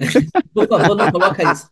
Por 0.54 0.66
favor, 0.68 0.96
não 0.96 1.10
coloca 1.12 1.52
isso. 1.52 1.68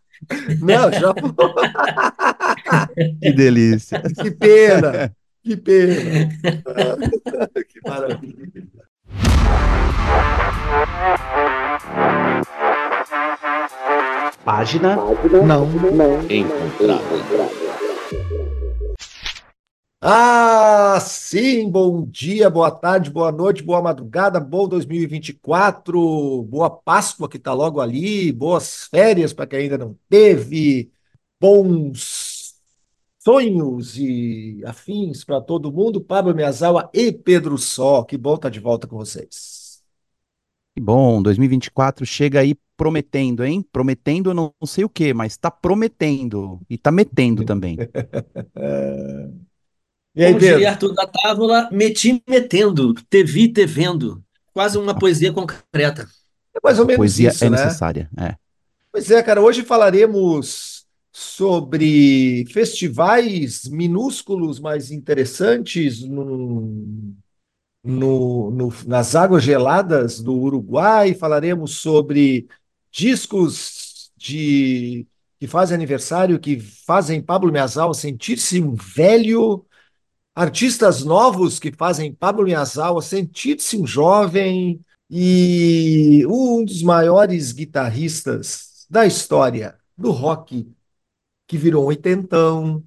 Não, 0.61 0.91
já 0.91 1.13
Que 3.21 3.31
delícia. 3.33 4.01
Que 4.21 4.31
pena, 4.31 5.13
que 5.43 5.57
pena. 5.57 6.29
Que 7.67 7.81
maravilha. 7.87 8.63
Página 14.45 14.95
Não. 15.45 15.67
encontrada. 16.29 17.03
Ah, 20.05 20.99
sim, 20.99 21.69
bom 21.71 22.05
dia, 22.05 22.49
boa 22.49 22.69
tarde, 22.69 23.09
boa 23.09 23.31
noite, 23.31 23.63
boa 23.63 23.81
madrugada, 23.81 24.37
bom 24.37 24.67
2024, 24.67 26.43
boa 26.43 26.69
Páscoa 26.69 27.29
que 27.29 27.37
está 27.37 27.53
logo 27.53 27.79
ali, 27.79 28.29
boas 28.33 28.83
férias 28.87 29.31
para 29.31 29.47
quem 29.47 29.59
ainda 29.59 29.77
não 29.77 29.97
teve, 30.09 30.91
bons 31.39 32.55
sonhos 33.17 33.97
e 33.97 34.61
afins 34.65 35.23
para 35.23 35.39
todo 35.39 35.71
mundo. 35.71 36.01
Pablo 36.01 36.35
Miyazawa 36.35 36.89
e 36.93 37.09
Pedro 37.13 37.57
Só, 37.57 38.03
que 38.03 38.17
bom 38.17 38.35
estar 38.35 38.49
de 38.49 38.59
volta 38.59 38.85
com 38.85 38.97
vocês. 38.97 39.81
Que 40.75 40.81
bom, 40.81 41.21
2024 41.23 42.05
chega 42.05 42.41
aí 42.41 42.55
prometendo, 42.75 43.45
hein? 43.45 43.65
Prometendo 43.71 44.33
não, 44.33 44.53
sei 44.65 44.83
o 44.83 44.89
quê, 44.89 45.13
mas 45.13 45.37
tá 45.37 45.49
prometendo 45.49 46.59
e 46.69 46.77
tá 46.77 46.91
metendo 46.91 47.45
também. 47.45 47.77
E 50.15 50.23
aí, 50.23 50.33
Como 50.33 50.39
Pedro? 50.39 50.57
diria 50.57 50.69
Arthur 50.71 50.93
da 50.93 51.05
Távola, 51.07 51.69
meti 51.71 52.23
metendo, 52.27 52.93
te 53.09 53.23
vi 53.23 53.51
te 53.51 53.65
vendo. 53.65 54.23
Quase 54.53 54.77
uma 54.77 54.97
poesia 54.97 55.33
concreta. 55.33 56.07
É 56.55 56.59
mais 56.63 56.79
ou 56.79 56.85
menos 56.85 57.05
Poesia 57.05 57.19
isso, 57.19 57.45
é 57.45 57.49
né? 57.49 57.79
necessária, 57.79 58.09
é. 58.17 58.35
Pois 58.91 59.09
é, 59.09 59.21
cara, 59.23 59.41
hoje 59.41 59.63
falaremos 59.63 60.85
sobre 61.11 62.45
festivais 62.51 63.65
minúsculos, 63.67 64.59
mas 64.59 64.91
interessantes 64.91 66.01
no, 66.03 67.13
no- 67.83 68.51
no- 68.51 68.73
nas 68.87 69.15
águas 69.15 69.43
geladas 69.43 70.21
do 70.21 70.33
Uruguai. 70.33 71.13
Falaremos 71.13 71.77
sobre 71.77 72.47
discos 72.91 74.11
de, 74.17 75.07
que 75.39 75.47
fazem 75.47 75.75
aniversário, 75.75 76.39
que 76.39 76.59
fazem 76.59 77.21
Pablo 77.21 77.51
Miyazawa 77.51 77.93
sentir-se 77.93 78.61
um 78.61 78.75
velho, 78.75 79.65
artistas 80.35 81.03
novos 81.03 81.59
que 81.59 81.71
fazem 81.71 82.13
Pablo 82.13 82.43
Miyazawa 82.43 83.01
sentir-se 83.01 83.77
um 83.77 83.85
jovem 83.85 84.79
e 85.09 86.25
um 86.27 86.65
dos 86.65 86.81
maiores 86.81 87.51
guitarristas 87.51 88.85
da 88.89 89.05
história 89.05 89.77
do 89.97 90.11
rock, 90.11 90.67
que 91.47 91.57
virou 91.57 91.83
um 91.83 91.87
oitentão, 91.87 92.83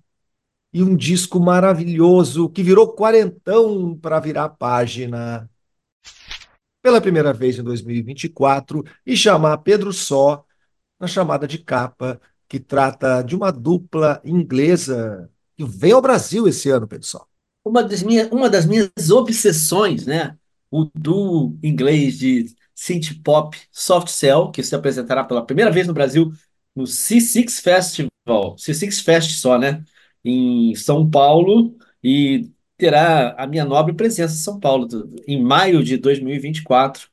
e 0.77 0.83
um 0.83 0.95
disco 0.95 1.41
maravilhoso 1.41 2.51
que 2.51 2.63
virou 2.63 2.93
quarentão 2.93 3.97
para 3.97 4.21
virar 4.21 4.51
página 4.51 5.49
pela 6.83 7.01
primeira 7.01 7.33
vez 7.33 7.59
em 7.59 7.63
2024 7.63 8.85
e 9.07 9.17
chamar 9.17 9.57
Pedro 9.59 9.91
Só 9.91 10.45
na 11.01 11.07
chamada 11.07 11.49
de 11.49 11.59
capa, 11.59 12.21
que 12.47 12.61
trata 12.61 13.23
de 13.23 13.35
uma 13.35 13.51
dupla 13.51 14.21
inglesa 14.23 15.31
que 15.57 15.65
veio 15.65 15.97
ao 15.97 16.03
Brasil 16.03 16.47
esse 16.47 16.69
ano, 16.69 16.87
Pedro 16.87 17.07
Só. 17.07 17.27
Uma 17.67 17.83
das 17.83 18.01
minhas, 18.01 18.31
uma 18.31 18.49
das 18.49 18.65
minhas 18.65 19.11
obsessões, 19.11 20.07
né? 20.07 20.37
O 20.71 20.89
duo 20.95 21.59
inglês 21.61 22.17
de 22.17 22.55
synth 22.73 23.21
pop 23.25 23.59
Soft 23.73 24.07
Cell, 24.07 24.53
que 24.53 24.63
se 24.63 24.73
apresentará 24.73 25.25
pela 25.25 25.45
primeira 25.45 25.69
vez 25.69 25.85
no 25.85 25.93
Brasil 25.93 26.33
no 26.77 26.85
C6 26.87 27.61
Festival, 27.61 28.57
C6 28.57 29.01
Fest 29.01 29.33
só, 29.41 29.59
né? 29.59 29.85
Em 30.25 30.77
São 30.77 31.11
Paulo 31.11 31.77
e 32.05 32.53
terá 32.77 33.35
a 33.37 33.49
minha 33.49 33.65
nobre 33.65 33.95
presença 33.95 34.35
em 34.35 34.39
São 34.39 34.61
Paulo 34.61 34.87
em 35.27 35.43
maio 35.43 35.83
de 35.83 35.97
2024, 35.97 37.09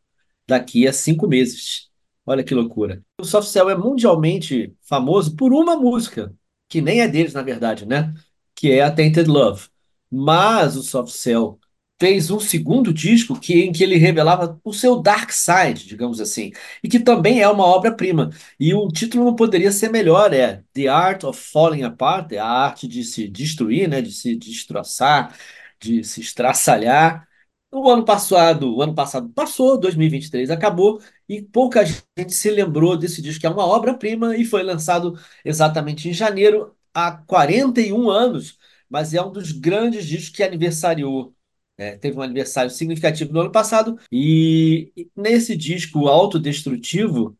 daqui 0.47 0.87
a 0.87 0.93
cinco 0.93 1.27
meses. 1.27 1.89
Olha 2.27 2.43
que 2.43 2.53
loucura. 2.53 3.01
O 3.19 3.25
Soft 3.25 3.47
Cell 3.49 3.71
é 3.71 3.75
mundialmente 3.75 4.75
famoso 4.81 5.35
por 5.35 5.51
uma 5.51 5.75
música, 5.75 6.31
que 6.69 6.79
nem 6.79 7.01
é 7.01 7.07
deles, 7.07 7.33
na 7.33 7.41
verdade, 7.41 7.87
né? 7.87 8.13
Que 8.53 8.71
é 8.71 8.83
a 8.83 8.91
Tainted 8.91 9.27
Love. 9.27 9.72
Mas 10.15 10.75
o 10.75 10.83
Soft 10.83 11.13
Cell 11.13 11.59
fez 11.99 12.29
um 12.29 12.39
segundo 12.39 12.93
disco 12.93 13.39
que, 13.39 13.61
em 13.61 13.71
que 13.71 13.83
ele 13.83 13.95
revelava 13.95 14.59
o 14.63 14.73
seu 14.73 15.01
dark 15.01 15.31
side, 15.31 15.87
digamos 15.87 16.19
assim, 16.19 16.51
e 16.83 16.89
que 16.89 16.99
também 16.99 17.41
é 17.41 17.47
uma 17.49 17.63
obra-prima. 17.65 18.29
E 18.59 18.73
o 18.73 18.87
título 18.89 19.23
não 19.25 19.35
poderia 19.35 19.71
ser 19.71 19.89
melhor, 19.89 20.33
é 20.33 20.63
The 20.73 20.87
Art 20.87 21.23
of 21.23 21.39
Falling 21.39 21.83
Apart, 21.83 22.31
é 22.33 22.39
a 22.39 22.45
arte 22.47 22.87
de 22.87 23.03
se 23.03 23.27
destruir, 23.29 23.87
né, 23.87 24.01
de 24.01 24.11
se 24.11 24.35
destroçar, 24.35 25.33
de 25.79 26.03
se 26.03 26.21
estraçalhar. 26.21 27.27
O 27.71 27.89
ano 27.89 28.05
passado, 28.05 28.75
o 28.75 28.81
ano 28.83 28.93
passado 28.93 29.29
passou, 29.29 29.79
2023 29.79 30.51
acabou, 30.51 31.01
e 31.27 31.41
pouca 31.41 31.83
gente 31.85 32.33
se 32.33 32.49
lembrou 32.51 32.95
desse 32.95 33.21
disco, 33.21 33.41
que 33.41 33.47
é 33.47 33.49
uma 33.49 33.65
obra-prima, 33.65 34.37
e 34.37 34.45
foi 34.45 34.61
lançado 34.61 35.17
exatamente 35.43 36.07
em 36.07 36.13
janeiro, 36.13 36.75
há 36.93 37.11
41 37.11 38.09
anos, 38.09 38.57
mas 38.89 39.13
é 39.13 39.21
um 39.21 39.31
dos 39.31 39.51
grandes 39.51 40.05
discos 40.05 40.35
que 40.35 40.43
aniversariou. 40.43 41.33
É, 41.77 41.97
teve 41.97 42.17
um 42.17 42.21
aniversário 42.21 42.69
significativo 42.69 43.33
no 43.33 43.41
ano 43.41 43.51
passado, 43.51 43.97
e 44.11 44.91
nesse 45.15 45.55
disco 45.55 46.07
autodestrutivo 46.07 47.35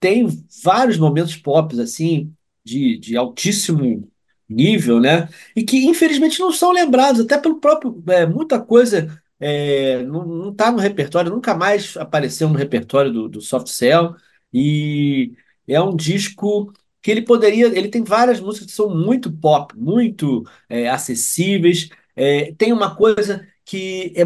tem 0.00 0.26
vários 0.62 0.98
momentos 0.98 1.36
pop, 1.36 1.78
assim, 1.80 2.34
de, 2.64 2.98
de 2.98 3.16
altíssimo 3.16 4.10
nível, 4.48 5.00
né? 5.00 5.28
E 5.54 5.62
que 5.64 5.84
infelizmente 5.86 6.40
não 6.40 6.52
são 6.52 6.72
lembrados, 6.72 7.20
até 7.20 7.38
pelo 7.38 7.60
próprio. 7.60 8.02
é, 8.08 8.26
muita 8.26 8.60
coisa 8.60 9.20
é, 9.38 10.02
não, 10.04 10.24
não 10.24 10.54
tá 10.54 10.70
no 10.72 10.78
repertório, 10.78 11.30
nunca 11.30 11.54
mais 11.54 11.96
apareceu 11.96 12.48
no 12.48 12.56
repertório 12.56 13.12
do, 13.12 13.28
do 13.28 13.40
Soft 13.40 13.68
Cell. 13.68 14.14
E 14.52 15.32
é 15.66 15.80
um 15.80 15.94
disco 15.94 16.72
que 17.06 17.10
ele 17.12 17.22
poderia. 17.22 17.66
Ele 17.68 17.88
tem 17.88 18.02
várias 18.02 18.40
músicas 18.40 18.66
que 18.68 18.72
são 18.76 18.90
muito 18.94 19.30
pop, 19.32 19.76
muito 19.78 20.44
é, 20.68 20.88
acessíveis. 20.88 21.88
É, 22.16 22.52
tem 22.54 22.72
uma 22.72 22.96
coisa 22.96 23.46
que 23.64 24.12
é, 24.16 24.22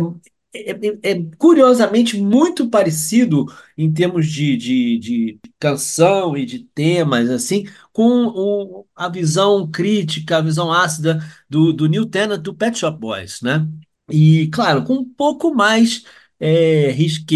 é, 0.53 0.71
é- 0.73 1.11
é 1.13 1.23
curiosamente 1.39 2.17
muito 2.21 2.69
parecido 2.71 3.47
em 3.77 3.93
termos 3.93 4.27
de, 4.27 4.57
de, 4.57 4.99
de 4.99 5.41
canção 5.59 6.37
e 6.37 6.45
de 6.47 6.61
temas, 6.75 7.29
assim, 7.31 7.65
com 7.93 8.27
o- 8.29 8.87
a 8.97 9.09
visão 9.09 9.71
crítica, 9.71 10.39
a 10.39 10.41
visão 10.41 10.73
ácida 10.73 11.21
do, 11.49 11.73
do 11.73 11.87
Neil 11.89 12.07
Tennant 12.07 12.41
do 12.43 12.55
Pet 12.55 12.79
Shop 12.79 12.99
Boys, 12.99 13.41
né? 13.43 13.69
E, 14.11 14.49
claro, 14.49 14.85
com 14.85 14.95
um 14.95 15.05
pouco 15.05 15.55
mais 15.55 16.03
é, 16.41 16.91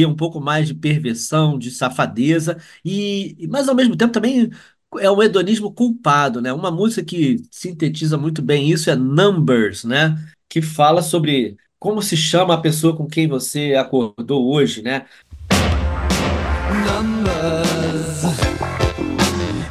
um 0.08 0.14
pouco 0.16 0.40
mais 0.40 0.66
de 0.68 0.74
perversão, 0.74 1.58
de 1.58 1.70
safadeza, 1.70 2.56
e, 2.84 3.46
mas 3.50 3.68
ao 3.68 3.74
mesmo 3.74 3.96
tempo 3.96 4.12
também 4.12 4.50
é 4.98 5.10
um 5.10 5.22
hedonismo 5.22 5.72
culpado, 5.72 6.40
né? 6.40 6.52
Uma 6.52 6.70
música 6.70 7.04
que 7.04 7.42
sintetiza 7.50 8.16
muito 8.16 8.42
bem 8.42 8.70
isso 8.70 8.90
é 8.90 8.96
Numbers, 8.96 9.84
né? 9.84 10.16
Que 10.48 10.62
fala 10.62 11.02
sobre 11.02 11.56
como 11.78 12.00
se 12.00 12.16
chama 12.16 12.54
a 12.54 12.60
pessoa 12.60 12.96
com 12.96 13.06
quem 13.06 13.28
você 13.28 13.74
acordou 13.74 14.50
hoje, 14.52 14.82
né? 14.82 15.04
numbers. 16.82 18.24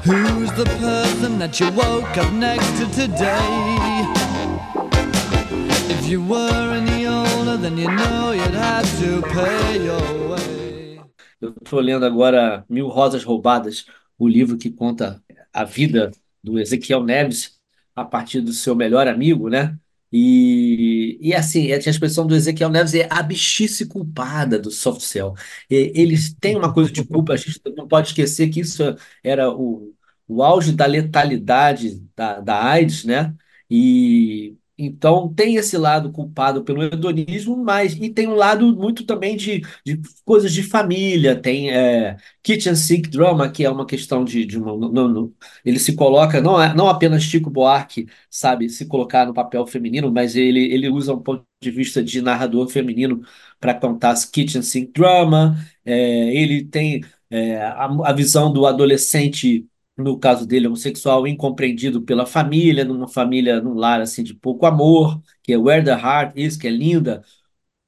Who's 0.06 0.52
the 0.52 0.66
person 0.80 1.40
that 1.40 1.60
you 1.60 1.72
woke 1.72 2.18
up 2.18 2.32
next 2.34 2.70
to 2.80 2.86
today? 2.92 3.50
If 5.90 6.08
you 6.08 6.22
were 6.24 6.74
any 6.74 7.08
older, 7.08 7.58
then 7.58 7.78
you 7.78 7.90
know 7.90 8.32
you'd 8.32 8.54
have 8.54 8.88
to 9.02 9.22
pay 9.30 9.86
your 9.86 10.30
way. 10.30 11.00
Eu 11.42 11.54
estou 11.62 11.80
lendo 11.82 12.06
agora 12.06 12.64
Mil 12.70 12.88
Rosas 12.88 13.24
Roubadas, 13.24 13.86
o 14.24 14.28
livro 14.28 14.58
que 14.58 14.72
conta 14.72 15.24
a 15.54 15.64
vida 15.64 16.12
do 16.44 16.60
Ezequiel 16.60 17.04
Neves 17.04 17.60
a 17.96 18.04
partir 18.06 18.42
do 18.42 18.54
seu 18.54 18.76
melhor 18.76 19.08
amigo, 19.08 19.50
né? 19.50 19.78
E, 20.12 21.18
e 21.22 21.34
assim, 21.34 21.72
a 21.72 21.78
expressão 21.78 22.28
do 22.28 22.36
Ezequiel 22.36 22.70
Neves 22.70 22.94
é 22.94 23.08
a 23.10 23.24
bichice 23.24 23.88
culpada 23.88 24.60
do 24.60 24.70
soft 24.70 25.02
cell. 25.02 25.34
E 25.70 25.92
Eles 25.96 26.34
têm 26.40 26.56
uma 26.56 26.74
coisa 26.74 26.92
de 26.92 27.04
culpa, 27.04 27.34
a 27.34 27.38
gente 27.38 27.60
não 27.76 27.88
pode 27.88 28.10
esquecer 28.10 28.50
que 28.50 28.60
isso 28.60 28.84
era 29.24 29.50
o, 29.52 29.94
o 30.28 30.44
auge 30.44 30.72
da 30.72 30.86
letalidade 30.86 32.00
da, 32.16 32.40
da 32.40 32.64
AIDS, 32.64 33.04
né? 33.06 33.34
E 33.70 34.56
então 34.78 35.34
tem 35.34 35.56
esse 35.56 35.78
lado 35.78 36.12
culpado 36.12 36.64
pelo 36.64 36.84
hedonismo, 36.84 37.56
mas 37.58 37.94
e 37.96 38.10
tem 38.10 38.28
um 38.28 38.36
lado 38.36 38.76
muito 38.76 39.06
também 39.06 39.36
de, 39.38 39.62
de 39.86 40.02
coisas 40.26 40.52
de 40.54 40.64
família, 40.64 41.40
tem 41.40 41.72
é, 41.72 42.18
kitchen 42.42 42.76
sink 42.76 43.10
drama, 43.10 43.50
que 43.52 43.64
é 43.66 43.70
uma 43.70 43.86
questão 43.86 44.24
de, 44.26 44.46
de 44.46 44.58
uma, 44.58 44.74
ele 45.66 45.80
se 45.80 45.96
coloca, 45.96 46.42
não, 46.42 46.62
é, 46.62 46.74
não 46.74 46.88
apenas 46.88 47.24
Chico 47.24 47.50
Buarque 47.50 48.08
sabe 48.30 48.70
se 48.70 48.86
colocar 48.86 49.26
no 49.26 49.34
papel 49.34 49.66
feminino, 49.68 50.12
mas 50.12 50.36
ele, 50.36 50.60
ele 50.74 50.90
usa 50.90 51.14
um 51.14 51.22
ponto 51.22 51.46
de 51.62 51.72
vista 51.72 52.04
de 52.04 52.22
narrador 52.22 52.68
feminino 52.70 53.22
para 53.60 53.74
contar 53.74 54.14
kitchen 54.32 54.62
sink 54.62 54.92
drama, 54.94 55.56
é, 55.86 56.34
ele 56.36 56.66
tem 56.66 57.02
É, 57.30 57.58
a, 57.66 57.86
a 57.86 58.14
visão 58.14 58.54
do 58.54 58.64
adolescente, 58.68 59.68
no 59.98 60.20
caso 60.20 60.46
dele, 60.48 60.68
homossexual, 60.68 61.28
incompreendido 61.28 62.02
pela 62.02 62.26
família, 62.26 62.84
numa 62.86 63.08
família, 63.08 63.62
num 63.62 63.74
lar 63.76 64.02
assim 64.02 64.24
de 64.24 64.34
pouco 64.34 64.66
amor, 64.66 65.22
que 65.44 65.54
é 65.54 65.58
Where 65.58 65.84
the 65.86 65.92
Heart 65.92 66.34
Is, 66.38 66.58
que 66.58 66.68
é 66.68 66.72
linda, 66.72 67.24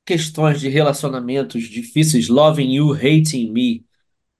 questões 0.05 0.59
de 0.61 0.69
relacionamentos 0.69 1.63
difíceis, 1.65 2.27
Loving 2.29 2.73
You, 2.75 2.93
Hating 2.93 3.51
Me, 3.51 3.85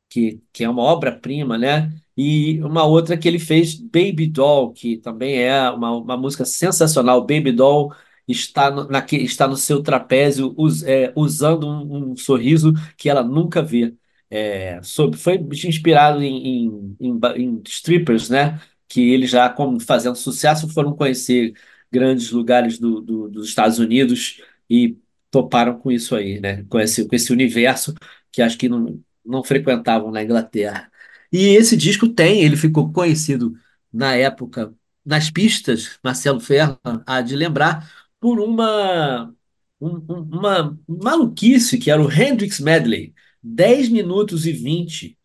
que, 0.09 0.41
que 0.53 0.63
é 0.63 0.69
uma 0.69 0.83
obra-prima, 0.83 1.57
né? 1.57 1.94
E 2.17 2.62
uma 2.63 2.83
outra 2.85 3.17
que 3.17 3.27
ele 3.27 3.39
fez, 3.39 3.75
Baby 3.75 4.27
Doll, 4.27 4.73
que 4.73 4.97
também 4.97 5.38
é 5.44 5.69
uma, 5.71 5.91
uma 5.97 6.18
música 6.18 6.45
sensacional. 6.45 7.21
Baby 7.21 7.51
Doll 7.51 7.94
está 8.27 8.71
no, 8.71 8.88
naque- 8.88 9.18
está 9.18 9.47
no 9.47 9.57
seu 9.57 9.83
trapézio, 9.83 10.53
us- 10.57 10.83
é, 10.83 11.11
usando 11.15 11.68
um, 11.68 12.11
um 12.13 12.18
sorriso 12.18 12.73
que 12.97 13.09
ela 13.09 13.23
nunca 13.23 13.61
vê. 13.61 13.94
É, 14.30 14.81
sobre, 14.83 15.18
foi 15.19 15.36
inspirado 15.66 16.22
em, 16.22 16.66
em, 16.68 16.98
em 17.00 17.19
em 17.38 17.62
strippers, 17.68 18.30
né? 18.30 18.60
Que 18.88 19.01
eles 19.13 19.30
já, 19.30 19.50
como 19.50 19.80
fazendo 19.80 20.16
sucesso, 20.16 20.68
foram 20.69 20.95
conhecer 20.95 21.54
grandes 21.92 22.31
lugares 22.31 22.77
do, 22.80 23.01
do- 23.01 23.30
dos 23.30 23.48
Estados 23.50 23.80
Unidos 23.80 24.42
e 24.69 24.98
toparam 25.31 25.77
com 25.80 25.92
isso 25.92 26.16
aí, 26.16 26.39
né? 26.39 26.63
Com 26.69 26.80
esse, 26.80 27.07
com 27.07 27.16
esse 27.16 27.31
universo 27.33 27.94
que 28.31 28.42
acho 28.42 28.57
que 28.57 28.68
não, 28.69 29.01
não 29.25 29.44
frequentavam 29.44 30.12
na 30.12 30.24
Inglaterra. 30.24 30.92
E 31.31 31.56
esse 31.56 31.75
disco 31.78 32.07
tem, 32.07 32.42
ele 32.44 32.56
ficou 32.57 32.92
conhecido 32.92 33.54
na 33.92 34.16
época, 34.16 34.74
nas 35.06 35.30
pistas, 35.30 36.00
Marcelo 36.04 36.39
Ferro 36.39 36.80
há 37.06 37.21
de 37.21 37.36
lembrar, 37.36 37.89
por 38.19 38.39
uma, 38.39 39.33
um- 39.80 39.98
um- 40.10 40.30
uma 40.38 40.80
maluquice 40.88 41.78
que 41.78 41.92
era 41.92 42.01
o 42.01 42.12
Hendrix 42.12 42.60
Medley, 42.60 43.13
10 43.45 43.89
minutos 43.89 44.47
e 44.47 44.51
20 44.51 45.15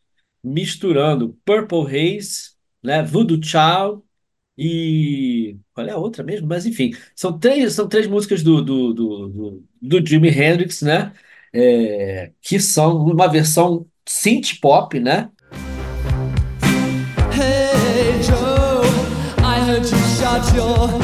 misturando 0.45 1.39
Purple 1.45 1.87
Haze, 1.87 2.51
né, 2.83 3.03
Voodoo 3.03 3.41
Child 3.43 4.03
e. 4.59 5.57
Qual 5.73 5.87
é 5.87 5.91
a 5.91 5.97
outra 5.97 6.23
mesmo? 6.23 6.47
Mas 6.47 6.67
enfim, 6.67 6.95
são 7.15 7.39
três, 7.39 7.73
são 7.73 7.89
três 7.89 8.07
músicas 8.07 8.43
do, 8.43 8.63
do, 8.63 8.93
do, 8.93 9.29
do, 9.29 9.65
do 9.81 10.07
Jimi 10.07 10.29
Hendrix, 10.29 10.83
né? 10.83 11.13
É, 11.53 12.33
que 12.43 12.61
são 12.61 12.99
uma 13.07 13.27
versão 13.27 13.87
synth 14.07 14.61
pop, 14.61 15.01
né? 15.01 15.31
Hey 17.33 18.23
Joe, 18.23 18.87
I 19.43 19.61
heard 19.67 19.87
you 19.91 19.99
shot 20.17 20.55
your 20.55 21.00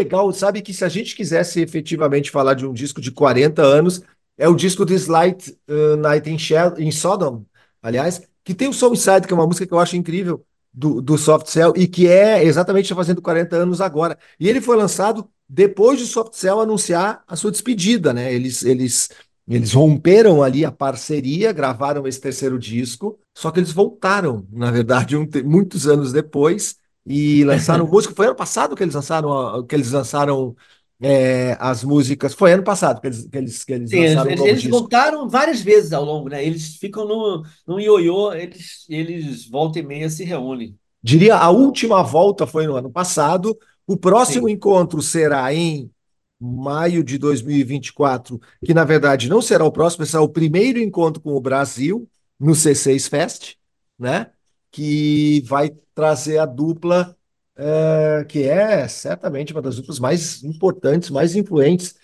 legal, 0.00 0.32
sabe 0.32 0.62
que 0.62 0.74
se 0.74 0.84
a 0.84 0.88
gente 0.88 1.14
quisesse 1.14 1.60
efetivamente 1.60 2.30
falar 2.30 2.54
de 2.54 2.66
um 2.66 2.72
disco 2.72 3.00
de 3.00 3.10
40 3.10 3.62
anos, 3.62 4.02
é 4.36 4.48
o 4.48 4.54
disco 4.54 4.86
This 4.86 5.06
Light 5.06 5.56
uh, 5.68 5.96
Night 5.96 6.28
in, 6.28 6.36
in 6.82 6.90
Sodom, 6.90 7.44
aliás, 7.82 8.22
que 8.42 8.54
tem 8.54 8.68
o 8.68 8.70
Inside, 8.70 9.26
que 9.26 9.32
é 9.32 9.36
uma 9.36 9.46
música 9.46 9.66
que 9.66 9.72
eu 9.72 9.78
acho 9.78 9.96
incrível, 9.96 10.44
do, 10.72 11.02
do 11.02 11.18
Soft 11.18 11.48
Cell, 11.48 11.72
e 11.76 11.86
que 11.86 12.08
é 12.08 12.44
exatamente 12.44 12.88
tá 12.88 12.94
fazendo 12.94 13.20
40 13.20 13.56
anos 13.56 13.80
agora. 13.80 14.18
E 14.38 14.48
ele 14.48 14.60
foi 14.60 14.76
lançado 14.76 15.28
depois 15.48 15.98
de 15.98 16.06
Soft 16.06 16.34
Cell 16.34 16.60
anunciar 16.60 17.22
a 17.26 17.36
sua 17.36 17.50
despedida, 17.50 18.12
né? 18.12 18.32
Eles, 18.32 18.62
eles, 18.62 19.08
eles 19.48 19.72
romperam 19.72 20.42
ali 20.42 20.64
a 20.64 20.70
parceria, 20.70 21.52
gravaram 21.52 22.06
esse 22.06 22.20
terceiro 22.20 22.58
disco, 22.58 23.18
só 23.36 23.50
que 23.50 23.58
eles 23.58 23.72
voltaram, 23.72 24.46
na 24.50 24.70
verdade, 24.70 25.16
um 25.16 25.26
muitos 25.44 25.86
anos 25.86 26.12
depois, 26.12 26.76
e 27.06 27.44
lançaram 27.44 27.86
música. 27.86 28.14
Foi 28.14 28.26
ano 28.26 28.36
passado 28.36 28.76
que 28.76 28.82
eles 28.82 28.94
lançaram, 28.94 29.66
que 29.66 29.74
eles 29.74 29.92
lançaram 29.92 30.56
é, 31.00 31.56
as 31.60 31.84
músicas. 31.84 32.34
Foi 32.34 32.52
ano 32.52 32.64
passado 32.64 33.00
que 33.00 33.06
eles, 33.08 33.26
que 33.26 33.38
eles, 33.38 33.64
que 33.64 33.72
eles 33.72 33.92
Sim, 33.92 33.96
lançaram 33.96 34.32
eles, 34.32 34.40
eles 34.42 34.66
voltaram 34.68 35.28
várias 35.28 35.60
vezes 35.60 35.92
ao 35.92 36.04
longo, 36.04 36.28
né? 36.28 36.44
Eles 36.44 36.76
ficam 36.76 37.06
no, 37.06 37.44
no 37.66 37.80
ioiô, 37.80 38.32
eles, 38.32 38.86
eles 38.88 39.48
volta 39.48 39.80
e 39.80 39.82
meia 39.82 40.08
se 40.08 40.22
reúnem. 40.24 40.78
Diria 41.02 41.36
a 41.36 41.50
última 41.50 42.02
volta 42.02 42.46
foi 42.46 42.66
no 42.66 42.76
ano 42.76 42.90
passado. 42.90 43.58
O 43.86 43.96
próximo 43.96 44.48
Sim. 44.48 44.48
encontro 44.48 45.00
será 45.02 45.52
em 45.54 45.90
maio 46.38 47.02
de 47.02 47.18
2024, 47.18 48.40
que 48.64 48.72
na 48.74 48.84
verdade 48.84 49.28
não 49.28 49.42
será 49.42 49.64
o 49.64 49.72
próximo, 49.72 50.06
será 50.06 50.22
o 50.22 50.28
primeiro 50.28 50.78
encontro 50.78 51.20
com 51.20 51.32
o 51.34 51.40
Brasil 51.40 52.08
no 52.38 52.54
C6 52.54 53.08
Fest, 53.08 53.54
né? 53.98 54.30
Que 54.70 55.42
vai 55.46 55.70
trazer 55.94 56.38
a 56.38 56.46
dupla, 56.46 57.16
eh, 57.56 58.24
que 58.28 58.42
é 58.44 58.86
certamente 58.88 59.52
uma 59.52 59.62
das 59.62 59.76
duplas 59.76 59.98
mais 59.98 60.42
importantes, 60.44 61.10
mais 61.10 61.34
influentes 61.36 61.94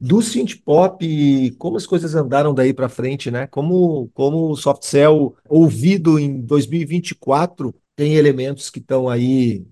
do 0.00 0.20
synth 0.20 0.56
pop, 0.64 1.50
como 1.58 1.76
as 1.76 1.86
coisas 1.86 2.14
andaram 2.14 2.52
daí 2.54 2.74
para 2.74 2.88
frente, 2.88 3.30
né? 3.30 3.46
Como, 3.46 4.08
como 4.14 4.50
o 4.50 4.56
Soft 4.56 4.84
Cell, 4.84 5.36
ouvido 5.48 6.18
em 6.18 6.40
2024, 6.40 7.74
tem 7.94 8.14
elementos 8.16 8.68
que 8.70 8.80
estão 8.80 9.08
aí 9.08 9.64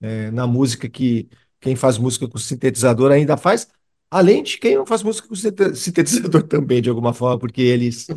é, 0.00 0.30
na 0.30 0.46
música 0.46 0.88
que 0.88 1.28
quem 1.60 1.76
faz 1.76 1.98
música 1.98 2.28
com 2.28 2.38
sintetizador 2.38 3.12
ainda 3.12 3.36
faz, 3.36 3.68
além 4.10 4.42
de 4.42 4.58
quem 4.58 4.76
não 4.76 4.86
faz 4.86 5.02
música 5.02 5.28
com 5.28 5.34
sinte- 5.34 5.74
sintetizador 5.76 6.42
também, 6.48 6.82
de 6.82 6.88
alguma 6.90 7.12
forma, 7.14 7.38
porque 7.38 7.60
eles, 7.62 8.10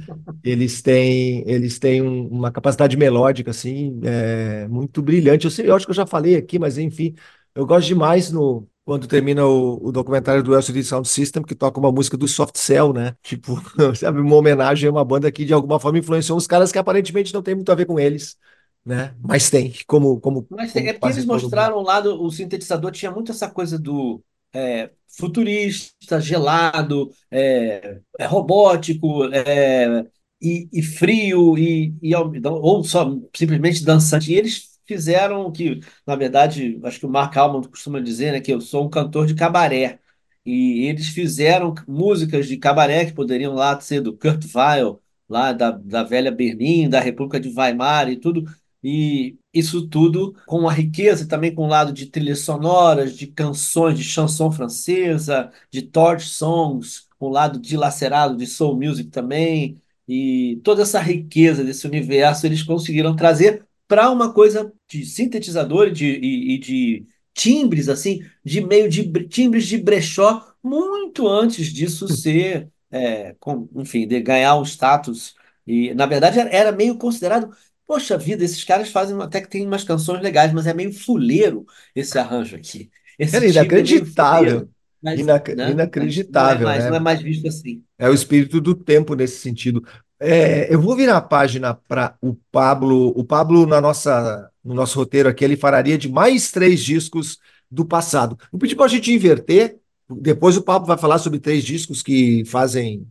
eles 0.44 0.82
têm, 0.82 1.44
eles 1.48 1.80
têm 1.80 2.02
um- 2.02 2.28
uma 2.28 2.52
capacidade 2.52 2.98
melódica 2.98 3.52
assim, 3.52 4.00
é, 4.04 4.68
muito 4.68 5.02
brilhante. 5.02 5.46
Eu, 5.46 5.52
sei, 5.52 5.70
eu 5.70 5.76
acho 5.76 5.86
que 5.86 5.92
eu 5.92 5.96
já 5.96 6.06
falei 6.06 6.36
aqui, 6.36 6.60
mas 6.60 6.78
enfim, 6.78 7.16
eu 7.56 7.66
gosto 7.66 7.88
demais 7.88 8.32
no. 8.32 8.68
Quando 8.86 9.08
termina 9.08 9.46
o, 9.46 9.80
o 9.88 9.92
documentário 9.94 10.44
do 10.44 10.54
LCD 10.54 10.84
Sound 10.84 11.08
System, 11.08 11.42
que 11.42 11.56
toca 11.56 11.80
uma 11.80 11.90
música 11.92 12.18
do 12.18 12.28
Soft 12.28 12.58
Cell, 12.58 12.92
né? 12.92 13.16
Tipo, 13.24 13.54
sabe, 13.96 14.20
uma 14.20 14.36
homenagem 14.36 14.90
a 14.90 14.92
uma 14.92 15.06
banda 15.06 15.32
que 15.32 15.46
de 15.46 15.54
alguma 15.54 15.80
forma 15.80 16.00
influenciou 16.00 16.38
uns 16.38 16.48
caras 16.48 16.70
que 16.72 16.78
aparentemente 16.78 17.34
não 17.34 17.42
tem 17.42 17.56
muito 17.56 17.72
a 17.72 17.76
ver 17.76 17.86
com 17.86 17.98
eles, 18.00 18.38
né? 18.86 19.16
Mas 19.24 19.50
tem, 19.50 19.74
como, 19.88 20.20
como, 20.20 20.50
Mas 20.50 20.72
tem- 20.74 20.84
como 20.84 20.90
é 20.90 20.94
porque 20.94 21.08
eles 21.08 21.26
mostraram 21.26 21.82
lá 21.82 22.00
o 22.00 22.30
sintetizador 22.32 22.92
tinha 22.92 23.12
muito 23.12 23.32
essa 23.32 23.50
coisa 23.50 23.80
do 23.80 24.24
é, 24.54 24.92
futurista, 25.08 26.20
gelado, 26.22 27.12
é, 27.32 28.00
é 28.20 28.26
robótico, 28.26 29.26
é, 29.34 30.06
e, 30.42 30.68
e 30.72 30.82
frio, 30.84 31.58
e, 31.58 31.96
e 32.02 32.14
ao- 32.14 32.32
ou 32.62 32.84
só 32.84 33.06
simplesmente 33.36 33.84
dançante. 33.84 34.32
E 34.32 34.36
eles 34.36 34.80
fizeram 34.86 35.46
o 35.46 35.52
que, 35.52 35.80
na 36.06 36.16
verdade, 36.16 36.80
acho 36.84 37.00
que 37.00 37.06
o 37.06 37.10
Mark 37.10 37.36
Almond 37.38 37.70
costuma 37.70 38.00
dizer, 38.02 38.32
né, 38.34 38.42
que 38.42 38.52
eu 38.54 38.60
sou 38.62 38.86
um 38.86 38.90
cantor 38.90 39.26
de 39.28 39.36
cabaré. 39.36 40.00
E 40.46 40.86
eles 40.88 41.08
fizeram 41.10 41.74
músicas 41.88 42.48
de 42.48 42.58
cabaré 42.58 43.06
que 43.06 43.14
poderiam 43.14 43.54
lá 43.54 43.80
ser 43.80 44.02
do 44.02 44.16
Kurt 44.18 44.44
Weill, 44.54 45.02
lá 45.30 45.54
da, 45.54 45.72
da 45.72 46.04
velha 46.04 46.32
Berlim, 46.32 46.90
da 46.90 47.00
República 47.00 47.40
de 47.40 47.50
Weimar 47.50 48.10
e 48.10 48.18
tudo. 48.18 48.44
E 48.84 49.38
isso 49.54 49.88
tudo 49.88 50.36
com 50.46 50.68
a 50.68 50.74
riqueza 50.74 51.28
também 51.28 51.54
com 51.56 51.64
o 51.66 51.68
lado 51.70 51.94
de 51.94 52.08
trilhas 52.08 52.40
sonoras, 52.40 53.16
de 53.16 53.28
canções 53.28 53.98
de 53.98 54.04
chanson 54.04 54.52
francesa, 54.52 55.52
de 55.72 55.82
torch 55.84 56.28
songs, 56.28 57.08
com 57.18 57.28
o 57.28 57.30
lado 57.32 57.60
dilacerado 57.60 58.36
de 58.38 58.46
soul 58.46 58.76
music 58.76 59.10
também. 59.10 59.82
E 60.08 60.60
toda 60.64 60.82
essa 60.82 61.00
riqueza 61.00 61.64
desse 61.64 61.88
universo 61.88 62.46
eles 62.46 62.62
conseguiram 62.64 63.16
trazer 63.16 63.66
para 63.88 64.10
uma 64.10 64.34
coisa 64.34 64.72
de 64.90 65.06
sintetizador 65.06 65.88
e 65.88 65.92
de, 65.92 66.06
e, 66.06 66.56
e 66.56 66.58
de 66.60 67.06
timbres, 67.34 67.90
assim, 67.90 68.20
de 68.44 68.62
meio 68.62 68.90
de 68.90 69.04
bre- 69.04 69.28
timbres 69.28 69.66
de 69.68 69.78
brechó, 69.78 70.46
muito 70.64 71.28
antes 71.28 71.68
disso 71.74 72.08
ser, 72.08 72.70
é, 72.92 73.36
com- 73.40 73.68
enfim, 73.76 74.08
de 74.08 74.20
ganhar 74.22 74.56
um 74.58 74.64
status. 74.64 75.36
E, 75.66 75.94
na 75.94 76.06
verdade, 76.06 76.40
era 76.40 76.72
meio 76.72 76.98
considerado 76.98 77.50
Poxa 77.86 78.18
vida, 78.18 78.44
esses 78.44 78.64
caras 78.64 78.90
fazem 78.90 79.20
até 79.22 79.42
que 79.42 79.50
tem 79.50 79.66
umas 79.68 79.84
canções 79.84 80.22
legais, 80.22 80.54
mas 80.54 80.68
é 80.68 80.74
meio 80.74 80.94
fuleiro 80.94 81.66
esse 81.96 82.18
arranjo 82.18 82.56
aqui. 82.56 82.90
Esse 83.20 83.36
Era 83.36 83.46
é 83.46 83.50
inacreditável, 83.50 84.68
fuleiro, 84.68 84.70
mas, 85.02 85.20
inac- 85.22 85.50
né? 85.52 85.76
Mas 85.96 86.46
não 86.46 86.48
é 86.48 86.56
inacreditável, 86.56 86.64
mais, 86.64 86.88
não 86.88 86.96
é 86.96 87.00
né? 87.00 87.00
mais 87.00 87.22
visto 87.22 87.48
assim. 87.48 87.84
É 87.98 88.10
o 88.10 88.14
espírito 88.14 88.60
do 88.62 88.76
tempo 88.76 89.16
nesse 89.16 89.40
sentido. 89.40 89.84
É, 90.20 90.74
eu 90.74 90.82
vou 90.82 90.96
virar 90.96 91.18
a 91.18 91.22
página 91.22 91.74
para 91.74 92.16
o 92.22 92.36
Pablo. 92.52 93.10
O 93.16 93.24
Pablo, 93.24 93.66
na 93.66 93.82
nossa, 93.82 94.50
no 94.64 94.74
nosso 94.74 94.98
roteiro 94.98 95.30
aqui, 95.30 95.44
ele 95.44 95.58
falaria 95.58 95.98
de 95.98 96.10
mais 96.10 96.52
três 96.52 96.84
discos 96.84 97.38
do 97.70 97.86
passado. 97.86 98.38
Vou 98.52 98.60
pedir 98.60 98.76
para 98.76 98.86
a 98.86 98.90
gente 98.90 99.12
inverter. 99.12 99.78
Depois 100.10 100.58
o 100.58 100.64
Pablo 100.64 100.88
vai 100.88 100.98
falar 100.98 101.18
sobre 101.20 101.40
três 101.40 101.64
discos 101.64 102.02
que 102.02 102.44
fazem 102.46 103.08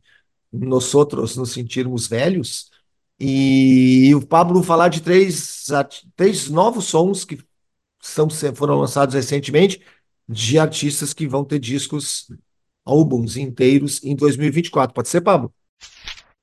nós 0.53 0.95
outros 0.95 1.37
nos 1.37 1.53
sentirmos 1.53 2.09
velhos. 2.09 2.71
E 3.25 4.13
o 4.17 4.27
Pablo 4.27 4.65
falar 4.65 4.89
de 4.89 5.01
três, 5.01 5.69
três 6.17 6.49
novos 6.49 6.87
sons 6.87 7.25
que 7.25 7.39
são, 8.01 8.29
foram 8.53 8.81
lançados 8.81 9.15
recentemente 9.15 9.81
de 10.29 10.59
artistas 10.59 11.15
que 11.15 11.29
vão 11.29 11.45
ter 11.45 11.61
discos 11.61 12.27
álbuns 12.85 13.37
inteiros 13.37 14.03
em 14.03 14.17
2024. 14.17 14.93
Pode 14.93 15.09
ser, 15.09 15.21
Pablo? 15.21 15.55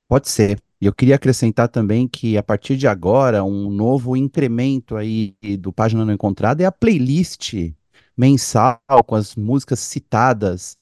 Pode 0.08 0.30
ser. 0.30 0.58
E 0.80 0.86
eu 0.86 0.94
queria 0.94 1.16
acrescentar 1.16 1.68
também 1.68 2.08
que 2.08 2.38
a 2.38 2.42
partir 2.42 2.78
de 2.78 2.88
agora, 2.88 3.44
um 3.44 3.68
novo 3.68 4.16
incremento 4.16 4.96
aí 4.96 5.34
do 5.58 5.70
Página 5.70 6.06
Não 6.06 6.14
Encontrada 6.14 6.62
é 6.62 6.66
a 6.66 6.72
playlist 6.72 7.74
mensal 8.16 8.80
com 9.06 9.14
as 9.14 9.36
músicas 9.36 9.80
citadas 9.80 10.78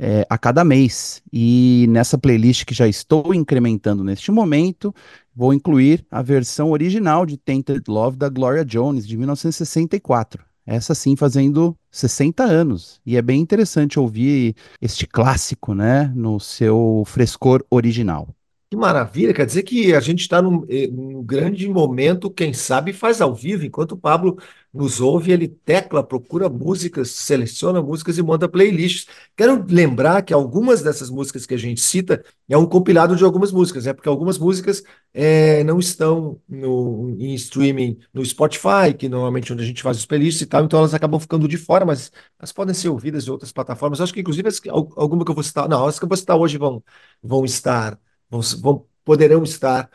é, 0.00 0.26
a 0.30 0.38
cada 0.38 0.64
mês. 0.64 1.22
E 1.30 1.84
nessa 1.90 2.16
playlist 2.16 2.64
que 2.64 2.72
já 2.72 2.88
estou 2.88 3.34
incrementando 3.34 4.02
neste 4.02 4.32
momento, 4.32 4.94
vou 5.36 5.52
incluir 5.52 6.06
a 6.10 6.22
versão 6.22 6.70
original 6.70 7.26
de 7.26 7.36
Tainted 7.36 7.82
Love 7.86 8.16
da 8.16 8.30
Gloria 8.30 8.64
Jones, 8.64 9.06
de 9.06 9.16
1964. 9.18 10.42
Essa 10.66 10.94
sim 10.94 11.16
fazendo 11.16 11.76
60 11.90 12.42
anos. 12.44 13.00
E 13.04 13.16
é 13.16 13.22
bem 13.22 13.40
interessante 13.40 14.00
ouvir 14.00 14.54
este 14.80 15.06
clássico, 15.06 15.74
né, 15.74 16.10
no 16.14 16.40
seu 16.40 17.02
frescor 17.06 17.64
original. 17.70 18.28
Que 18.70 18.76
maravilha, 18.76 19.34
quer 19.34 19.44
dizer 19.44 19.64
que 19.64 19.92
a 19.92 19.98
gente 19.98 20.20
está 20.20 20.40
num, 20.40 20.64
eh, 20.68 20.86
num 20.86 21.24
grande 21.24 21.68
momento, 21.68 22.30
quem 22.30 22.52
sabe 22.54 22.92
faz 22.92 23.20
ao 23.20 23.34
vivo, 23.34 23.64
enquanto 23.64 23.92
o 23.92 23.96
Pablo 23.96 24.38
nos 24.72 25.00
ouve, 25.00 25.32
ele 25.32 25.48
tecla, 25.48 26.04
procura 26.04 26.48
músicas, 26.48 27.10
seleciona 27.10 27.82
músicas 27.82 28.16
e 28.16 28.22
manda 28.22 28.48
playlists. 28.48 29.08
Quero 29.36 29.66
lembrar 29.68 30.22
que 30.22 30.32
algumas 30.32 30.82
dessas 30.82 31.10
músicas 31.10 31.46
que 31.46 31.54
a 31.54 31.56
gente 31.56 31.80
cita 31.80 32.24
é 32.48 32.56
um 32.56 32.64
compilado 32.64 33.16
de 33.16 33.24
algumas 33.24 33.50
músicas, 33.50 33.88
é 33.88 33.92
porque 33.92 34.08
algumas 34.08 34.38
músicas 34.38 34.84
é, 35.12 35.64
não 35.64 35.80
estão 35.80 36.40
no, 36.48 37.16
em 37.18 37.34
streaming 37.34 37.98
no 38.14 38.24
Spotify, 38.24 38.94
que 38.96 39.08
normalmente 39.08 39.50
é 39.50 39.52
onde 39.52 39.64
a 39.64 39.66
gente 39.66 39.82
faz 39.82 39.96
os 39.96 40.06
playlists 40.06 40.42
e 40.42 40.46
tal, 40.46 40.64
então 40.64 40.78
elas 40.78 40.94
acabam 40.94 41.18
ficando 41.18 41.48
de 41.48 41.56
fora, 41.56 41.84
mas 41.84 42.12
elas 42.38 42.52
podem 42.52 42.72
ser 42.72 42.88
ouvidas 42.88 43.26
em 43.26 43.30
outras 43.32 43.50
plataformas. 43.50 44.00
Acho 44.00 44.14
que 44.14 44.20
inclusive 44.20 44.46
as, 44.46 44.60
alguma 44.68 45.24
que 45.24 45.30
eu 45.32 45.34
vou 45.34 45.42
citar, 45.42 45.68
não, 45.68 45.86
as 45.86 45.98
que 45.98 46.04
eu 46.04 46.08
vou 46.08 46.16
citar 46.16 46.36
hoje 46.36 46.56
vão, 46.56 46.80
vão 47.20 47.44
estar 47.44 47.98
vão, 48.30 48.86
poderão 49.04 49.42
estar 49.42 49.90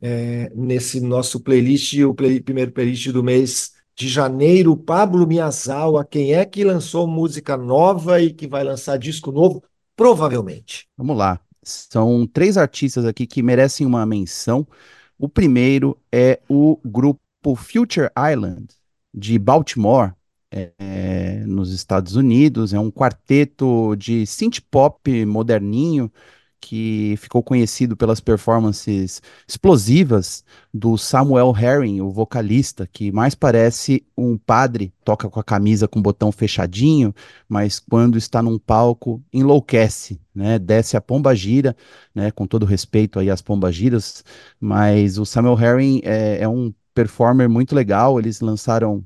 é, 0.00 0.50
nesse 0.54 1.00
nosso 1.00 1.40
playlist, 1.40 1.94
o 2.00 2.14
play, 2.14 2.40
primeiro 2.40 2.72
playlist 2.72 3.08
do 3.08 3.22
mês 3.22 3.72
de 3.96 4.08
janeiro. 4.08 4.76
Pablo 4.76 5.26
Miyazawa, 5.26 6.04
quem 6.04 6.34
é 6.34 6.44
que 6.44 6.64
lançou 6.64 7.06
música 7.06 7.56
nova 7.56 8.20
e 8.20 8.32
que 8.32 8.46
vai 8.46 8.64
lançar 8.64 8.98
disco 8.98 9.30
novo? 9.30 9.62
Provavelmente. 9.96 10.88
Vamos 10.96 11.16
lá. 11.16 11.40
São 11.62 12.26
três 12.26 12.58
artistas 12.58 13.04
aqui 13.04 13.26
que 13.26 13.42
merecem 13.42 13.86
uma 13.86 14.04
menção. 14.04 14.66
O 15.18 15.28
primeiro 15.28 15.96
é 16.12 16.40
o 16.48 16.78
grupo 16.84 17.54
Future 17.56 18.10
Island, 18.32 18.66
de 19.12 19.38
Baltimore, 19.38 20.12
é, 20.50 21.44
nos 21.46 21.72
Estados 21.72 22.16
Unidos. 22.16 22.74
É 22.74 22.78
um 22.78 22.90
quarteto 22.90 23.96
de 23.96 24.26
synth 24.26 24.60
pop 24.70 25.24
moderninho 25.24 26.12
que 26.64 27.14
ficou 27.18 27.42
conhecido 27.42 27.94
pelas 27.94 28.20
performances 28.20 29.20
explosivas 29.46 30.42
do 30.72 30.96
Samuel 30.96 31.54
Herring, 31.54 32.00
o 32.00 32.10
vocalista, 32.10 32.88
que 32.90 33.12
mais 33.12 33.34
parece 33.34 34.02
um 34.16 34.38
padre, 34.38 34.90
toca 35.04 35.28
com 35.28 35.38
a 35.38 35.44
camisa 35.44 35.86
com 35.86 35.98
o 35.98 36.02
botão 36.02 36.32
fechadinho, 36.32 37.14
mas 37.46 37.78
quando 37.78 38.16
está 38.16 38.42
num 38.42 38.58
palco 38.58 39.22
enlouquece, 39.30 40.18
né? 40.34 40.58
Desce 40.58 40.96
a 40.96 41.02
pomba 41.02 41.34
gira, 41.34 41.76
né? 42.14 42.30
Com 42.30 42.46
todo 42.46 42.64
respeito 42.64 43.18
aí 43.18 43.28
às 43.28 43.42
pombas 43.42 43.74
giras, 43.74 44.24
mas 44.58 45.18
o 45.18 45.26
Samuel 45.26 45.60
Herring 45.60 46.00
é, 46.02 46.38
é 46.40 46.48
um 46.48 46.72
performer 46.94 47.46
muito 47.46 47.74
legal, 47.74 48.18
eles 48.18 48.40
lançaram 48.40 49.04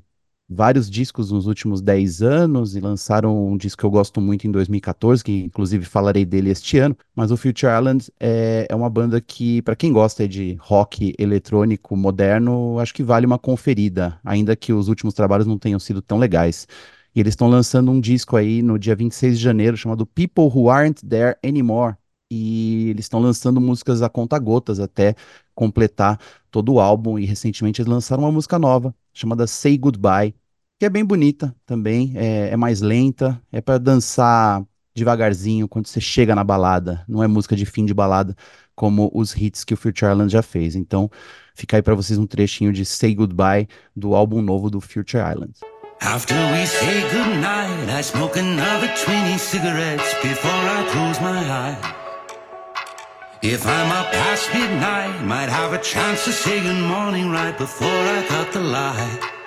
vários 0.49 0.89
discos 0.89 1.31
nos 1.31 1.45
últimos 1.45 1.81
10 1.81 2.21
anos 2.23 2.75
e 2.75 2.79
lançaram 2.79 3.47
um 3.47 3.55
disco 3.55 3.79
que 3.81 3.85
eu 3.85 3.91
gosto 3.91 4.19
muito 4.19 4.47
em 4.47 4.51
2014, 4.51 5.23
que 5.23 5.43
inclusive 5.43 5.85
falarei 5.85 6.25
dele 6.25 6.49
este 6.49 6.79
ano. 6.79 6.97
Mas 7.15 7.29
o 7.29 7.37
Future 7.37 7.71
Island 7.71 8.11
é, 8.19 8.65
é 8.69 8.75
uma 8.75 8.89
banda 8.89 9.21
que, 9.21 9.61
para 9.61 9.75
quem 9.75 9.93
gosta 9.93 10.27
de 10.27 10.57
rock 10.59 11.13
eletrônico 11.19 11.95
moderno, 11.95 12.79
acho 12.79 12.93
que 12.93 13.03
vale 13.03 13.25
uma 13.27 13.37
conferida, 13.37 14.19
ainda 14.23 14.55
que 14.55 14.73
os 14.73 14.87
últimos 14.87 15.13
trabalhos 15.13 15.45
não 15.45 15.59
tenham 15.59 15.79
sido 15.79 16.01
tão 16.01 16.17
legais. 16.17 16.67
E 17.15 17.19
eles 17.19 17.33
estão 17.33 17.49
lançando 17.49 17.91
um 17.91 17.99
disco 17.99 18.35
aí 18.35 18.61
no 18.61 18.77
dia 18.79 18.95
26 18.95 19.37
de 19.37 19.43
janeiro 19.43 19.77
chamado 19.77 20.05
People 20.05 20.45
Who 20.45 20.69
Aren't 20.69 21.05
There 21.05 21.37
Anymore. 21.43 21.95
E 22.31 22.89
eles 22.89 23.05
estão 23.05 23.19
lançando 23.19 23.59
músicas 23.59 24.01
a 24.03 24.09
conta-gotas 24.09 24.79
até 24.79 25.15
completar 25.55 26.19
todo 26.51 26.73
o 26.73 26.79
álbum. 26.79 27.17
E 27.17 27.25
recentemente 27.25 27.81
eles 27.81 27.91
lançaram 27.91 28.23
uma 28.23 28.31
música 28.31 28.59
nova 28.59 28.93
chamada 29.13 29.47
Say 29.47 29.77
Goodbye, 29.77 30.35
que 30.79 30.85
é 30.85 30.89
bem 30.89 31.03
bonita 31.03 31.53
também, 31.65 32.13
é, 32.15 32.51
é 32.51 32.57
mais 32.57 32.79
lenta, 32.79 33.39
é 33.51 33.59
para 33.59 33.77
dançar 33.77 34.63
devagarzinho 34.95 35.67
quando 35.67 35.87
você 35.87 35.99
chega 35.99 36.33
na 36.33 36.43
balada, 36.43 37.03
não 37.07 37.21
é 37.21 37.27
música 37.27 37.53
de 37.55 37.65
fim 37.65 37.85
de 37.85 37.93
balada 37.93 38.33
como 38.75 39.11
os 39.13 39.35
hits 39.35 39.65
que 39.65 39.73
o 39.73 39.77
Future 39.77 40.09
Island 40.09 40.31
já 40.31 40.41
fez. 40.41 40.73
Então, 40.73 41.11
fica 41.53 41.75
aí 41.75 41.81
para 41.81 41.93
vocês 41.95 42.17
um 42.17 42.25
trechinho 42.25 42.71
de 42.71 42.85
Say 42.85 43.13
Goodbye 43.13 43.67
do 43.93 44.15
álbum 44.15 44.41
novo 44.41 44.69
do 44.69 44.79
Future 44.79 45.21
Island. 45.21 45.53
After 46.01 46.33
we 46.53 46.65
say 46.65 47.01
goodnight, 47.11 47.89
I 47.89 48.01
smoke 48.01 48.39
another 48.39 48.87
20 48.87 49.37
cigarettes 49.37 50.13
before 50.23 50.49
I 50.49 50.85
close 50.93 51.19
my 51.19 51.43
eye. 51.43 51.77
If 53.43 53.65
I'm 53.65 53.91
up 53.91 54.09
past 54.13 54.49
midnight, 54.53 55.25
might 55.25 55.49
have 55.49 55.73
a 55.73 55.79
chance 55.79 56.23
to 56.23 56.31
say 56.31 56.61
good 56.61 56.81
morning 56.87 57.31
right 57.31 57.57
before 57.57 57.89
I 57.89 58.23
cut 58.29 58.53
the 58.53 58.61
light. 58.61 59.38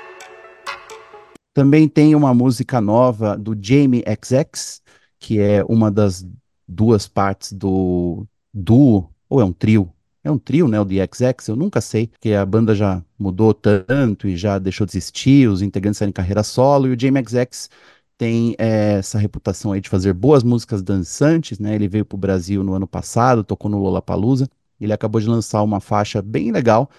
Também 1.55 1.89
tem 1.89 2.15
uma 2.15 2.33
música 2.33 2.81
nova 2.81 3.37
do 3.37 3.55
Jamie 3.61 4.03
XX, 4.07 4.83
que 5.19 5.39
é 5.39 5.63
uma 5.65 5.91
das 5.91 6.27
duas 6.67 7.07
partes 7.07 7.53
do 7.53 8.27
duo, 8.53 9.11
ou 9.29 9.41
é 9.41 9.45
um 9.45 9.53
trio? 9.53 9.93
É 10.25 10.31
um 10.31 10.39
trio, 10.39 10.67
né? 10.69 10.81
O 10.81 10.85
de 10.85 10.97
XX, 10.97 11.49
eu 11.49 11.57
nunca 11.57 11.81
sei, 11.81 12.07
porque 12.07 12.33
a 12.33 12.47
banda 12.47 12.75
já 12.75 13.05
mudou 13.19 13.53
tanto 13.53 14.29
e 14.29 14.37
já 14.37 14.59
deixou 14.59 14.87
de 14.87 14.93
existir, 14.93 15.49
os 15.49 15.61
integrantes 15.63 15.99
saíram 15.99 16.11
em 16.11 16.13
carreira 16.13 16.43
solo, 16.43 16.87
e 16.89 16.95
o 16.95 16.99
Jamie 16.99 17.23
XX 17.23 17.69
tem 18.17 18.55
é, 18.59 18.95
essa 18.95 19.19
reputação 19.19 19.73
aí 19.73 19.81
de 19.81 19.89
fazer 19.89 20.13
boas 20.13 20.43
músicas 20.43 20.83
dançantes, 20.83 21.59
né? 21.59 21.75
Ele 21.75 21.89
veio 21.89 22.05
para 22.05 22.17
o 22.17 22.19
Brasil 22.19 22.63
no 22.65 22.73
ano 22.75 22.87
passado, 22.87 23.45
tocou 23.45 23.71
no 23.71 23.79
Lollapalooza, 23.79 24.49
ele 24.81 24.93
acabou 24.93 25.21
de 25.21 25.29
lançar 25.29 25.63
uma 25.63 25.81
faixa 25.81 26.23
bem 26.23 26.51
legal, 26.53 26.91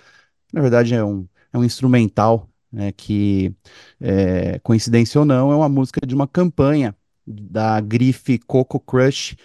na 0.53 0.61
verdade 0.61 0.93
é 0.95 1.03
um, 1.03 1.27
é 1.53 1.57
um 1.57 1.63
instrumental 1.63 2.49
né, 2.73 2.91
que, 2.91 3.53
é, 4.01 4.59
coincidência 4.59 5.19
ou 5.19 5.25
não, 5.25 5.51
é 5.51 5.55
uma 5.55 5.69
música 5.69 6.01
de 6.05 6.15
uma 6.15 6.27
campanha 6.27 6.95
da 7.25 7.79
grife 7.79 8.39
Coco 8.39 8.79
Crush 8.79 9.37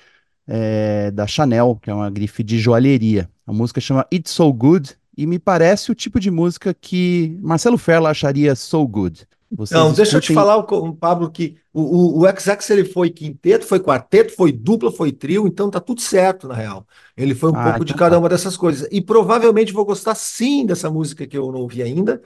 é, 0.46 1.10
da 1.10 1.26
Chanel, 1.26 1.78
que 1.80 1.90
é 1.90 1.94
uma 1.94 2.10
grife 2.10 2.42
de 2.42 2.58
joalheria. 2.58 3.30
A 3.46 3.52
música 3.52 3.80
chama 3.80 4.06
It's 4.12 4.32
So 4.32 4.50
Good 4.52 4.96
e 5.16 5.26
me 5.26 5.38
parece 5.38 5.92
o 5.92 5.94
tipo 5.94 6.18
de 6.18 6.30
música 6.30 6.72
que 6.72 7.36
Marcelo 7.42 7.76
Ferla 7.76 8.10
acharia 8.10 8.54
so 8.54 8.86
good. 8.86 9.26
Vocês 9.50 9.78
não, 9.78 9.92
deixa 9.92 10.18
eu 10.18 10.20
te 10.20 10.34
falar, 10.34 10.62
Pablo, 11.00 11.30
que 11.30 11.56
o, 11.72 12.20
o, 12.20 12.22
o 12.22 12.28
XX 12.28 12.70
ele 12.70 12.84
foi 12.84 13.08
quinteto, 13.08 13.64
foi 13.64 13.80
quarteto, 13.80 14.34
foi 14.36 14.52
dupla, 14.52 14.92
foi 14.92 15.10
trio, 15.10 15.46
então 15.46 15.70
tá 15.70 15.80
tudo 15.80 16.02
certo, 16.02 16.46
na 16.46 16.54
real. 16.54 16.86
Ele 17.16 17.34
foi 17.34 17.50
um 17.50 17.56
ah, 17.56 17.62
pouco 17.62 17.76
então 17.76 17.84
de 17.86 17.94
cada 17.94 18.12
tá. 18.12 18.18
uma 18.18 18.28
dessas 18.28 18.58
coisas. 18.58 18.86
E 18.92 19.00
provavelmente 19.00 19.72
vou 19.72 19.86
gostar 19.86 20.14
sim 20.14 20.66
dessa 20.66 20.90
música 20.90 21.26
que 21.26 21.36
eu 21.36 21.50
não 21.50 21.60
ouvi 21.60 21.82
ainda, 21.82 22.20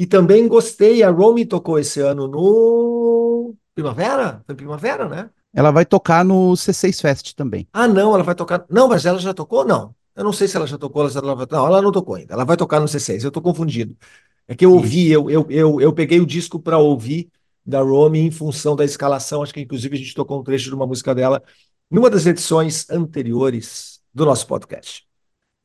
e 0.00 0.06
também 0.06 0.48
gostei, 0.48 1.02
a 1.02 1.10
Romy 1.10 1.44
tocou 1.44 1.78
esse 1.78 2.00
ano 2.00 2.26
no 2.26 3.54
Primavera? 3.74 4.42
Foi 4.46 4.54
Primavera, 4.54 5.06
né? 5.06 5.28
Ela 5.52 5.70
vai 5.70 5.84
tocar 5.84 6.24
no 6.24 6.52
C6 6.54 7.02
Fest 7.02 7.34
também. 7.34 7.68
Ah, 7.70 7.86
não, 7.86 8.14
ela 8.14 8.22
vai 8.22 8.34
tocar. 8.34 8.64
Não, 8.70 8.88
mas 8.88 9.04
ela 9.04 9.18
já 9.18 9.34
tocou? 9.34 9.62
Não. 9.62 9.94
Eu 10.16 10.24
não 10.24 10.32
sei 10.32 10.48
se 10.48 10.56
ela 10.56 10.66
já 10.66 10.78
tocou, 10.78 11.06
ela 11.06 11.34
vai... 11.34 11.46
Não, 11.50 11.66
ela 11.66 11.82
não 11.82 11.92
tocou 11.92 12.14
ainda. 12.14 12.32
Ela 12.32 12.46
vai 12.46 12.56
tocar 12.56 12.80
no 12.80 12.86
C6. 12.86 13.24
Eu 13.24 13.28
estou 13.28 13.42
confundido. 13.42 13.94
É 14.48 14.54
que 14.54 14.64
eu 14.64 14.72
ouvi, 14.72 15.10
eu, 15.10 15.28
eu, 15.28 15.46
eu, 15.50 15.80
eu 15.82 15.92
peguei 15.92 16.18
o 16.18 16.24
disco 16.24 16.58
para 16.58 16.78
ouvir 16.78 17.28
da 17.62 17.82
Romy 17.82 18.20
em 18.20 18.30
função 18.30 18.74
da 18.74 18.86
escalação. 18.86 19.42
Acho 19.42 19.52
que 19.52 19.60
inclusive 19.60 19.96
a 19.96 19.98
gente 19.98 20.14
tocou 20.14 20.40
um 20.40 20.42
trecho 20.42 20.70
de 20.70 20.74
uma 20.74 20.86
música 20.86 21.14
dela 21.14 21.42
numa 21.90 22.08
das 22.08 22.24
edições 22.24 22.88
anteriores 22.88 24.00
do 24.14 24.24
nosso 24.24 24.46
podcast. 24.46 25.09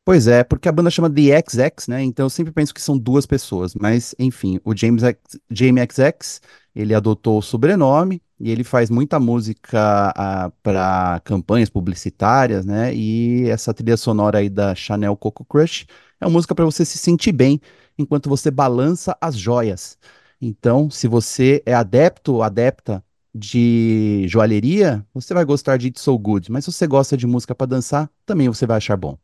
Pois 0.06 0.28
é, 0.28 0.44
porque 0.44 0.70
a 0.70 0.72
banda 0.72 0.92
chama 0.92 1.10
The 1.10 1.36
XX, 1.42 1.88
né? 1.88 2.04
Então 2.04 2.28
eu 2.28 2.30
sempre 2.30 2.54
penso 2.54 2.72
que 2.74 2.82
são 2.82 2.96
duas 2.96 3.26
pessoas, 3.26 3.74
mas 3.74 4.14
enfim, 4.20 4.60
o 4.64 4.76
James 4.76 5.02
X, 5.04 5.20
Jamie 5.50 5.84
XX, 5.84 6.42
ele 6.76 6.94
adotou 6.94 7.40
o 7.40 7.42
sobrenome 7.42 8.22
e 8.40 8.52
ele 8.52 8.64
faz 8.64 8.92
muita 8.92 9.20
música 9.20 10.14
uh, 10.16 10.52
para 10.62 11.20
campanhas 11.24 11.70
publicitárias, 11.70 12.66
né? 12.66 12.94
E 12.94 13.50
essa 13.50 13.74
trilha 13.74 13.98
sonora 13.98 14.38
aí 14.40 14.48
da 14.50 14.76
Chanel 14.76 15.18
Coco 15.18 15.44
Crush 15.44 15.88
é 16.22 16.26
uma 16.26 16.34
música 16.34 16.54
para 16.54 16.66
você 16.66 16.86
se 16.86 17.00
sentir 17.00 17.32
bem 17.32 17.60
enquanto 17.98 18.30
você 18.30 18.52
balança 18.52 19.18
as 19.20 19.36
joias. 19.36 19.98
Então, 20.40 20.88
se 20.90 21.08
você 21.08 21.64
é 21.66 21.74
adepto, 21.74 22.44
adepta 22.44 23.04
de 23.34 24.26
joalheria, 24.28 25.04
você 25.14 25.34
vai 25.34 25.44
gostar 25.46 25.78
de 25.78 25.88
It's 25.88 26.04
So 26.04 26.16
Good, 26.18 26.52
mas 26.52 26.64
se 26.66 26.72
você 26.72 26.86
gosta 26.86 27.18
de 27.18 27.26
música 27.26 27.56
para 27.56 27.66
dançar, 27.68 28.08
também 28.26 28.48
você 28.50 28.68
vai 28.68 28.78
achar 28.78 28.96
bom. 28.96 29.18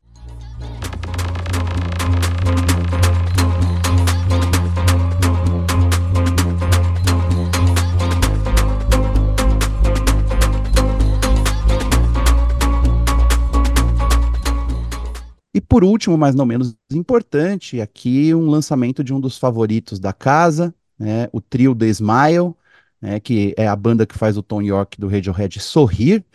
Por 15.72 15.86
último, 15.86 16.18
mas 16.18 16.36
não 16.36 16.46
menos 16.46 16.76
importante, 16.92 17.80
aqui 17.80 18.36
um 18.36 18.50
lançamento 18.50 19.02
de 19.02 19.14
um 19.14 19.22
dos 19.22 19.38
favoritos 19.38 20.00
da 20.02 20.12
casa, 20.12 20.76
né, 21.00 21.30
o 21.32 21.40
trio 21.40 21.74
The 21.74 21.88
Smile, 21.88 22.54
né, 23.02 23.22
que 23.22 23.56
é 23.56 23.70
a 23.70 23.76
banda 23.78 24.06
que 24.06 24.18
faz 24.18 24.36
o 24.36 24.44
Tom 24.44 24.62
York 24.62 25.00
do 25.00 25.08
Radiohead 25.08 25.62
sorrir, 25.62 26.26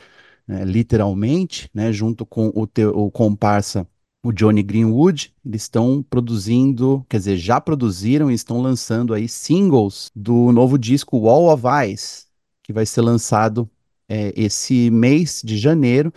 né, 0.49 0.65
literalmente, 0.65 1.69
né, 1.75 1.93
junto 1.93 2.25
com 2.25 2.51
o, 2.55 2.67
teu, 2.67 2.97
o 2.97 3.11
comparsa 3.11 3.87
o 4.25 4.33
Johnny 4.33 4.63
Greenwood, 4.63 5.35
eles 5.45 5.65
estão 5.65 6.03
produzindo, 6.09 7.05
quer 7.07 7.19
dizer, 7.19 7.37
já 7.37 7.61
produziram 7.61 8.31
e 8.31 8.35
estão 8.35 8.63
lançando 8.63 9.13
aí 9.13 9.29
singles 9.29 10.11
do 10.17 10.51
novo 10.51 10.79
disco 10.79 11.19
Wall 11.19 11.53
of 11.53 11.63
Ice, 11.93 12.25
que 12.63 12.73
vai 12.73 12.87
ser 12.87 13.03
lançado 13.03 13.69
é, 14.09 14.33
esse 14.35 14.91
mês 14.91 15.43
de 15.45 15.59
janeiro. 15.59 16.11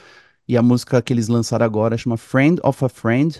E 0.50 0.58
a 0.58 0.63
música 0.63 1.00
que 1.00 1.13
eles 1.13 1.27
lançaram 1.27 1.63
agora 1.63 1.96
chama 1.96 2.18
Friend 2.18 2.60
of 2.63 2.84
a 2.84 2.89
Friend. 2.89 3.39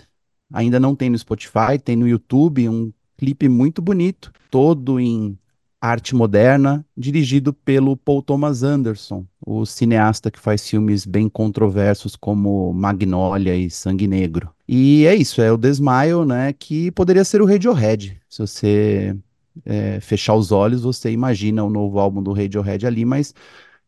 Ainda 0.52 0.78
não 0.78 0.94
tem 0.94 1.10
no 1.10 1.18
Spotify, 1.18 1.76
tem 1.82 1.96
no 1.96 2.06
YouTube, 2.06 2.68
um 2.68 2.92
clipe 3.18 3.48
muito 3.48 3.82
bonito, 3.82 4.32
todo 4.48 5.00
em 5.00 5.36
arte 5.80 6.14
moderna, 6.14 6.86
dirigido 6.96 7.52
pelo 7.52 7.96
Paul 7.96 8.22
Thomas 8.22 8.62
Anderson, 8.62 9.26
o 9.44 9.66
cineasta 9.66 10.30
que 10.30 10.38
faz 10.38 10.68
filmes 10.68 11.04
bem 11.04 11.28
controversos 11.28 12.14
como 12.14 12.72
Magnolia 12.72 13.56
e 13.56 13.68
Sangue 13.68 14.06
Negro. 14.06 14.50
E 14.68 15.04
é 15.04 15.14
isso, 15.16 15.42
é 15.42 15.52
o 15.52 15.58
Smile, 15.66 16.24
né, 16.24 16.52
que 16.52 16.92
poderia 16.92 17.24
ser 17.24 17.42
o 17.42 17.46
Radiohead. 17.46 18.20
Se 18.28 18.38
você 18.38 19.16
é, 19.64 19.98
fechar 20.00 20.34
os 20.34 20.52
olhos, 20.52 20.82
você 20.82 21.10
imagina 21.10 21.64
o 21.64 21.70
novo 21.70 21.98
álbum 21.98 22.22
do 22.22 22.32
Radiohead 22.32 22.86
ali, 22.86 23.04
mas 23.04 23.34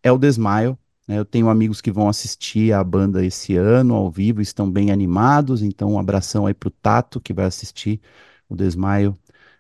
é 0.03 0.11
o. 0.11 0.19
Né, 0.19 0.77
eu 1.09 1.25
tenho 1.25 1.49
amigos 1.49 1.81
que 1.81 1.91
vão 1.91 2.09
assistir 2.09 2.73
a 2.73 2.83
banda 2.83 3.25
esse 3.25 3.57
ano 3.57 3.95
ao 3.95 4.11
vivo, 4.11 4.41
estão 4.41 4.71
bem 4.71 4.91
animados, 4.91 5.63
então 5.63 5.93
um 5.93 5.99
abração 5.99 6.47
aí 6.47 6.55
pro 6.55 6.71
Tato, 6.71 7.21
que 7.21 7.33
vai 7.33 7.45
assistir 7.45 8.01
o 8.49 8.55
Smile 8.63 9.15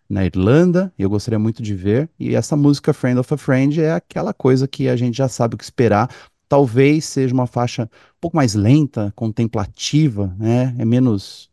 na 0.08 0.24
Irlanda, 0.24 0.92
eu 0.98 1.08
gostaria 1.08 1.38
muito 1.38 1.62
de 1.62 1.74
ver. 1.74 2.08
E 2.18 2.34
essa 2.34 2.54
música 2.54 2.92
Friend 2.92 3.18
of 3.18 3.32
a 3.32 3.36
Friend 3.36 3.80
é 3.80 3.92
aquela 3.92 4.34
coisa 4.34 4.68
que 4.68 4.88
a 4.88 4.94
gente 4.94 5.16
já 5.16 5.28
sabe 5.28 5.54
o 5.54 5.58
que 5.58 5.64
esperar. 5.64 6.10
Talvez 6.48 7.06
seja 7.06 7.32
uma 7.32 7.46
faixa 7.46 7.84
um 7.84 8.20
pouco 8.20 8.36
mais 8.36 8.54
lenta, 8.54 9.10
contemplativa, 9.16 10.34
né? 10.38 10.74
É 10.78 10.84
menos 10.84 11.50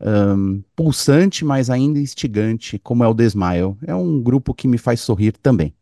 um, 0.00 0.62
pulsante, 0.76 1.46
mas 1.46 1.70
ainda 1.70 1.98
instigante, 1.98 2.78
como 2.78 3.02
é 3.02 3.08
o 3.08 3.16
Smile. 3.22 3.76
É 3.86 3.94
um 3.94 4.20
grupo 4.20 4.52
que 4.52 4.68
me 4.68 4.76
faz 4.76 5.00
sorrir 5.00 5.32
também. 5.32 5.74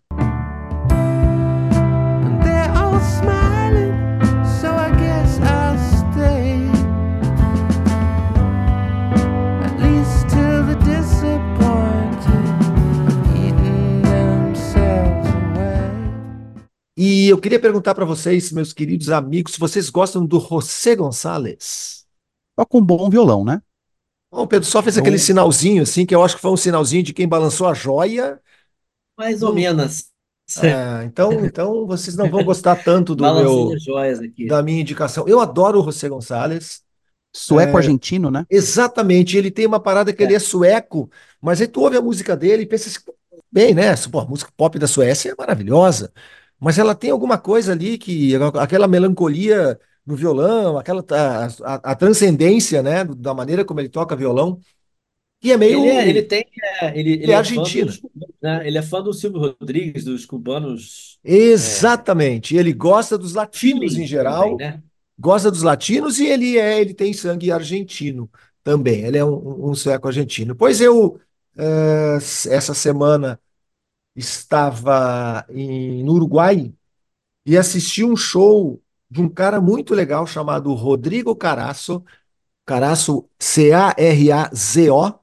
E 17.26 17.28
eu 17.28 17.38
queria 17.38 17.60
perguntar 17.60 17.94
para 17.94 18.04
vocês, 18.04 18.50
meus 18.50 18.72
queridos 18.72 19.10
amigos, 19.10 19.52
se 19.52 19.60
vocês 19.60 19.90
gostam 19.90 20.25
do 20.25 20.40
José 20.40 20.96
Gonçalves. 20.96 22.06
Toca 22.56 22.76
um 22.76 22.82
bom 22.82 23.10
violão, 23.10 23.44
né? 23.44 23.60
O 24.30 24.46
Pedro 24.46 24.66
só 24.66 24.82
fez 24.82 24.96
aquele 24.96 25.18
sinalzinho, 25.18 25.82
assim, 25.82 26.06
que 26.06 26.14
eu 26.14 26.25
acho 26.25 26.36
que 26.36 26.40
foi 26.40 26.50
um 26.50 26.56
sinalzinho 26.56 27.02
de 27.02 27.12
quem 27.12 27.28
balançou 27.28 27.68
a 27.68 27.75
joia. 27.75 28.40
Mais 29.16 29.42
ou 29.42 29.52
menos. 29.52 30.06
É, 30.62 31.04
então, 31.04 31.44
então 31.44 31.86
vocês 31.86 32.16
não 32.16 32.28
vão 32.30 32.44
gostar 32.44 32.76
tanto 32.76 33.14
do 33.14 33.24
meu, 33.24 33.78
joias 33.78 34.20
aqui. 34.20 34.46
da 34.46 34.62
minha 34.62 34.80
indicação. 34.80 35.26
Eu 35.26 35.40
adoro 35.40 35.80
o 35.80 35.84
José 35.84 36.08
Gonçalves. 36.08 36.84
Sueco 37.32 37.76
argentino, 37.76 38.30
né? 38.30 38.46
Exatamente. 38.48 39.36
Ele 39.36 39.50
tem 39.50 39.66
uma 39.66 39.78
parada 39.80 40.12
que 40.12 40.22
ele 40.22 40.34
é 40.34 40.38
sueco, 40.38 41.10
mas 41.40 41.60
aí 41.60 41.68
tu 41.68 41.82
ouve 41.82 41.96
a 41.96 42.00
música 42.00 42.34
dele 42.36 42.62
e 42.62 42.66
pensa 42.66 42.88
assim, 42.88 43.00
bem, 43.52 43.74
né? 43.74 43.94
Pô, 44.10 44.20
a 44.20 44.24
música 44.24 44.50
pop 44.56 44.78
da 44.78 44.86
Suécia 44.86 45.32
é 45.32 45.34
maravilhosa 45.36 46.12
mas 46.58 46.78
ela 46.78 46.94
tem 46.94 47.10
alguma 47.10 47.38
coisa 47.38 47.72
ali 47.72 47.98
que 47.98 48.32
aquela 48.58 48.88
melancolia 48.88 49.78
no 50.06 50.16
violão, 50.16 50.78
aquela 50.78 51.04
a, 51.10 51.47
a, 51.47 51.75
a 51.92 51.94
transcendência, 51.94 52.82
né, 52.82 53.04
da 53.04 53.34
maneira 53.34 53.64
como 53.64 53.80
ele 53.80 53.88
toca 53.88 54.16
violão, 54.16 54.58
que 55.40 55.52
é 55.52 55.56
meio 55.56 55.80
Ele, 55.80 55.88
é- 55.88 56.08
ele 56.08 56.23
tem. 56.23 56.44
é, 56.82 56.99
ele, 56.99 57.12
ele 57.23 57.25
ele 57.25 57.32
é 57.32 57.34
é 57.34 57.44
fã 57.44 57.62
argentino. 57.64 57.92
Né? 58.47 58.67
Ele 58.67 58.78
é 58.78 58.82
fã 58.82 59.02
do 59.02 59.13
Silvio 59.13 59.41
Rodrigues, 59.41 60.04
dos 60.04 60.25
cubanos. 60.25 61.19
Exatamente. 61.25 62.56
Ele 62.56 62.73
gosta 62.73 63.19
dos 63.19 63.35
latinos 63.35 63.93
em 63.93 63.97
Feeling 63.97 64.06
geral, 64.06 64.50
também, 64.50 64.56
né? 64.56 64.82
gosta 65.19 65.50
dos 65.50 65.63
latinos 65.63 66.21
e 66.21 66.26
ele 66.26 66.56
é, 66.56 66.80
ele 66.80 66.95
tem 66.95 67.13
sangue 67.13 67.50
argentino 67.50 68.30
também. 68.63 69.02
Ele 69.04 69.19
é 69.19 69.25
um, 69.25 69.71
um 69.71 69.75
sueco 69.75 70.06
argentino. 70.06 70.54
Pois 70.54 70.80
eu 70.80 71.19
eh, 71.56 72.17
essa 72.17 72.75
semana 72.75 73.41
estava 74.15 75.45
em, 75.50 76.02
no 76.04 76.13
Uruguai 76.15 76.73
e 77.45 77.56
assisti 77.56 78.04
um 78.04 78.17
show 78.17 78.80
de 79.11 79.21
um 79.21 79.28
cara 79.28 79.61
muito 79.61 79.95
legal 79.95 80.26
chamado 80.26 80.73
Rodrigo 80.75 81.35
Carazo, 81.37 82.04
Carazo, 82.65 83.28
C-A-R-A-Z-O. 83.39 85.15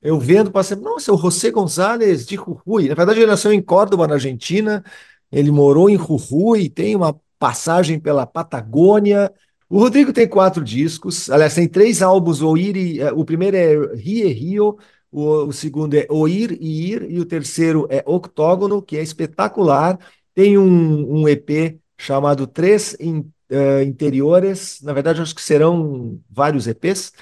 Eu 0.00 0.18
vendo, 0.18 0.50
passei, 0.50 0.76
nossa, 0.76 1.10
é 1.10 1.14
o 1.14 1.18
José 1.18 1.50
González 1.50 2.24
de 2.26 2.36
Jujuy. 2.36 2.88
Na 2.88 2.94
verdade, 2.94 3.20
ele 3.20 3.26
nasceu 3.26 3.52
em 3.52 3.60
Córdoba, 3.60 4.06
na 4.06 4.14
Argentina. 4.14 4.84
Ele 5.30 5.50
morou 5.50 5.90
em 5.90 5.98
Jujuy, 5.98 6.68
tem 6.70 6.94
uma 6.94 7.18
passagem 7.38 7.98
pela 7.98 8.26
Patagônia. 8.26 9.32
O 9.68 9.78
Rodrigo 9.80 10.12
tem 10.12 10.28
quatro 10.28 10.64
discos, 10.64 11.28
aliás, 11.30 11.54
tem 11.54 11.68
três 11.68 12.00
álbuns. 12.00 12.40
O, 12.42 12.56
Iri, 12.56 13.02
o 13.14 13.24
primeiro 13.24 13.56
é 13.56 13.94
Rie 13.96 14.26
Rio, 14.32 14.78
o, 15.10 15.46
o 15.46 15.52
segundo 15.52 15.94
é 15.94 16.06
Oir 16.10 16.52
e 16.60 16.92
Ir, 16.92 17.10
e 17.10 17.20
o 17.20 17.24
terceiro 17.26 17.86
é 17.90 18.02
Octógono, 18.06 18.80
que 18.82 18.96
é 18.96 19.02
espetacular. 19.02 19.98
Tem 20.34 20.56
um, 20.56 21.22
um 21.22 21.28
EP 21.28 21.78
chamado 21.98 22.46
Três 22.46 22.96
in, 23.00 23.20
uh, 23.50 23.82
Interiores, 23.84 24.80
na 24.82 24.92
verdade, 24.92 25.20
acho 25.20 25.34
que 25.34 25.42
serão 25.42 26.20
vários 26.30 26.66
EPs. 26.66 27.12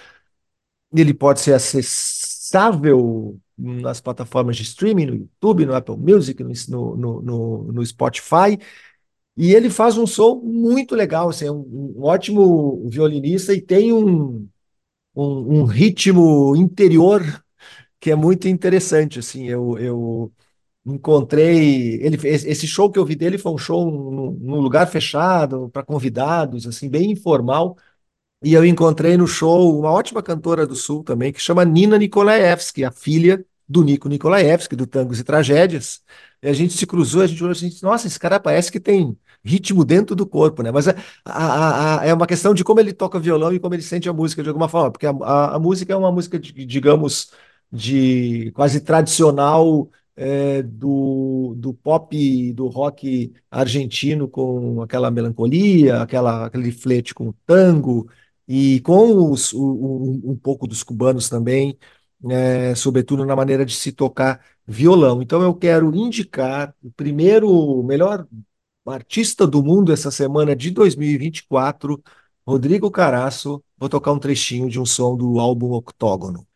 Ele 0.94 1.12
pode 1.14 1.40
ser 1.40 1.54
acessável 2.46 3.38
nas 3.58 4.00
plataformas 4.00 4.56
de 4.56 4.62
streaming, 4.62 5.06
no 5.06 5.14
YouTube, 5.14 5.66
no 5.66 5.74
Apple 5.74 5.96
Music, 5.96 6.42
no, 6.42 6.96
no, 6.96 7.22
no, 7.22 7.72
no 7.72 7.86
Spotify. 7.86 8.58
E 9.36 9.54
ele 9.54 9.70
faz 9.70 9.98
um 9.98 10.06
som 10.06 10.36
muito 10.36 10.94
legal, 10.94 11.28
assim, 11.28 11.46
é 11.46 11.52
um, 11.52 11.94
um 11.96 12.02
ótimo 12.04 12.88
violinista 12.88 13.52
e 13.52 13.60
tem 13.60 13.92
um, 13.92 14.48
um, 15.14 15.60
um 15.60 15.64
ritmo 15.64 16.56
interior 16.56 17.22
que 18.00 18.10
é 18.10 18.16
muito 18.16 18.48
interessante, 18.48 19.18
assim, 19.18 19.46
eu, 19.48 19.78
eu 19.78 20.32
encontrei, 20.86 22.00
ele 22.02 22.16
esse 22.28 22.66
show 22.66 22.90
que 22.90 22.98
eu 22.98 23.04
vi 23.04 23.16
dele 23.16 23.38
foi 23.38 23.52
um 23.52 23.58
show 23.58 23.90
num, 23.90 24.60
lugar 24.60 24.86
fechado, 24.88 25.70
para 25.70 25.82
convidados, 25.82 26.66
assim, 26.66 26.88
bem 26.88 27.12
informal, 27.12 27.76
e 28.46 28.54
eu 28.54 28.64
encontrei 28.64 29.16
no 29.16 29.26
show 29.26 29.76
uma 29.76 29.90
ótima 29.90 30.22
cantora 30.22 30.64
do 30.64 30.76
Sul 30.76 31.02
também, 31.02 31.32
que 31.32 31.40
chama 31.40 31.64
Nina 31.64 31.98
Nikolaevski, 31.98 32.84
a 32.84 32.92
filha 32.92 33.44
do 33.68 33.82
Nico 33.82 34.08
Nikolaevski, 34.08 34.76
do 34.76 34.86
Tangos 34.86 35.18
e 35.18 35.24
Tragédias, 35.24 36.00
e 36.40 36.48
a 36.48 36.52
gente 36.52 36.74
se 36.74 36.86
cruzou, 36.86 37.22
a 37.22 37.26
gente 37.26 37.42
olhou 37.42 37.50
assim, 37.50 37.68
nossa, 37.82 38.06
esse 38.06 38.20
cara 38.20 38.38
parece 38.38 38.70
que 38.70 38.78
tem 38.78 39.16
ritmo 39.44 39.84
dentro 39.84 40.14
do 40.14 40.24
corpo, 40.24 40.62
né? 40.62 40.70
Mas 40.70 40.86
é, 40.86 40.94
a, 41.24 42.02
a, 42.02 42.06
é 42.06 42.14
uma 42.14 42.24
questão 42.26 42.54
de 42.54 42.62
como 42.62 42.78
ele 42.78 42.92
toca 42.92 43.18
violão 43.18 43.52
e 43.52 43.58
como 43.58 43.74
ele 43.74 43.82
sente 43.82 44.08
a 44.08 44.12
música 44.12 44.44
de 44.44 44.48
alguma 44.48 44.68
forma, 44.68 44.92
porque 44.92 45.06
a, 45.06 45.10
a, 45.10 45.56
a 45.56 45.58
música 45.58 45.92
é 45.92 45.96
uma 45.96 46.12
música, 46.12 46.38
de, 46.38 46.52
digamos, 46.64 47.32
de 47.72 48.52
quase 48.54 48.80
tradicional 48.80 49.90
é, 50.14 50.62
do, 50.62 51.54
do 51.56 51.74
pop, 51.74 52.52
do 52.52 52.68
rock 52.68 53.32
argentino 53.50 54.28
com 54.28 54.82
aquela 54.82 55.10
melancolia, 55.10 56.00
aquela, 56.02 56.46
aquele 56.46 56.70
flete 56.70 57.12
com 57.12 57.30
o 57.30 57.34
tango 57.44 58.08
e 58.48 58.80
com 58.80 59.30
os, 59.30 59.52
o, 59.52 60.20
um 60.24 60.36
pouco 60.36 60.66
dos 60.66 60.82
cubanos 60.82 61.28
também, 61.28 61.78
é, 62.30 62.74
sobretudo 62.74 63.24
na 63.24 63.36
maneira 63.36 63.64
de 63.64 63.74
se 63.74 63.92
tocar 63.92 64.40
violão. 64.66 65.22
Então 65.22 65.42
eu 65.42 65.54
quero 65.54 65.94
indicar 65.94 66.74
o 66.82 66.90
primeiro, 66.92 67.48
o 67.50 67.82
melhor 67.82 68.26
artista 68.86 69.46
do 69.46 69.62
mundo 69.62 69.92
essa 69.92 70.10
semana 70.10 70.54
de 70.54 70.70
2024, 70.70 72.02
Rodrigo 72.46 72.90
Carasso. 72.90 73.62
Vou 73.76 73.88
tocar 73.88 74.12
um 74.12 74.18
trechinho 74.18 74.68
de 74.68 74.80
um 74.80 74.86
som 74.86 75.16
do 75.16 75.38
álbum 75.38 75.72
Octógono. 75.72 76.46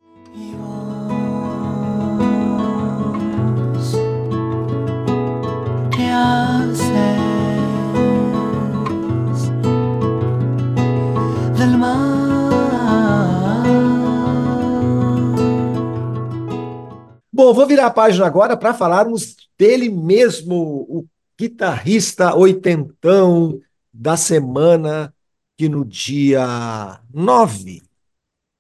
Bom, 17.43 17.55
vou 17.55 17.67
virar 17.67 17.87
a 17.87 17.91
página 17.91 18.27
agora 18.27 18.55
para 18.55 18.75
falarmos 18.75 19.35
dele 19.59 19.89
mesmo, 19.89 20.85
o 20.87 21.07
guitarrista 21.41 22.37
oitentão 22.37 23.59
da 23.91 24.15
semana, 24.15 25.15
que 25.57 25.67
no 25.67 25.83
dia 25.83 27.01
9 27.11 27.83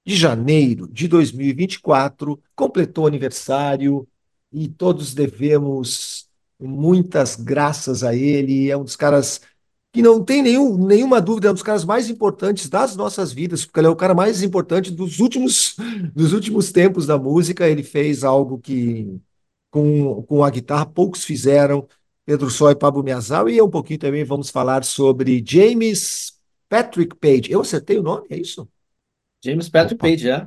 de 0.02 0.16
janeiro 0.16 0.88
de 0.88 1.06
2024, 1.08 2.42
completou 2.56 3.06
aniversário 3.06 4.08
e 4.50 4.66
todos 4.66 5.12
devemos 5.12 6.26
muitas 6.58 7.36
graças 7.36 8.02
a 8.02 8.16
ele. 8.16 8.70
É 8.70 8.78
um 8.78 8.84
dos 8.84 8.96
caras 8.96 9.42
que 9.92 10.02
não 10.02 10.24
tem 10.24 10.42
nenhum, 10.42 10.76
nenhuma 10.86 11.20
dúvida, 11.20 11.48
é 11.48 11.50
um 11.50 11.54
dos 11.54 11.62
caras 11.62 11.84
mais 11.84 12.08
importantes 12.08 12.68
das 12.68 12.94
nossas 12.94 13.32
vidas, 13.32 13.64
porque 13.64 13.80
ele 13.80 13.88
é 13.88 13.90
o 13.90 13.96
cara 13.96 14.14
mais 14.14 14.42
importante 14.42 14.90
dos 14.90 15.18
últimos, 15.18 15.76
dos 16.14 16.32
últimos 16.32 16.70
tempos 16.70 17.06
da 17.06 17.18
música. 17.18 17.68
Ele 17.68 17.82
fez 17.82 18.22
algo 18.22 18.58
que 18.58 19.20
com, 19.70 20.22
com 20.22 20.44
a 20.44 20.50
guitarra 20.50 20.86
poucos 20.86 21.24
fizeram. 21.24 21.86
Pedro 22.24 22.48
Só 22.48 22.70
e 22.70 22.76
Pablo 22.76 23.02
Miazal, 23.02 23.48
e 23.48 23.60
um 23.60 23.68
pouquinho 23.68 23.98
também 23.98 24.22
vamos 24.22 24.50
falar 24.50 24.84
sobre 24.84 25.42
James 25.44 26.34
Patrick 26.68 27.16
Page. 27.16 27.50
Eu 27.50 27.62
acertei 27.62 27.98
o 27.98 28.02
nome, 28.02 28.28
é 28.30 28.36
isso? 28.36 28.68
James 29.44 29.68
Patrick 29.68 29.96
Opa. 29.96 30.08
Page, 30.08 30.30
é. 30.30 30.46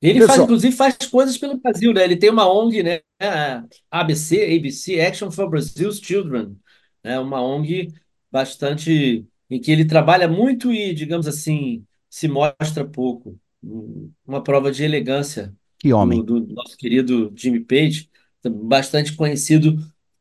Ele 0.00 0.24
faz, 0.24 0.40
inclusive, 0.40 0.76
faz 0.76 0.96
coisas 1.10 1.36
pelo 1.36 1.58
Brasil, 1.58 1.92
né? 1.92 2.04
Ele 2.04 2.16
tem 2.16 2.30
uma 2.30 2.48
ONG, 2.48 2.82
né? 2.82 3.00
ABC, 3.90 4.56
ABC, 4.56 5.00
Action 5.00 5.30
for 5.30 5.48
Brazil's 5.48 5.98
Children, 5.98 6.54
né? 7.02 7.18
Uma 7.18 7.42
ONG 7.42 7.92
bastante 8.36 9.26
em 9.50 9.60
que 9.60 9.70
ele 9.72 9.84
trabalha 9.86 10.28
muito 10.28 10.72
e, 10.72 10.92
digamos 10.94 11.26
assim, 11.26 11.86
se 12.10 12.28
mostra 12.28 12.84
pouco. 12.86 13.38
Uma 14.26 14.42
prova 14.42 14.70
de 14.70 14.84
elegância 14.84 15.54
Que 15.78 15.92
do, 15.98 16.22
homem. 16.22 16.22
do 16.22 16.46
nosso 16.48 16.76
querido 16.76 17.32
Jimmy 17.36 17.60
Page, 17.64 18.10
bastante 18.44 19.14
conhecido 19.16 19.76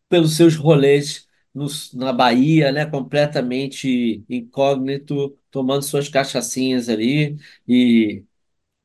pelos 0.09 0.35
seus 0.35 0.55
rolês 0.55 1.27
nos- 1.53 1.93
na 1.93 2.13
Bahia, 2.13 2.71
né? 2.71 2.85
Completamente 2.85 4.23
incógnito, 4.29 5.37
tomando 5.51 5.83
suas 5.83 6.07
cachaçinhas 6.09 6.89
ali 6.89 7.37
e 7.67 8.23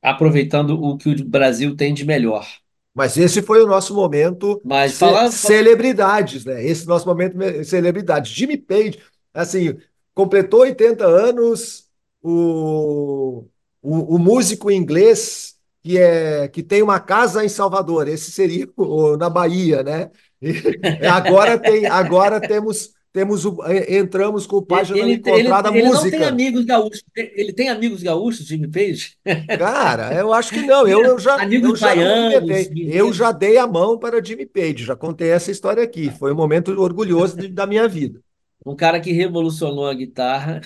aproveitando 0.02 0.80
o 0.82 0.96
que 0.98 1.10
o 1.10 1.24
Brasil 1.28 1.76
tem 1.76 1.94
de 1.94 2.04
melhor. 2.06 2.46
mas 2.94 3.16
esse 3.16 3.42
foi 3.42 3.62
o 3.62 3.66
nosso 3.66 3.94
momento 3.94 4.62
Mas 4.62 4.94
ce- 4.94 4.94
falar, 4.94 5.30
celebridades, 5.30 6.44
né? 6.44 6.64
Esse 6.64 6.86
nosso 6.86 7.06
momento 7.06 7.36
me- 7.36 7.64
celebridades. 7.64 8.32
Jimmy 8.32 8.56
Page, 8.58 8.98
assim, 9.32 9.76
completou 10.14 10.60
80 10.60 11.04
anos, 11.04 11.88
o, 12.22 13.44
o, 13.82 14.16
o 14.16 14.18
músico 14.18 14.70
inglês 14.70 15.50
que 15.82 15.98
é 15.98 16.46
que 16.48 16.62
tem 16.62 16.82
uma 16.82 17.00
casa 17.00 17.44
em 17.44 17.48
Salvador, 17.48 18.06
esse 18.06 18.30
seria 18.30 18.68
o, 18.76 19.16
na 19.16 19.30
Bahia, 19.30 19.82
né? 19.82 20.10
E 20.40 20.52
agora 21.06 21.58
tem, 21.58 21.86
agora 21.86 22.40
temos 22.40 22.90
temos 23.12 23.44
o, 23.44 23.58
entramos 23.88 24.46
com 24.46 24.58
o 24.58 24.62
página 24.62 24.98
ele, 24.98 25.12
ele, 25.12 25.14
encontrada 25.14 25.68
ele 25.70 25.82
não 25.82 25.90
tem 25.90 26.02
música. 26.02 26.28
amigos 26.28 26.64
gaúchos. 26.64 27.02
Ele 27.16 27.52
tem 27.52 27.68
amigos 27.68 28.02
gaúchos, 28.02 28.46
Jimmy 28.46 28.68
Page? 28.68 29.16
Cara, 29.58 30.14
eu 30.14 30.32
acho 30.32 30.52
que 30.52 30.62
não. 30.62 30.86
Eu, 30.86 31.02
eu 31.02 31.18
já, 31.18 31.34
eu 31.36 31.40
Amigos 31.40 31.80
já 31.80 31.88
baianos. 31.88 32.70
Eu 32.86 33.12
já 33.12 33.32
dei 33.32 33.58
a 33.58 33.66
mão 33.66 33.98
para 33.98 34.22
Jimmy 34.22 34.46
Page, 34.46 34.84
já 34.84 34.94
contei 34.94 35.30
essa 35.30 35.50
história 35.50 35.82
aqui. 35.82 36.08
Foi 36.10 36.32
um 36.32 36.36
momento 36.36 36.68
orgulhoso 36.80 37.36
da 37.48 37.66
minha 37.66 37.88
vida. 37.88 38.20
Um 38.64 38.76
cara 38.76 39.00
que 39.00 39.12
revolucionou 39.12 39.86
a 39.88 39.94
guitarra, 39.94 40.60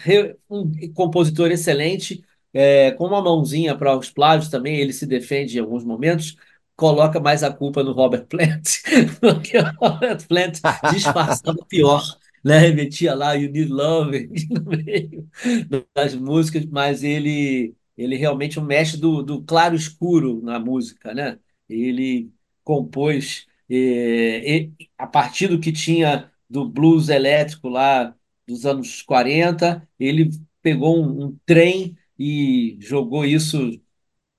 um 0.51 0.71
compositor 0.95 1.51
excelente, 1.51 2.25
é, 2.53 2.91
com 2.93 3.07
uma 3.07 3.23
mãozinha 3.23 3.77
para 3.77 3.97
os 3.97 4.11
plágios 4.11 4.51
também, 4.51 4.77
ele 4.79 4.93
se 4.93 5.07
defende 5.07 5.57
em 5.59 5.61
alguns 5.61 5.85
momentos, 5.85 6.37
coloca 6.77 7.21
mais 7.21 7.43
a 7.43 7.53
culpa 7.53 7.83
no 7.83 7.93
Robert 7.93 8.27
Plant, 8.27 8.65
porque 9.21 9.59
o 9.59 9.65
Robert 9.81 10.27
Plant 10.27 10.61
disfarçava 10.85 11.59
pior, 11.69 12.03
né? 12.45 12.71
Metia 12.73 13.15
lá 13.15 13.35
You 13.35 13.51
Need 13.51 13.71
Love 13.73 14.29
no 14.51 14.65
meio 14.65 15.29
das 15.95 16.15
músicas, 16.15 16.65
mas 16.67 17.03
ele, 17.03 17.75
ele 17.97 18.17
realmente 18.17 18.59
é 18.59 18.63
um 18.63 18.65
mestre 18.65 19.01
do, 19.01 19.23
do 19.23 19.43
claro 19.43 19.75
escuro 19.75 20.41
na 20.43 20.59
música, 20.59 21.15
né? 21.15 21.39
Ele 21.69 22.31
compôs 22.63 23.47
é, 23.69 23.75
e- 24.69 24.73
a 24.99 25.07
partir 25.07 25.49
do 25.49 25.59
que 25.61 25.73
tinha 25.73 26.31
do 26.55 26.69
blues 26.69 27.09
elétrico 27.09 27.69
lá 27.69 28.15
dos 28.47 28.65
anos 28.65 29.03
40, 29.03 29.89
ele 29.99 30.31
pegou 30.63 31.05
um, 31.05 31.27
um 31.27 31.39
trem 31.45 31.99
e 32.17 32.77
jogou 32.81 33.25
isso 33.25 33.81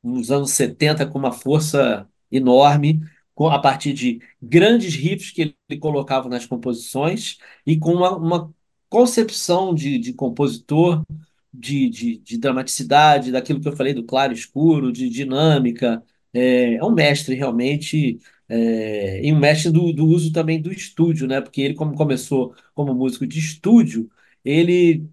nos 0.03 0.31
anos 0.31 0.51
70 0.51 1.05
com 1.07 1.19
uma 1.19 1.33
força 1.33 2.09
enorme, 2.31 3.01
com, 3.35 3.49
a 3.49 3.59
partir 3.59 3.93
de 3.93 4.21
grandes 4.41 4.95
riffs 4.95 5.31
que 5.31 5.55
ele 5.69 5.79
colocava 5.79 6.29
nas 6.29 6.45
composições 6.45 7.37
e 7.65 7.77
com 7.77 7.93
uma, 7.93 8.15
uma 8.17 8.55
concepção 8.89 9.75
de, 9.75 9.97
de 9.99 10.13
compositor, 10.13 11.03
de, 11.53 11.89
de, 11.89 12.17
de 12.19 12.37
dramaticidade, 12.37 13.31
daquilo 13.31 13.59
que 13.61 13.67
eu 13.67 13.75
falei 13.75 13.93
do 13.93 14.05
claro 14.05 14.31
escuro, 14.33 14.91
de 14.91 15.09
dinâmica. 15.09 16.01
É, 16.35 16.75
é 16.75 16.83
um 16.83 16.91
mestre 16.93 17.35
realmente, 17.35 18.19
é, 18.49 19.25
e 19.25 19.31
um 19.33 19.39
mestre 19.39 19.71
do, 19.71 19.93
do 19.93 20.05
uso 20.07 20.31
também 20.33 20.61
do 20.61 20.71
estúdio, 20.71 21.27
né? 21.27 21.41
Porque 21.41 21.61
ele, 21.61 21.73
como 21.75 21.95
começou 21.95 22.53
como 22.73 22.93
músico 22.93 23.25
de 23.27 23.39
estúdio, 23.39 24.09
ele 24.43 25.07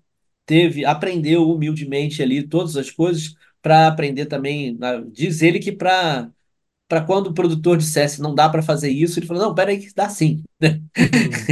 teve, 0.46 0.85
aprendeu 0.85 1.50
humildemente 1.50 2.22
ali 2.22 2.42
todas 2.46 2.76
as 2.76 2.90
coisas 2.90 3.35
para 3.62 3.87
aprender 3.88 4.26
também. 4.26 4.74
na- 4.76 5.00
Diz 5.02 5.42
ele 5.42 5.58
que 5.61 5.72
para 5.72 6.30
para 6.88 7.02
quando 7.04 7.28
o 7.28 7.35
produtor 7.35 7.78
dissesse 7.78 8.20
não 8.22 8.35
dá 8.35 8.48
para 8.48 8.62
fazer 8.62 8.90
isso, 8.90 9.18
ele 9.18 9.26
falou: 9.26 9.42
não, 9.44 9.54
peraí, 9.54 9.78
que 9.80 9.94
dá 9.94 10.08
sim. 10.08 10.42
Uhum. 11.24 11.42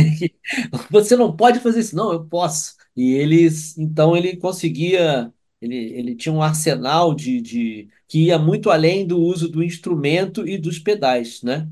Você 0.90 1.16
não 1.16 1.34
pode 1.36 1.60
fazer 1.60 1.80
isso, 1.80 1.96
não, 1.96 2.12
eu 2.12 2.24
posso. 2.26 2.76
E 2.96 3.12
eles, 3.14 3.76
então 3.78 4.16
ele 4.16 4.36
conseguia, 4.36 5.32
ele, 5.60 5.76
ele 5.76 6.14
tinha 6.16 6.32
um 6.32 6.42
arsenal 6.42 7.14
de, 7.14 7.40
de 7.40 7.88
que 8.10 8.26
ia 8.26 8.38
muito 8.40 8.70
além 8.70 9.06
do 9.06 9.20
uso 9.20 9.48
do 9.50 9.64
instrumento 9.64 10.48
e 10.48 10.58
dos 10.58 10.80
pedais, 10.80 11.42
né? 11.44 11.70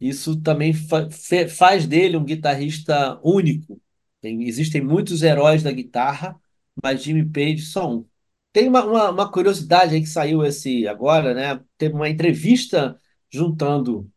Isso 0.00 0.40
também 0.42 0.72
fa- 0.74 1.08
faz 1.50 1.86
dele 1.86 2.16
um 2.18 2.24
guitarrista 2.24 3.20
único. 3.24 3.80
Tem- 4.20 4.44
existem 4.44 4.82
muitos 4.82 5.22
heróis 5.22 5.62
da 5.64 5.72
guitarra, 5.72 6.40
mas 6.82 7.02
Jimmy 7.02 7.26
Page 7.26 7.62
só 7.62 7.90
um. 7.92 8.06
Tem 8.52 8.68
uma, 8.68 8.84
uma, 8.86 9.10
uma 9.10 9.32
curiosidade 9.32 9.94
aí 9.96 10.02
que 10.02 10.08
saiu 10.08 10.44
esse 10.44 10.88
agora, 10.88 11.34
né? 11.34 11.62
Teve 11.78 11.94
uma 11.96 12.10
entrevista 12.10 13.00
juntando, 13.30 14.10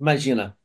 imagina, 0.00 0.56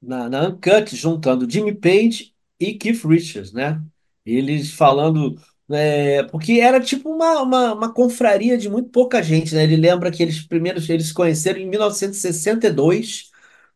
na, 0.00 0.28
na 0.28 0.48
Uncut, 0.48 0.94
juntando 0.96 1.48
Jimmy 1.50 1.74
Page 1.74 2.34
e 2.58 2.74
Keith 2.74 3.04
Richards, 3.04 3.52
né? 3.52 3.82
Eles 4.24 4.72
falando. 4.72 5.36
É, 5.70 6.22
porque 6.24 6.54
era 6.60 6.80
tipo 6.80 7.10
uma, 7.10 7.42
uma, 7.42 7.74
uma 7.74 7.92
confraria 7.94 8.56
de 8.56 8.68
muito 8.68 8.90
pouca 8.90 9.22
gente, 9.22 9.54
né? 9.54 9.64
Ele 9.64 9.76
lembra 9.76 10.10
que 10.10 10.22
eles 10.22 10.40
primeiros 10.42 10.88
eles 10.88 11.08
se 11.08 11.14
conheceram 11.14 11.60
em 11.60 11.66
1962, 11.68 13.30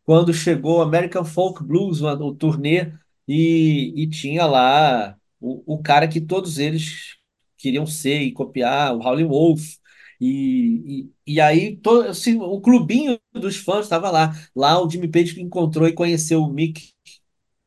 quando 0.04 0.32
chegou 0.32 0.82
American 0.82 1.24
Folk 1.24 1.62
Blues, 1.64 2.00
o, 2.00 2.08
o 2.08 2.34
turnê, 2.34 2.92
e, 3.28 3.92
e 3.96 4.08
tinha 4.08 4.46
lá 4.46 5.16
o, 5.40 5.74
o 5.74 5.82
cara 5.82 6.08
que 6.08 6.20
todos 6.20 6.58
eles 6.58 7.16
queriam 7.58 7.86
ser 7.86 8.22
e 8.22 8.32
copiar, 8.32 8.94
o 8.96 9.00
Howlin' 9.02 9.26
Wolf. 9.26 9.76
E, 10.20 11.10
e, 11.26 11.34
e 11.34 11.40
aí 11.40 11.76
to, 11.76 12.02
assim, 12.02 12.36
o 12.40 12.60
clubinho 12.60 13.18
dos 13.32 13.56
fãs 13.56 13.84
estava 13.86 14.10
lá. 14.10 14.32
Lá 14.54 14.80
o 14.82 14.88
Jimmy 14.88 15.08
Page 15.08 15.40
encontrou 15.40 15.86
e 15.88 15.92
conheceu 15.92 16.42
o 16.42 16.52
Mick 16.52 16.92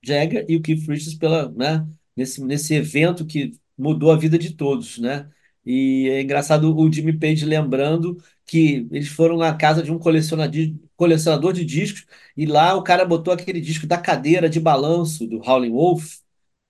Jagger 0.04 0.46
e 0.50 0.56
o 0.56 0.62
Keith 0.62 0.82
Richards 0.88 1.16
pela, 1.16 1.52
né, 1.52 1.88
nesse, 2.16 2.44
nesse 2.44 2.74
evento 2.76 3.26
que 3.26 3.54
mudou 3.78 4.12
a 4.12 4.18
vida 4.18 4.38
de 4.38 4.54
todos, 4.54 4.98
né? 5.00 5.30
E 5.66 6.08
é 6.10 6.22
engraçado 6.22 6.76
o 6.78 6.92
Jimmy 6.92 7.18
Page 7.18 7.46
lembrando 7.46 8.18
que 8.46 8.88
eles 8.92 9.08
foram 9.10 9.38
na 9.38 9.56
casa 9.56 9.82
de 9.82 9.92
um 9.92 9.98
colecionador, 10.00 11.54
de 11.54 11.66
discos 11.66 12.06
e 12.38 12.46
lá 12.46 12.76
o 12.76 12.84
cara 12.84 13.04
botou 13.06 13.34
aquele 13.34 13.60
disco 13.60 13.88
da 13.88 13.98
cadeira 13.98 14.48
de 14.50 14.60
balanço 14.60 15.26
do 15.28 15.38
Howlin' 15.40 15.72
Wolf 15.72 16.20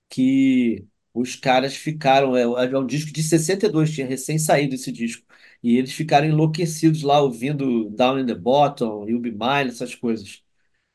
que 0.08 0.86
os 1.14 1.36
caras 1.36 1.76
ficaram. 1.76 2.36
É, 2.36 2.42
é 2.42 2.78
um 2.78 2.86
disco 2.86 3.12
de 3.12 3.22
62, 3.22 3.92
tinha 3.94 4.06
recém 4.06 4.38
saído 4.38 4.74
esse 4.74 4.92
disco. 4.92 5.24
E 5.62 5.76
eles 5.76 5.92
ficaram 5.92 6.26
enlouquecidos 6.28 7.02
lá 7.02 7.20
ouvindo 7.20 7.90
Down 7.90 8.20
in 8.20 8.26
the 8.26 8.34
Bottom, 8.34 9.08
You'll 9.08 9.20
Be 9.20 9.30
Mine, 9.32 9.70
essas 9.70 9.94
coisas. 9.94 10.42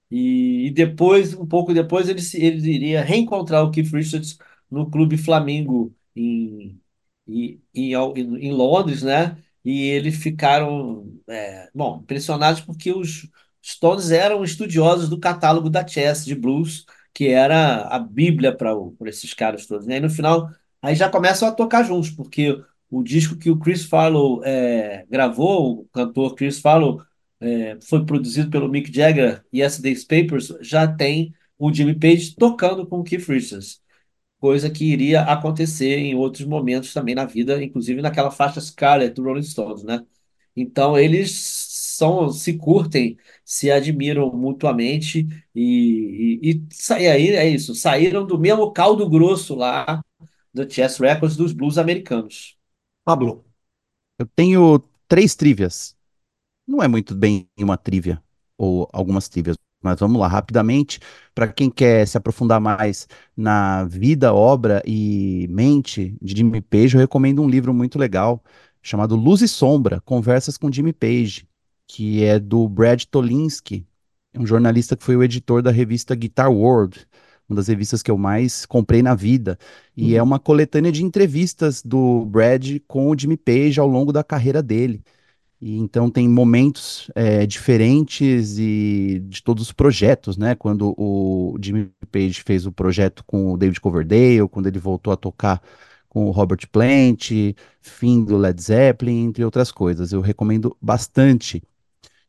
E, 0.10 0.68
e 0.68 0.72
depois, 0.72 1.34
um 1.34 1.48
pouco 1.48 1.74
depois, 1.74 2.10
ele, 2.10 2.22
ele 2.36 2.72
iria 2.74 3.04
reencontrar 3.04 3.64
o 3.64 3.72
Keith 3.72 3.92
Richards 3.94 4.38
no 4.70 4.90
Clube 4.90 5.18
Flamengo 5.18 5.96
em, 6.16 6.80
em, 7.28 7.62
em, 7.74 7.94
em 7.94 8.52
Londres, 8.52 9.04
né? 9.04 9.38
E 9.64 9.84
eles 9.84 10.18
ficaram, 10.18 11.20
é, 11.28 11.70
bom, 11.74 12.00
impressionados 12.02 12.62
porque 12.62 12.92
os 12.92 13.30
Stones 13.64 14.12
eram 14.12 14.44
estudiosos 14.44 15.08
do 15.08 15.20
catálogo 15.20 15.70
da 15.70 15.88
Chess 15.88 16.26
de 16.26 16.34
blues, 16.36 16.86
que 17.14 17.28
era 17.28 17.84
a 17.88 18.00
bíblia 18.00 18.56
para 18.56 18.74
esses 19.06 19.34
caras 19.34 19.66
todos, 19.68 19.86
né? 19.86 19.98
E 19.98 20.00
no 20.00 20.10
final, 20.10 20.50
aí 20.82 20.96
já 20.96 21.10
começam 21.10 21.48
a 21.48 21.52
tocar 21.52 21.84
juntos, 21.84 22.10
porque 22.10 22.60
o 22.90 23.04
disco 23.04 23.38
que 23.38 23.50
o 23.50 23.60
Chris 23.60 23.86
Farlow 23.86 24.44
é, 24.44 25.06
gravou, 25.10 25.82
o 25.82 25.86
cantor 25.94 26.36
Chris 26.36 26.60
Farlow 26.60 27.04
é, 27.40 27.78
foi 27.82 28.06
produzido 28.06 28.50
pelo 28.50 28.70
Mick 28.70 28.94
Jagger 28.94 29.44
e 29.52 29.62
Yesterday's 29.62 30.04
Papers, 30.04 30.54
já 30.62 30.88
tem 30.88 31.34
o 31.58 31.74
Jimmy 31.74 31.96
Page 31.98 32.36
tocando 32.36 32.86
com 32.88 33.00
o 33.00 33.04
Keith 33.04 33.28
Richards, 33.28 33.81
coisa 34.42 34.72
que 34.72 34.84
iria 34.92 35.22
acontecer 35.22 36.00
em 36.00 36.16
outros 36.16 36.46
momentos 36.48 36.94
também 36.94 37.14
na 37.14 37.26
vida, 37.26 37.64
inclusive 37.64 38.02
naquela 38.02 38.32
faixa 38.32 38.60
Scarlet 38.60 39.14
do 39.14 39.24
Rolling 39.24 39.44
Stones, 39.44 39.84
né? 39.84 40.04
Então 40.56 40.98
eles 40.98 41.32
são, 41.98 42.32
se 42.32 42.58
curtem, 42.58 43.18
se 43.46 43.70
admiram 43.70 44.34
mutuamente 44.34 45.28
e, 45.54 46.40
e, 46.42 46.52
e, 46.52 46.68
e 47.04 47.08
aí 47.08 47.30
é 47.30 47.48
isso, 47.48 47.76
saíram 47.76 48.26
do 48.26 48.40
mesmo 48.40 48.72
caldo 48.72 49.08
grosso 49.08 49.54
lá 49.56 50.02
do 50.52 50.70
Chess 50.70 51.00
Records 51.00 51.38
dos 51.38 51.54
blues 51.54 51.78
americanos. 51.78 52.58
Pablo. 53.06 53.46
Eu 54.18 54.26
tenho 54.36 54.80
três 55.08 55.36
trivias. 55.36 55.96
Não 56.68 56.82
é 56.82 56.88
muito 56.88 57.14
bem 57.14 57.48
uma 57.60 57.78
trivia, 57.78 58.22
ou 58.58 58.90
algumas 58.92 59.30
trivias, 59.30 59.56
mas 59.82 60.00
vamos 60.00 60.20
lá, 60.20 60.28
rapidamente. 60.28 61.00
Para 61.34 61.48
quem 61.48 61.70
quer 61.70 62.08
se 62.08 62.18
aprofundar 62.18 62.60
mais 62.62 63.08
na 63.36 63.84
vida, 63.86 64.34
obra 64.34 64.82
e 64.86 65.48
mente 65.50 66.16
de 66.22 66.36
Jimmy 66.38 66.62
Page, 66.62 66.96
eu 66.96 67.02
recomendo 67.02 67.42
um 67.42 67.50
livro 67.50 67.74
muito 67.74 67.98
legal 68.00 68.44
chamado 68.82 69.16
Luz 69.16 69.42
e 69.42 69.48
Sombra, 69.48 70.02
Conversas 70.02 70.58
com 70.58 70.72
Jimmy 70.72 70.94
Page, 70.94 71.48
que 71.88 72.24
é 72.24 72.40
do 72.40 72.68
Brad 72.68 73.04
Tolinski, 73.06 73.86
é 74.34 74.40
um 74.40 74.46
jornalista 74.46 74.96
que 74.96 75.04
foi 75.04 75.16
o 75.16 75.24
editor 75.24 75.62
da 75.62 75.72
revista 75.72 76.16
Guitar 76.16 76.50
World, 76.52 77.06
uma 77.48 77.56
das 77.58 77.68
revistas 77.68 78.02
que 78.02 78.10
eu 78.10 78.18
mais 78.18 78.66
comprei 78.66 79.02
na 79.02 79.14
vida. 79.14 79.58
E 79.96 80.16
é 80.16 80.24
uma 80.24 80.40
coletânea 80.40 80.92
de 80.92 81.04
entrevistas 81.04 81.82
do 81.84 82.26
Brad 82.26 82.80
com 82.88 83.10
o 83.10 83.18
Jimmy 83.18 83.36
Page 83.38 83.80
ao 83.80 83.88
longo 83.88 84.14
da 84.14 84.24
carreira 84.24 84.64
dele. 84.64 85.04
E 85.62 85.78
então 85.78 86.10
tem 86.10 86.28
momentos 86.28 87.12
é, 87.14 87.46
diferentes 87.46 88.58
e 88.58 89.22
de 89.28 89.44
todos 89.44 89.66
os 89.66 89.72
projetos, 89.72 90.36
né? 90.36 90.56
Quando 90.56 90.96
o 90.98 91.56
Jimmy 91.62 91.92
Page 92.12 92.42
fez 92.42 92.66
o 92.66 92.72
projeto 92.72 93.24
com 93.26 93.54
o 93.54 93.58
David 93.58 93.80
Coverdale, 93.80 94.48
quando 94.50 94.66
ele 94.66 94.80
voltou 94.80 95.14
a 95.14 95.18
tocar 95.18 95.62
com 96.10 96.26
o 96.26 96.32
Robert 96.32 96.68
Plant, 96.72 97.32
fim 97.80 98.24
do 98.24 98.38
Led 98.38 98.60
Zeppelin, 98.62 99.26
entre 99.26 99.46
outras 99.46 99.72
coisas. 99.72 100.12
Eu 100.12 100.20
recomendo 100.20 100.76
bastante. 100.82 101.62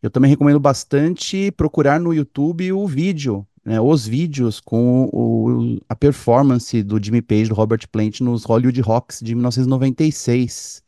Eu 0.02 0.10
também 0.10 0.30
recomendo 0.30 0.60
bastante 0.60 1.50
procurar 1.52 1.98
no 1.98 2.12
YouTube 2.12 2.70
o 2.72 2.86
vídeo, 2.86 3.46
né, 3.64 3.80
os 3.80 4.06
vídeos 4.06 4.60
com 4.60 5.08
o, 5.12 5.78
a 5.88 5.96
performance 5.96 6.82
do 6.82 7.02
Jimmy 7.02 7.22
Page, 7.22 7.48
do 7.48 7.54
Robert 7.54 7.88
Plant 7.90 8.20
nos 8.20 8.44
Hollywood 8.44 8.80
Rocks 8.82 9.20
de 9.22 9.34
1996 9.34 10.81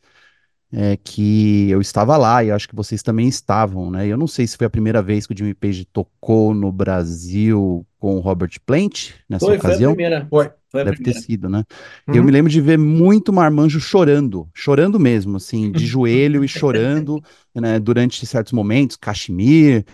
é, 0.71 0.97
que 0.97 1.69
eu 1.69 1.79
estava 1.81 2.17
lá 2.17 2.43
e 2.43 2.51
acho 2.51 2.67
que 2.67 2.75
vocês 2.75 3.01
também 3.03 3.27
estavam, 3.27 3.89
né? 3.91 4.07
Eu 4.07 4.17
não 4.17 4.27
sei 4.27 4.45
se 4.47 4.57
foi 4.57 4.67
a 4.67 4.69
primeira 4.69 5.01
vez 5.01 5.25
que 5.25 5.33
o 5.33 5.37
Jimmy 5.37 5.53
Page 5.53 5.85
tocou 5.85 6.53
no 6.53 6.71
Brasil 6.71 7.85
com 7.99 8.17
o 8.17 8.19
Robert 8.19 8.51
Plant 8.65 9.11
nessa 9.29 9.45
Foi, 9.45 9.57
foi 9.59 9.75
a 9.75 9.79
ocasião. 9.79 9.93
primeira. 9.93 10.27
Foi. 10.29 10.51
Foi 10.71 10.81
a 10.81 10.85
Deve 10.85 10.97
ter 10.97 11.13
primeira. 11.13 11.19
sido, 11.21 11.47
né? 11.49 11.63
Uhum. 12.07 12.15
Eu 12.15 12.23
me 12.23 12.31
lembro 12.31 12.51
de 12.51 12.59
ver 12.59 12.77
muito 12.77 13.31
marmanjo 13.31 13.79
chorando, 13.79 14.49
chorando 14.53 14.99
mesmo, 14.99 15.37
assim, 15.37 15.71
de 15.71 15.85
joelho 15.87 16.43
e 16.43 16.47
chorando, 16.49 17.21
né, 17.53 17.79
durante 17.79 18.25
certos 18.25 18.51
momentos, 18.51 18.97
Kashmir, 18.97 19.85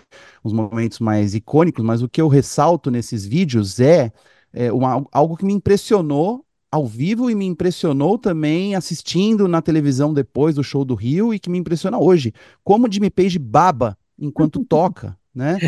uns 0.44 0.52
momentos 0.52 0.98
mais 0.98 1.34
icônicos, 1.34 1.84
mas 1.84 2.02
o 2.02 2.08
que 2.08 2.20
eu 2.20 2.28
ressalto 2.28 2.90
nesses 2.90 3.24
vídeos 3.24 3.78
é, 3.80 4.12
é 4.52 4.72
uma- 4.72 5.04
algo 5.12 5.36
que 5.36 5.44
me 5.44 5.52
impressionou 5.52 6.44
ao 6.72 6.86
vivo 6.86 7.30
e 7.30 7.34
me 7.34 7.44
impressionou 7.44 8.16
também 8.16 8.74
assistindo 8.74 9.46
na 9.46 9.60
televisão 9.60 10.14
depois 10.14 10.54
do 10.54 10.64
show 10.64 10.86
do 10.86 10.94
Rio 10.94 11.34
e 11.34 11.38
que 11.38 11.50
me 11.50 11.58
impressiona 11.58 11.98
hoje, 11.98 12.32
como 12.64 12.88
o 12.88 12.90
Jimmy 12.90 13.10
Page 13.10 13.38
baba 13.38 13.96
enquanto 14.18 14.64
toca, 14.66 15.14
né? 15.34 15.62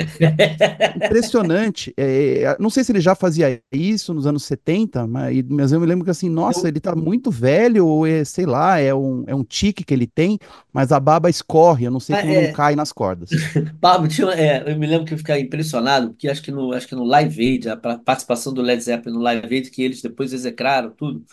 Impressionante. 0.96 1.92
É, 1.96 2.56
não 2.60 2.70
sei 2.70 2.84
se 2.84 2.92
ele 2.92 3.00
já 3.00 3.14
fazia 3.16 3.60
isso 3.72 4.14
nos 4.14 4.26
anos 4.26 4.44
70, 4.44 5.06
mas, 5.08 5.42
mas 5.48 5.72
eu 5.72 5.80
me 5.80 5.86
lembro 5.86 6.04
que 6.04 6.10
assim, 6.10 6.28
nossa, 6.28 6.68
ele 6.68 6.78
tá 6.80 6.94
muito 6.94 7.30
velho, 7.32 7.84
ou 7.86 8.06
é, 8.06 8.24
sei 8.24 8.46
lá, 8.46 8.78
é 8.78 8.94
um, 8.94 9.24
é 9.26 9.34
um 9.34 9.42
tique 9.44 9.82
que 9.84 9.92
ele 9.92 10.06
tem, 10.06 10.38
mas 10.72 10.92
a 10.92 11.00
baba 11.00 11.28
escorre, 11.28 11.86
eu 11.86 11.90
não 11.90 11.98
sei 12.00 12.16
Ah, 12.16 12.18
como 12.18 12.32
é. 12.32 12.34
não 12.34 12.46
cai 12.46 12.76
nas 12.76 12.92
cordas. 12.92 13.40
Pablo, 13.80 14.08
é, 14.32 14.70
eu 14.70 14.78
me 14.78 14.86
lembro 14.86 15.06
que 15.06 15.14
eu 15.14 15.18
ficava 15.18 15.38
impressionado, 15.40 16.10
porque 16.10 16.28
acho 16.28 16.42
que 16.42 16.50
no, 16.50 16.72
acho 16.72 16.86
que 16.88 16.94
no 16.94 17.04
Live 17.04 17.40
Aid, 17.42 17.68
a 17.68 17.76
pa- 17.76 17.98
participação 17.98 18.52
do 18.52 18.62
Led 18.62 18.82
Zeppelin 18.82 19.14
no 19.16 19.22
Live 19.22 19.46
Aid, 19.54 19.70
que 19.70 19.82
eles 19.82 20.02
depois 20.02 20.32
execraram 20.32 20.90
tudo, 20.92 21.24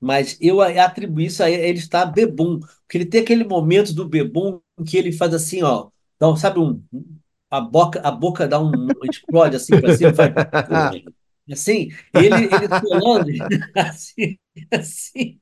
mas 0.00 0.38
eu 0.40 0.60
atribuí 0.62 1.26
isso 1.26 1.42
a 1.42 1.50
ele 1.50 1.78
estar 1.78 2.06
bebum, 2.06 2.60
porque 2.60 2.98
ele 2.98 3.06
tem 3.06 3.22
aquele 3.22 3.44
momento 3.44 3.94
do 3.94 4.08
bebum 4.08 4.60
que 4.86 4.96
ele 4.98 5.12
faz 5.12 5.34
assim, 5.34 5.62
ó, 5.62 5.90
dá 6.20 6.34
sabe, 6.36 6.60
um, 6.60 6.82
a 7.50 7.60
boca, 7.60 8.00
a 8.00 8.10
boca 8.10 8.46
dá 8.46 8.60
um, 8.60 8.88
explode 9.10 9.56
assim 9.56 9.80
para 9.80 9.96
cima, 9.96 10.14
faz 10.14 10.32
assim, 11.50 11.90
ele, 12.14 12.44
ele 12.44 12.68
assim, 13.74 14.38
assim. 14.70 15.38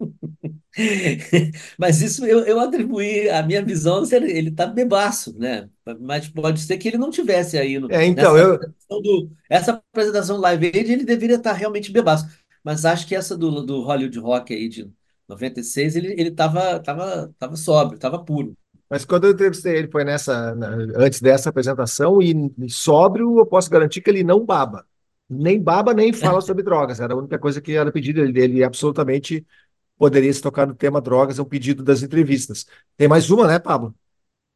Mas 1.79 2.01
isso 2.01 2.25
eu, 2.25 2.47
eu 2.47 2.61
atribuí 2.61 3.29
a 3.29 3.43
minha 3.43 3.63
visão, 3.63 4.03
ele, 4.11 4.33
ele 4.33 4.51
tá 4.51 4.67
bebaço, 4.67 5.39
né? 5.39 5.69
Mas 6.01 6.29
pode 6.29 6.61
ser 6.61 6.79
que 6.79 6.89
ele 6.89 6.99
não 6.99 7.11
tivesse 7.11 7.59
aí 7.59 7.79
no, 7.79 7.93
É, 7.93 8.07
então, 8.07 8.37
eu, 8.37 8.55
apresentação 8.55 9.03
do, 9.03 9.31
essa 9.51 9.73
apresentação 9.73 10.37
Live 10.39 10.67
Aid, 10.67 10.93
ele 10.93 11.05
deveria 11.05 11.37
estar 11.37 11.53
realmente 11.53 11.93
bebaço. 11.93 12.27
Mas 12.65 12.85
acho 12.85 13.07
que 13.07 13.15
essa 13.15 13.37
do, 13.37 13.63
do 13.65 13.83
Hollywood 13.83 14.19
Rock 14.19 14.55
aí 14.55 14.69
de 14.69 14.91
96, 15.29 15.97
ele, 15.97 16.15
ele 16.19 16.31
tava, 16.31 16.81
tava, 16.81 17.35
tava 17.39 17.57
sóbrio, 17.57 17.99
tava 17.99 18.25
puro. 18.25 18.57
Mas 18.91 19.05
quando 19.05 19.25
eu 19.27 19.33
entrevistei 19.33 19.77
ele, 19.77 19.91
foi 19.91 20.05
nessa, 20.05 20.57
antes 20.97 21.21
dessa 21.21 21.51
apresentação, 21.51 22.23
e, 22.23 22.35
sóbrio, 22.69 23.39
eu 23.39 23.47
posso 23.47 23.71
garantir 23.71 24.01
que 24.01 24.11
ele 24.11 24.25
não 24.25 24.45
baba. 24.45 24.87
Nem 25.29 25.61
baba, 25.63 25.93
nem 25.93 26.13
fala 26.13 26.41
sobre 26.41 26.63
drogas. 26.63 27.01
Era 27.01 27.13
a 27.13 27.17
única 27.17 27.39
coisa 27.39 27.61
que 27.61 27.73
era 27.73 27.93
pedido 27.93 28.21
dele. 28.33 28.41
Ele 28.41 28.65
absolutamente 28.65 29.47
poderia 29.99 30.33
se 30.33 30.41
tocar 30.41 30.67
no 30.67 30.75
tema 30.75 31.01
drogas, 31.01 31.39
é 31.39 31.43
um 31.43 31.45
pedido 31.45 31.83
das 31.83 32.03
entrevistas. 32.03 32.65
Tem 32.97 33.09
mais 33.09 33.31
uma, 33.31 33.47
né, 33.47 33.59
Pablo? 33.59 33.95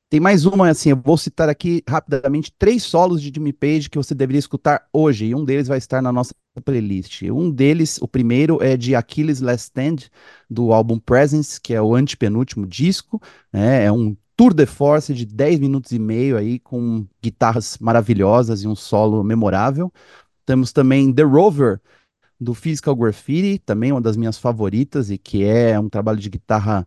Tem 0.09 0.21
mais 0.21 0.45
uma, 0.45 0.69
assim, 0.69 0.91
eu 0.91 0.97
vou 1.03 1.17
citar 1.17 1.49
aqui 1.49 1.83
rapidamente 1.89 2.53
três 2.59 2.83
solos 2.83 3.23
de 3.23 3.33
Jimmy 3.35 3.51
Page 3.51 3.89
que 3.89 3.97
você 3.97 4.15
deveria 4.15 4.39
escutar 4.39 4.87
hoje, 4.93 5.25
e 5.25 5.35
um 5.35 5.43
deles 5.43 5.69
vai 5.69 5.79
estar 5.79 6.03
na 6.03 6.13
nossa 6.13 6.35
playlist. 6.67 7.23
Um 7.23 7.51
deles, 7.51 7.99
o 7.99 8.07
primeiro, 8.07 8.63
é 8.63 8.77
de 8.77 8.95
Achilles 8.95 9.41
Last 9.41 9.71
Stand, 9.71 10.11
do 10.51 10.71
álbum 10.71 10.99
Presence, 10.99 11.59
que 11.59 11.73
é 11.73 11.81
o 11.81 11.95
antepenúltimo 11.95 12.67
disco, 12.67 13.23
né? 13.51 13.85
É 13.85 13.93
um 13.93 14.15
tour 14.43 14.53
de 14.53 14.67
force 14.67 15.15
de 15.15 15.25
10 15.25 15.61
minutos 15.61 15.93
e 15.93 16.01
meio 16.01 16.37
aí, 16.37 16.59
com 16.59 17.07
guitarras 17.23 17.79
maravilhosas 17.79 18.65
e 18.65 18.67
um 18.67 18.75
solo 18.75 19.23
memorável. 19.23 19.93
Temos 20.45 20.73
também 20.73 21.13
The 21.13 21.23
Rover, 21.23 21.81
do 22.41 22.53
Physical 22.53 22.97
Graffiti, 22.97 23.63
também 23.65 23.93
uma 23.93 24.01
das 24.01 24.17
minhas 24.17 24.37
favoritas, 24.37 25.13
e 25.13 25.17
que 25.17 25.45
é 25.45 25.79
um 25.79 25.89
trabalho 25.89 26.19
de 26.19 26.29
guitarra 26.29 26.85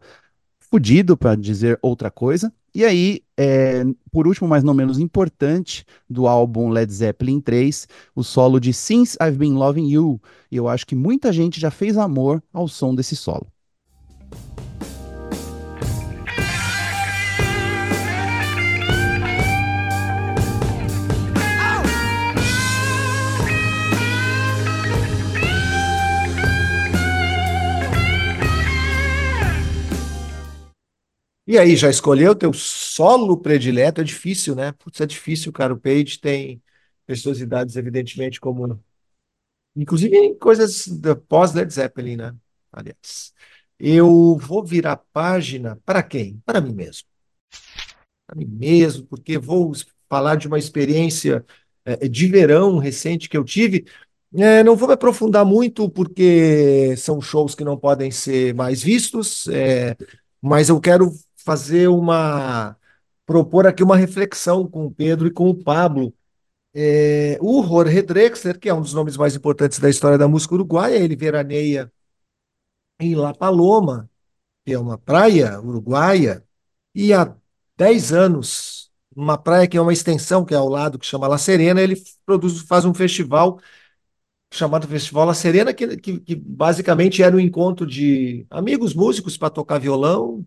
fudido, 0.60 1.16
para 1.16 1.34
dizer 1.34 1.80
outra 1.82 2.12
coisa. 2.12 2.52
E 2.74 2.84
aí, 2.84 3.22
é, 3.38 3.86
por 4.12 4.28
último, 4.28 4.50
mas 4.50 4.62
não 4.62 4.74
menos 4.74 5.00
importante, 5.00 5.86
do 6.10 6.28
álbum 6.28 6.68
Led 6.68 6.92
Zeppelin 6.92 7.40
3, 7.40 7.88
o 8.14 8.22
solo 8.22 8.60
de 8.60 8.74
Since 8.74 9.18
I've 9.22 9.38
Been 9.38 9.54
Loving 9.54 9.88
You. 9.88 10.22
E 10.52 10.58
eu 10.58 10.68
acho 10.68 10.86
que 10.86 10.94
muita 10.94 11.32
gente 11.32 11.62
já 11.62 11.72
fez 11.72 11.98
amor 11.98 12.44
ao 12.52 12.68
som 12.68 12.94
desse 12.94 13.16
solo. 13.16 13.48
E 31.48 31.60
aí, 31.60 31.76
já 31.76 31.90
escolheu 31.90 32.36
teu 32.36 32.52
solo 32.54 33.38
predileto? 33.38 34.02
É 34.02 34.04
difícil, 34.04 34.56
né? 34.56 34.72
Putz, 34.72 35.00
é 35.00 35.06
difícil, 35.06 35.52
cara. 35.54 35.74
O 35.74 35.80
Page 35.80 36.20
tem 36.20 36.62
preciosidades, 37.06 37.76
evidentemente, 37.76 38.40
como. 38.42 38.84
Inclusive 39.76 40.36
coisas 40.36 40.88
pós-Led 41.28 41.72
Zeppelin, 41.72 42.16
né? 42.18 42.36
Aliás. 42.72 43.34
Eu 43.80 44.38
vou 44.38 44.64
virar 44.64 44.98
página 45.14 45.80
para 45.86 46.02
quem? 46.02 46.42
Para 46.46 46.62
mim 46.62 46.74
mesmo. 46.74 47.08
Para 48.26 48.38
mim 48.38 48.46
mesmo, 48.46 49.06
porque 49.06 49.38
vou 49.38 49.72
falar 50.10 50.36
de 50.36 50.48
uma 50.48 50.58
experiência 50.58 51.46
eh, 51.86 52.08
de 52.08 52.28
verão 52.28 52.78
recente 52.78 53.30
que 53.30 53.38
eu 53.38 53.44
tive. 53.44 53.86
Eh, 54.36 54.64
não 54.64 54.76
vou 54.76 54.88
me 54.88 54.94
aprofundar 54.96 55.46
muito, 55.46 55.90
porque 55.90 56.96
são 56.98 57.22
shows 57.22 57.54
que 57.54 57.64
não 57.64 57.78
podem 57.78 58.12
ser 58.12 58.54
mais 58.56 58.82
vistos, 58.82 59.48
eh, 59.50 59.96
mas 60.42 60.70
eu 60.70 60.80
quero 60.80 61.12
fazer 61.46 61.88
uma. 61.90 62.78
propor 63.26 63.68
aqui 63.68 63.84
uma 63.84 63.98
reflexão 63.98 64.68
com 64.68 64.86
o 64.88 64.92
Pedro 64.92 65.28
e 65.28 65.32
com 65.32 65.50
o 65.50 65.56
Pablo. 65.56 66.14
É, 66.74 67.38
o 67.42 67.64
Jorge 67.64 68.02
Drexler, 68.02 68.60
que 68.60 68.70
é 68.70 68.74
um 68.74 68.82
dos 68.82 68.94
nomes 68.94 69.18
mais 69.18 69.36
importantes 69.36 69.80
da 69.80 69.90
história 69.90 70.18
da 70.18 70.28
música 70.28 70.56
uruguaia, 70.56 70.98
ele 70.98 71.16
veraneia 71.16 71.92
em 73.00 73.16
La 73.16 73.34
Paloma, 73.34 74.10
que 74.66 74.74
é 74.74 74.80
uma 74.80 74.98
praia 74.98 75.60
uruguaia, 75.62 76.46
e 76.96 77.14
há 77.14 77.36
10 77.78 78.14
anos, 78.14 78.92
uma 79.16 79.38
praia 79.38 79.68
que 79.68 79.78
é 79.78 79.82
uma 79.82 79.94
extensão, 79.94 80.46
que 80.46 80.54
é 80.54 80.58
ao 80.58 80.70
lado, 80.70 81.00
que 81.00 81.06
chama 81.06 81.28
La 81.28 81.38
Serena, 81.38 81.82
ele 81.82 81.96
produz, 82.26 82.62
faz 82.62 82.86
um 82.86 82.94
festival 82.94 83.60
chamado 84.52 84.88
Festival 84.88 85.26
La 85.28 85.34
Serena, 85.34 85.74
que, 85.74 85.98
que, 85.98 86.20
que 86.20 86.36
basicamente 86.36 87.22
era 87.24 87.36
um 87.36 87.40
encontro 87.40 87.86
de 87.86 88.46
amigos 88.50 88.94
músicos 88.94 89.38
para 89.38 89.50
tocar 89.50 89.80
violão, 89.80 90.46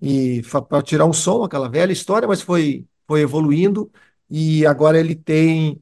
e 0.00 0.42
para 0.68 0.82
tirar 0.82 1.06
um 1.06 1.12
som, 1.12 1.42
aquela 1.44 1.68
velha 1.68 1.92
história, 1.92 2.28
mas 2.28 2.42
foi, 2.42 2.86
foi 3.06 3.22
evoluindo. 3.22 3.90
E 4.28 4.66
agora 4.66 4.98
ele 4.98 5.14
tem, 5.14 5.80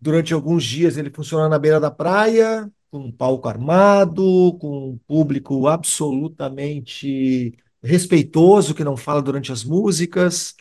durante 0.00 0.34
alguns 0.34 0.64
dias, 0.64 0.96
ele 0.96 1.10
funciona 1.10 1.48
na 1.48 1.58
beira 1.58 1.80
da 1.80 1.90
praia, 1.90 2.70
com 2.90 3.00
um 3.00 3.12
palco 3.12 3.48
armado, 3.48 4.56
com 4.60 4.90
um 4.90 4.98
público 5.06 5.66
absolutamente 5.68 7.56
respeitoso, 7.82 8.74
que 8.74 8.84
não 8.84 8.96
fala 8.96 9.22
durante 9.22 9.52
as 9.52 9.64
músicas, 9.64 10.54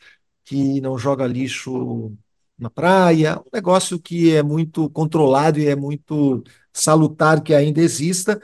que 0.45 0.81
não 0.81 0.97
joga 0.97 1.27
lixo 1.27 2.15
na 2.57 2.69
praia, 2.69 3.39
um 3.39 3.49
negócio 3.53 3.99
que 3.99 4.35
é 4.35 4.43
muito 4.43 4.89
controlado 4.89 5.59
e 5.59 5.67
é 5.67 5.75
muito 5.75 6.43
salutar 6.73 7.41
que 7.41 7.53
ainda 7.53 7.81
exista, 7.81 8.41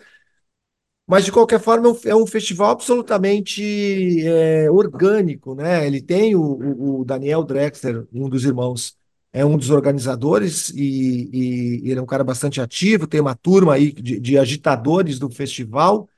mas, 1.08 1.24
de 1.24 1.32
qualquer 1.32 1.60
forma, 1.60 1.96
é 2.06 2.15
um 2.15 2.24
é 2.24 2.28
festival 2.28 2.72
absolutamente 2.72 4.26
é, 4.28 4.72
orgânico, 4.72 5.54
né? 5.54 5.86
Ele 5.86 6.02
tem 6.02 6.36
o, 6.36 7.02
o, 7.02 7.06
Daniel 7.06 7.44
Drexler, 7.44 8.08
um 8.12 8.28
dos 8.28 8.44
irmãos, 8.44 8.98
é 9.32 9.46
um 9.46 9.56
dos 9.58 9.70
organizadores 9.70 10.70
e, 10.70 11.84
e, 11.86 11.91
ele 11.91 12.00
é 12.00 12.02
um 12.02 12.06
cara 12.08 12.24
bastante 12.24 12.60
ativo, 12.60 13.06
tem 13.06 13.22
uma 13.22 13.36
turma 13.36 13.76
aí 13.76 13.91
de, 13.91 14.20
de 14.20 14.38
agitadores 14.38 15.20
do 15.20 15.30
festival. 15.30 16.10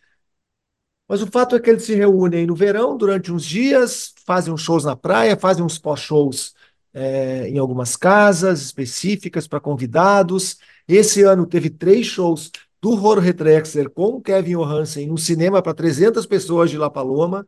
Mas 1.08 1.22
o 1.22 1.28
fato 1.28 1.56
é 1.56 1.60
que 1.60 1.70
eles 1.70 1.84
se 1.84 1.96
reúnem 1.96 2.46
no 2.46 2.56
verão 2.56 2.98
durante 2.98 3.32
uns 3.32 3.46
dias, 3.46 4.14
fazem 4.26 4.54
uns 4.54 4.62
shows 4.62 4.84
na 4.86 4.96
praia, 4.96 5.38
fazem 5.38 5.64
uns 5.64 5.78
pós-shows 5.78 6.54
é, 6.94 7.48
em 7.50 7.58
algumas 7.58 7.96
casas 7.96 8.62
específicas 8.62 9.48
para 9.48 9.60
convidados. 9.60 10.58
Esse 10.88 11.24
ano 11.24 11.46
teve 11.46 11.70
três 11.70 12.08
shows 12.08 12.52
do 12.88 13.02
Jorge 13.02 13.34
Drexler 13.34 13.90
com 13.90 14.22
Kevin 14.22 14.56
Johansen 14.56 15.08
no 15.08 15.18
cinema 15.18 15.62
para 15.62 15.74
300 15.74 16.26
pessoas 16.26 16.70
de 16.70 16.78
La 16.78 16.90
Paloma, 16.90 17.46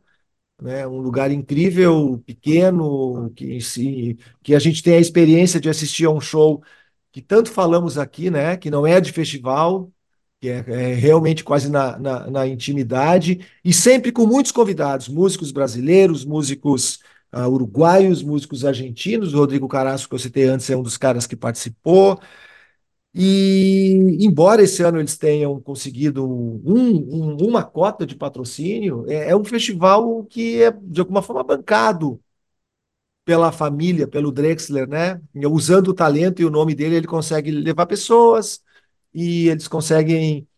né, 0.60 0.86
um 0.86 0.98
lugar 1.00 1.30
incrível, 1.30 2.22
pequeno, 2.26 3.30
que, 3.34 3.60
se, 3.62 4.18
que 4.42 4.54
a 4.54 4.58
gente 4.58 4.82
tem 4.82 4.94
a 4.94 5.00
experiência 5.00 5.58
de 5.58 5.70
assistir 5.70 6.04
a 6.04 6.10
um 6.10 6.20
show 6.20 6.62
que 7.10 7.22
tanto 7.22 7.50
falamos 7.50 7.96
aqui, 7.96 8.30
né, 8.30 8.56
que 8.56 8.70
não 8.70 8.86
é 8.86 9.00
de 9.00 9.12
festival, 9.12 9.90
que 10.40 10.48
é, 10.50 10.58
é 10.68 10.94
realmente 10.94 11.42
quase 11.42 11.70
na, 11.70 11.98
na, 11.98 12.30
na, 12.30 12.46
intimidade, 12.46 13.40
e 13.64 13.72
sempre 13.72 14.12
com 14.12 14.26
muitos 14.26 14.52
convidados, 14.52 15.08
músicos 15.08 15.50
brasileiros, 15.52 16.24
músicos 16.24 17.00
uh, 17.32 17.48
uruguaios, 17.48 18.22
músicos 18.22 18.64
argentinos, 18.64 19.32
o 19.34 19.38
Rodrigo 19.38 19.68
Carasso, 19.68 20.08
que 20.08 20.14
eu 20.14 20.18
citei 20.18 20.44
antes, 20.44 20.68
é 20.68 20.76
um 20.76 20.82
dos 20.82 20.98
caras 20.98 21.26
que 21.26 21.36
participou, 21.36 22.20
e, 23.14 24.18
embora 24.20 24.62
esse 24.62 24.82
ano 24.82 24.98
eles 25.00 25.18
tenham 25.18 25.60
conseguido 25.60 26.24
um, 26.24 26.60
um, 26.64 27.36
uma 27.48 27.64
cota 27.64 28.06
de 28.06 28.14
patrocínio, 28.14 29.04
é, 29.08 29.30
é, 29.30 29.36
um 29.36 29.44
festival 29.44 30.24
que 30.24 30.62
é, 30.62 30.70
de 30.70 31.00
alguma 31.00 31.22
forma, 31.22 31.42
bancado 31.42 32.20
pela 33.24 33.52
família, 33.52 34.08
pelo 34.08 34.32
Drexler, 34.32 34.88
né? 34.88 35.20
Usando 35.50 35.88
o 35.88 35.94
talento 35.94 36.40
e 36.42 36.44
o 36.44 36.50
nome 36.50 36.74
dele, 36.74 36.96
ele 36.96 37.06
consegue 37.06 37.50
levar 37.50 37.86
pessoas 37.86 38.62
e 39.14 39.48
eles 39.48 39.68
conseguem 39.68 40.48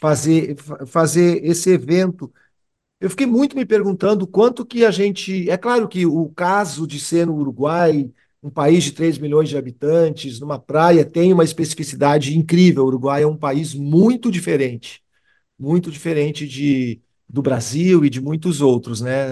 fazer, 0.00 0.56
fazer 0.86 1.44
esse 1.44 1.70
evento. 1.70 2.32
Eu 3.00 3.10
fiquei 3.10 3.26
muito 3.26 3.56
me 3.56 3.66
perguntando 3.66 4.26
quanto 4.26 4.66
que 4.66 4.84
a 4.84 4.90
gente. 4.90 5.48
É 5.50 5.56
claro 5.56 5.88
que 5.88 6.06
o 6.06 6.28
caso 6.30 6.86
de 6.86 7.00
ser 7.00 7.26
no 7.26 7.36
Uruguai 7.36 8.10
um 8.42 8.50
país 8.50 8.84
de 8.84 8.92
3 8.92 9.18
milhões 9.18 9.48
de 9.48 9.56
habitantes, 9.56 10.40
numa 10.40 10.58
praia, 10.58 11.04
tem 11.04 11.32
uma 11.32 11.44
especificidade 11.44 12.36
incrível. 12.36 12.84
O 12.84 12.86
Uruguai 12.86 13.22
é 13.22 13.26
um 13.26 13.36
país 13.36 13.74
muito 13.74 14.30
diferente, 14.30 15.02
muito 15.58 15.90
diferente 15.90 16.46
de, 16.46 17.00
do 17.28 17.42
Brasil 17.42 18.04
e 18.04 18.10
de 18.10 18.20
muitos 18.20 18.60
outros, 18.60 19.00
né? 19.00 19.26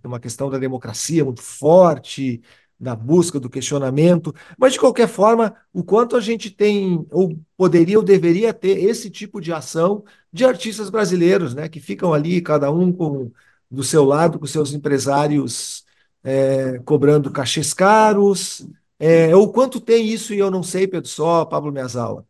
Tem 0.00 0.08
uma 0.08 0.20
questão 0.20 0.50
da 0.50 0.58
democracia 0.58 1.24
muito 1.24 1.42
forte, 1.42 2.40
da 2.80 2.94
busca 2.94 3.40
do 3.40 3.50
questionamento, 3.50 4.32
mas 4.56 4.74
de 4.74 4.78
qualquer 4.80 5.08
forma, 5.08 5.54
o 5.72 5.82
quanto 5.82 6.16
a 6.16 6.20
gente 6.20 6.48
tem, 6.50 7.04
ou 7.10 7.36
poderia 7.56 7.98
ou 7.98 8.04
deveria 8.04 8.54
ter 8.54 8.78
esse 8.84 9.10
tipo 9.10 9.40
de 9.40 9.52
ação 9.52 10.04
de 10.32 10.44
artistas 10.44 10.88
brasileiros, 10.88 11.54
né? 11.54 11.68
Que 11.68 11.80
ficam 11.80 12.14
ali, 12.14 12.40
cada 12.40 12.70
um 12.70 12.92
com 12.92 13.32
do 13.70 13.82
seu 13.82 14.04
lado, 14.04 14.38
com 14.38 14.46
seus 14.46 14.72
empresários 14.72 15.84
é, 16.22 16.78
cobrando 16.80 17.30
cachês 17.30 17.72
caros. 17.74 18.66
É, 18.98 19.34
o 19.34 19.48
quanto 19.48 19.80
tem 19.80 20.06
isso 20.06 20.34
e 20.34 20.38
eu 20.38 20.50
não 20.50 20.62
sei, 20.62 20.86
Pedro 20.88 21.08
Só, 21.08 21.44
Pablo 21.44 21.72
Miyazawa. 21.72 22.26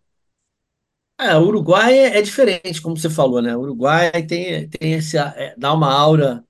É, 1.20 1.36
o 1.36 1.46
Uruguai 1.48 1.98
é, 1.98 2.18
é, 2.18 2.22
diferente, 2.22 2.80
como 2.80 2.96
você 2.96 3.10
falou, 3.10 3.42
né? 3.42 3.56
O 3.56 3.60
Uruguai 3.60 4.10
tem, 4.24 4.68
tem 4.68 4.92
esse, 4.94 5.18
é, 5.18 5.54
dá 5.58 5.72
uma 5.72 5.92
aura, 5.92 6.44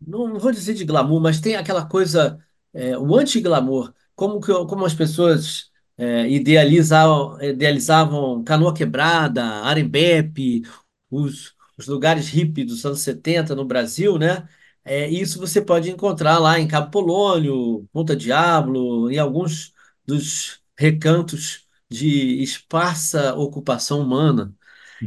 não, 0.00 0.28
não, 0.28 0.38
vou 0.40 0.52
dizer 0.52 0.74
de 0.74 0.84
glamour, 0.84 1.20
mas 1.20 1.40
tem 1.40 1.56
aquela 1.56 1.86
coisa, 1.86 2.38
é, 2.72 2.96
o 2.98 3.16
anti-glamour, 3.16 3.92
como, 4.14 4.40
que, 4.40 4.52
como 4.66 4.84
as 4.84 4.94
pessoas 4.94 5.70
é, 5.96 6.28
idealizavam, 6.28 7.40
idealizavam 7.42 8.44
Canoa 8.44 8.74
Quebrada, 8.74 9.44
Arembepe, 9.44 10.62
os, 11.10 11.54
os 11.76 11.86
lugares 11.88 12.28
hippie 12.28 12.64
dos 12.64 12.84
anos 12.84 13.00
70 13.00 13.54
no 13.56 13.64
Brasil, 13.64 14.18
né? 14.18 14.48
É, 14.84 15.08
isso 15.08 15.38
você 15.38 15.60
pode 15.62 15.90
encontrar 15.90 16.38
lá 16.38 16.58
em 16.58 16.66
Cabo 16.66 16.90
Polônio, 16.90 17.88
Ponta 17.92 18.16
Diablo, 18.16 19.10
em 19.10 19.18
alguns 19.18 19.72
dos 20.06 20.60
recantos 20.76 21.66
de 21.88 22.42
esparsa 22.42 23.34
ocupação 23.34 24.00
humana. 24.00 24.54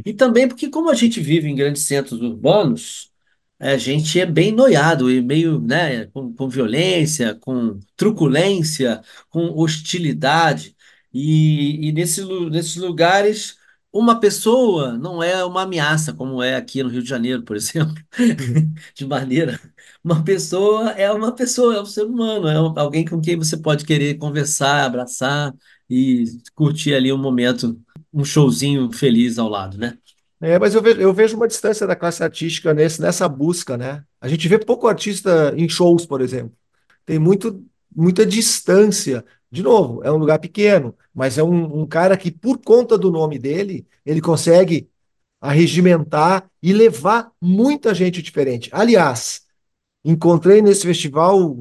E 0.04 0.14
também 0.14 0.48
porque, 0.48 0.70
como 0.70 0.90
a 0.90 0.94
gente 0.94 1.20
vive 1.20 1.48
em 1.48 1.54
grandes 1.54 1.82
centros 1.82 2.20
urbanos, 2.20 3.10
a 3.58 3.76
gente 3.76 4.20
é 4.20 4.26
bem 4.26 4.52
noiado 4.52 5.10
e 5.10 5.22
meio, 5.22 5.60
né, 5.60 6.06
com, 6.06 6.32
com 6.34 6.48
violência, 6.48 7.34
com 7.36 7.78
truculência, 7.96 9.02
com 9.30 9.48
hostilidade. 9.58 10.76
E, 11.12 11.88
e 11.88 11.92
nesse, 11.92 12.24
nesses 12.50 12.76
lugares 12.76 13.56
uma 13.98 14.20
pessoa 14.20 14.96
não 14.98 15.22
é 15.22 15.44
uma 15.44 15.62
ameaça, 15.62 16.12
como 16.12 16.42
é 16.42 16.56
aqui 16.56 16.82
no 16.82 16.88
Rio 16.88 17.02
de 17.02 17.08
Janeiro, 17.08 17.42
por 17.42 17.56
exemplo, 17.56 17.94
de 18.94 19.06
maneira. 19.06 19.58
Uma 20.04 20.22
pessoa 20.24 20.90
é 20.92 21.10
uma 21.10 21.32
pessoa, 21.32 21.76
é 21.76 21.80
um 21.80 21.86
ser 21.86 22.04
humano, 22.04 22.48
é 22.48 22.80
alguém 22.80 23.04
com 23.04 23.20
quem 23.20 23.36
você 23.36 23.56
pode 23.56 23.84
querer 23.84 24.18
conversar, 24.18 24.84
abraçar 24.84 25.54
e 25.88 26.24
curtir 26.54 26.94
ali 26.94 27.12
um 27.12 27.18
momento, 27.18 27.80
um 28.12 28.24
showzinho 28.24 28.92
feliz 28.92 29.38
ao 29.38 29.48
lado, 29.48 29.78
né? 29.78 29.98
É, 30.40 30.58
mas 30.58 30.74
eu 30.74 30.82
vejo, 30.82 31.00
eu 31.00 31.12
vejo 31.14 31.36
uma 31.36 31.48
distância 31.48 31.86
da 31.86 31.96
classe 31.96 32.22
artística 32.22 32.74
nesse, 32.74 33.00
nessa 33.00 33.28
busca, 33.28 33.76
né? 33.76 34.04
A 34.20 34.28
gente 34.28 34.46
vê 34.48 34.58
pouco 34.58 34.86
artista 34.86 35.54
em 35.56 35.68
shows, 35.68 36.04
por 36.04 36.20
exemplo. 36.20 36.52
Tem 37.06 37.18
muito, 37.18 37.64
muita 37.94 38.26
distância 38.26 39.24
de 39.50 39.62
novo, 39.62 40.02
é 40.04 40.10
um 40.10 40.16
lugar 40.16 40.38
pequeno, 40.38 40.94
mas 41.14 41.38
é 41.38 41.42
um, 41.42 41.80
um 41.80 41.86
cara 41.86 42.16
que, 42.16 42.30
por 42.30 42.58
conta 42.58 42.98
do 42.98 43.10
nome 43.10 43.38
dele, 43.38 43.86
ele 44.04 44.20
consegue 44.20 44.88
arregimentar 45.40 46.48
e 46.62 46.72
levar 46.72 47.30
muita 47.40 47.94
gente 47.94 48.22
diferente. 48.22 48.68
Aliás, 48.72 49.42
encontrei 50.04 50.60
nesse 50.60 50.86
festival 50.86 51.56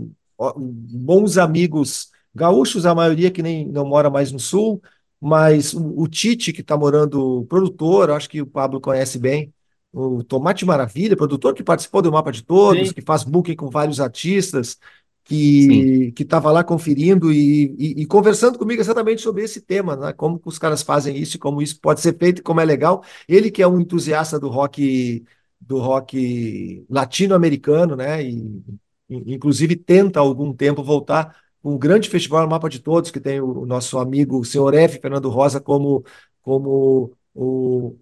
bons 0.58 1.38
amigos 1.38 2.10
gaúchos, 2.34 2.86
a 2.86 2.94
maioria 2.94 3.32
que 3.32 3.42
nem 3.42 3.66
não 3.66 3.86
mora 3.86 4.10
mais 4.10 4.32
no 4.32 4.40
sul, 4.40 4.82
mas 5.22 5.74
o, 5.74 6.02
o 6.02 6.08
Tite, 6.08 6.52
que 6.52 6.62
está 6.62 6.78
morando, 6.78 7.46
produtor, 7.48 8.12
acho 8.12 8.30
que 8.30 8.42
o 8.42 8.48
Pablo 8.48 8.82
conhece 8.82 9.18
bem, 9.18 9.54
o 9.94 10.22
Tomate 10.24 10.66
Maravilha, 10.66 11.16
produtor 11.16 11.54
que 11.54 11.64
participou 11.64 12.02
do 12.02 12.12
Mapa 12.12 12.32
de 12.32 12.44
Todos, 12.44 12.90
Sim. 12.90 12.94
que 12.94 13.02
faz 13.02 13.24
booking 13.24 13.56
com 13.56 13.70
vários 13.70 14.02
artistas, 14.02 14.78
que 15.26 16.14
estava 16.20 16.52
lá 16.52 16.64
conferindo 16.64 17.32
e, 17.34 17.76
e, 17.78 18.02
e, 18.04 18.06
conversando 18.06 18.60
comigo 18.60 18.80
exatamente 18.82 19.22
sobre 19.22 19.44
esse 19.44 19.60
tema, 19.60 19.96
né? 19.96 20.14
como 20.14 20.40
os 20.46 20.60
caras 20.60 20.84
fazem 20.84 21.18
isso, 21.18 21.40
como 21.40 21.62
isso 21.62 21.80
pode 21.82 22.00
ser 22.02 22.16
feito, 22.18 22.44
como 22.44 22.62
é 22.62 22.66
legal. 22.66 23.04
Ele 23.28 23.50
que 23.52 23.62
é 23.62 23.68
um 23.68 23.80
entusiasta 23.80 24.40
do 24.40 24.50
rock 24.50 25.26
do 25.60 25.80
rock 25.80 26.86
latino-americano, 26.90 27.96
né? 27.96 28.24
E, 28.24 28.64
inclusive 29.10 29.76
tenta 29.76 30.20
há 30.20 30.24
algum 30.24 30.54
tempo 30.54 30.84
voltar 30.84 31.36
com 31.62 31.74
um 31.74 31.78
grande 31.78 32.10
festival 32.10 32.48
Mapa 32.48 32.70
de 32.70 32.80
Todos, 32.80 33.12
que 33.12 33.20
tem 33.20 33.42
o 33.42 33.66
nosso 33.66 33.98
amigo 33.98 34.40
o 34.40 34.46
senhor 34.46 34.74
F. 34.76 35.00
Fernando 35.00 35.30
Rosa 35.30 35.60
como, 35.60 36.04
como 36.42 37.14
o 37.34 37.98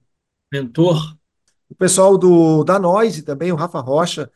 mentor. 0.52 1.18
O 1.70 1.76
pessoal 1.76 2.18
do 2.18 2.64
da 2.64 2.80
Noise 2.80 3.24
também, 3.24 3.52
o 3.52 3.56
Rafa 3.56 3.80
Rocha, 3.80 4.32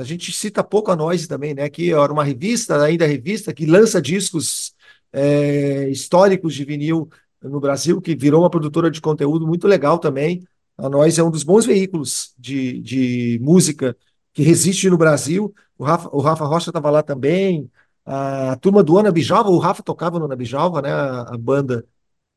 a 0.00 0.04
gente 0.04 0.32
cita 0.32 0.64
pouco 0.64 0.90
a 0.90 0.96
Noise 0.96 1.28
também, 1.28 1.54
né? 1.54 1.68
Que 1.68 1.92
era 1.92 2.12
uma 2.12 2.24
revista, 2.24 2.82
ainda 2.82 3.06
revista, 3.06 3.52
que 3.52 3.66
lança 3.66 4.00
discos 4.00 4.74
é, 5.12 5.88
históricos 5.90 6.54
de 6.54 6.64
vinil 6.64 7.08
no 7.42 7.60
Brasil, 7.60 8.00
que 8.00 8.16
virou 8.16 8.42
uma 8.42 8.50
produtora 8.50 8.90
de 8.90 9.00
conteúdo 9.00 9.46
muito 9.46 9.68
legal 9.68 9.98
também. 9.98 10.42
A 10.76 10.88
Noise 10.88 11.20
é 11.20 11.24
um 11.24 11.30
dos 11.30 11.42
bons 11.42 11.66
veículos 11.66 12.34
de, 12.38 12.80
de 12.80 13.38
música 13.42 13.96
que 14.32 14.42
resiste 14.42 14.88
no 14.88 14.96
Brasil. 14.96 15.54
O 15.76 15.84
Rafa, 15.84 16.08
o 16.12 16.20
Rafa 16.20 16.44
Rocha 16.46 16.70
estava 16.70 16.90
lá 16.90 17.02
também. 17.02 17.70
A 18.04 18.56
turma 18.56 18.82
do 18.82 18.98
Ana 18.98 19.12
Bijalva, 19.12 19.50
o 19.50 19.58
Rafa 19.58 19.82
tocava 19.82 20.18
no 20.18 20.24
Ana 20.24 20.36
Bijalva, 20.36 20.80
né? 20.80 20.90
A, 20.90 21.34
a 21.34 21.36
banda 21.36 21.84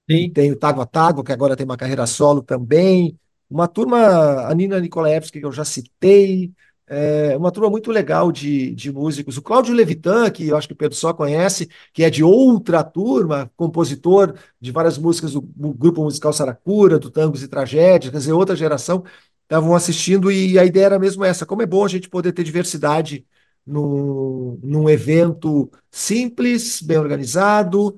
Sim. 0.10 0.30
tem 0.32 0.52
o 0.52 0.56
Tágua 0.58 0.86
Tágua, 0.86 1.24
que 1.24 1.32
agora 1.32 1.56
tem 1.56 1.66
uma 1.66 1.78
carreira 1.78 2.06
solo 2.06 2.42
também. 2.42 3.18
Uma 3.50 3.68
turma, 3.68 4.48
a 4.48 4.54
Nina 4.54 4.80
Nikolaevski, 4.80 5.40
que 5.40 5.46
eu 5.46 5.52
já 5.52 5.64
citei 5.64 6.52
é 6.88 7.38
uma 7.38 7.52
turma 7.52 7.70
muito 7.70 7.92
legal 7.92 8.32
de, 8.32 8.74
de 8.76 8.92
músicos. 8.92 9.38
O 9.38 9.42
Cláudio 9.42 9.74
Levitan, 9.74 10.30
que 10.30 10.48
eu 10.48 10.58
acho 10.58 10.68
que 10.68 10.74
o 10.74 10.78
Pedro 10.78 10.96
só 10.98 11.14
conhece, 11.14 11.70
que 11.94 12.04
é 12.04 12.10
de 12.10 12.24
outra 12.24 12.84
turma, 12.84 13.52
compositor 13.56 14.36
de 14.60 14.72
várias 14.72 14.98
músicas 14.98 15.34
do, 15.34 15.42
do 15.42 15.74
grupo 15.74 16.04
musical 16.04 16.34
Saracura, 16.34 17.00
do 17.00 17.10
Tangos 17.10 17.44
e 17.44 17.48
Tragédias, 17.48 18.12
quer 18.12 18.18
dizer, 18.18 18.34
outra 18.34 18.56
geração, 18.56 19.04
estavam 19.44 19.76
assistindo 19.76 20.32
e 20.32 20.58
a 20.60 20.66
ideia 20.66 20.86
era 20.86 21.00
mesmo 21.00 21.24
essa: 21.24 21.46
como 21.46 21.62
é 21.62 21.66
bom 21.66 21.86
a 21.86 21.88
gente 21.88 22.10
poder 22.10 22.32
ter 22.34 22.44
diversidade 22.44 23.26
num, 23.66 24.60
num 24.64 24.90
evento 24.90 25.72
simples, 25.92 26.82
bem 26.82 26.98
organizado, 26.98 27.98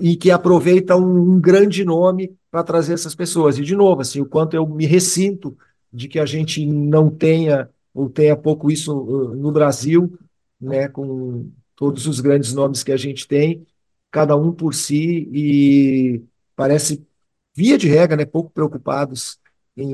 e 0.00 0.16
que 0.16 0.30
aproveita 0.30 0.96
um, 0.96 1.34
um 1.34 1.40
grande 1.40 1.84
nome 1.84 2.34
para 2.50 2.62
trazer 2.64 2.94
essas 2.94 3.14
pessoas. 3.14 3.58
E, 3.58 3.62
de 3.62 3.76
novo, 3.76 4.00
assim, 4.00 4.20
o 4.20 4.26
quanto 4.26 4.54
eu 4.54 4.66
me 4.66 4.86
ressinto 4.86 5.56
de 5.92 6.08
que 6.08 6.18
a 6.18 6.26
gente 6.26 6.64
não 6.64 7.10
tenha 7.10 7.68
ou 8.00 8.08
tenha 8.08 8.34
pouco 8.34 8.70
isso 8.70 8.96
uh, 8.98 9.34
no 9.36 9.52
Brasil, 9.52 10.18
né, 10.58 10.88
com 10.88 11.50
todos 11.76 12.06
os 12.06 12.20
grandes 12.20 12.54
nomes 12.54 12.82
que 12.82 12.92
a 12.92 12.96
gente 12.96 13.28
tem, 13.28 13.66
cada 14.10 14.34
um 14.36 14.52
por 14.52 14.74
si, 14.74 15.28
e 15.32 16.22
parece, 16.56 17.06
via 17.54 17.76
de 17.76 17.88
regra, 17.88 18.16
né, 18.16 18.24
pouco 18.24 18.50
preocupados 18.50 19.38
em, 19.76 19.92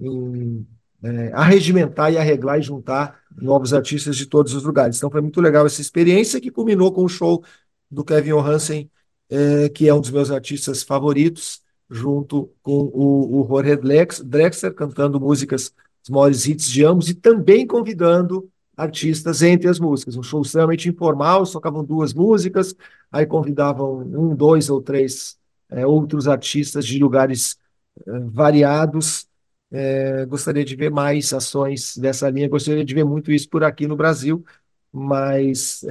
em 0.00 0.66
é, 1.02 1.32
arregimentar 1.32 2.12
e 2.12 2.18
arreglar 2.18 2.58
e 2.58 2.62
juntar 2.62 3.20
novos 3.36 3.72
artistas 3.72 4.16
de 4.16 4.26
todos 4.26 4.54
os 4.54 4.62
lugares. 4.62 4.96
Então 4.96 5.10
foi 5.10 5.20
muito 5.20 5.40
legal 5.40 5.66
essa 5.66 5.80
experiência 5.80 6.40
que 6.40 6.50
culminou 6.50 6.92
com 6.92 7.04
o 7.04 7.08
show 7.08 7.42
do 7.90 8.04
Kevin 8.04 8.30
Johansen, 8.30 8.90
é, 9.28 9.68
que 9.68 9.88
é 9.88 9.94
um 9.94 10.00
dos 10.00 10.10
meus 10.10 10.30
artistas 10.30 10.82
favoritos, 10.82 11.60
junto 11.90 12.52
com 12.62 12.90
o, 12.92 13.40
o 13.42 13.48
Jorge 13.48 13.76
Drexler, 14.24 14.74
cantando 14.74 15.20
músicas, 15.20 15.72
os 16.08 16.10
maiores 16.10 16.46
hits 16.46 16.70
de 16.70 16.84
ambos, 16.84 17.08
e 17.08 17.14
também 17.14 17.66
convidando 17.66 18.48
artistas 18.76 19.42
entre 19.42 19.68
as 19.68 19.78
músicas. 19.78 20.16
Um 20.16 20.22
show 20.22 20.40
extremamente 20.40 20.88
informal, 20.88 21.44
tocavam 21.44 21.84
duas 21.84 22.14
músicas, 22.14 22.74
aí 23.12 23.26
convidavam 23.26 23.98
um, 23.98 24.34
dois 24.34 24.70
ou 24.70 24.80
três 24.80 25.36
é, 25.70 25.86
outros 25.86 26.26
artistas 26.26 26.86
de 26.86 26.98
lugares 26.98 27.58
é, 28.06 28.18
variados. 28.20 29.26
É, 29.70 30.24
gostaria 30.24 30.64
de 30.64 30.74
ver 30.74 30.90
mais 30.90 31.32
ações 31.34 31.96
dessa 31.98 32.30
linha, 32.30 32.48
gostaria 32.48 32.84
de 32.84 32.94
ver 32.94 33.04
muito 33.04 33.30
isso 33.30 33.48
por 33.50 33.62
aqui 33.62 33.86
no 33.86 33.96
Brasil, 33.96 34.42
mas 34.90 35.84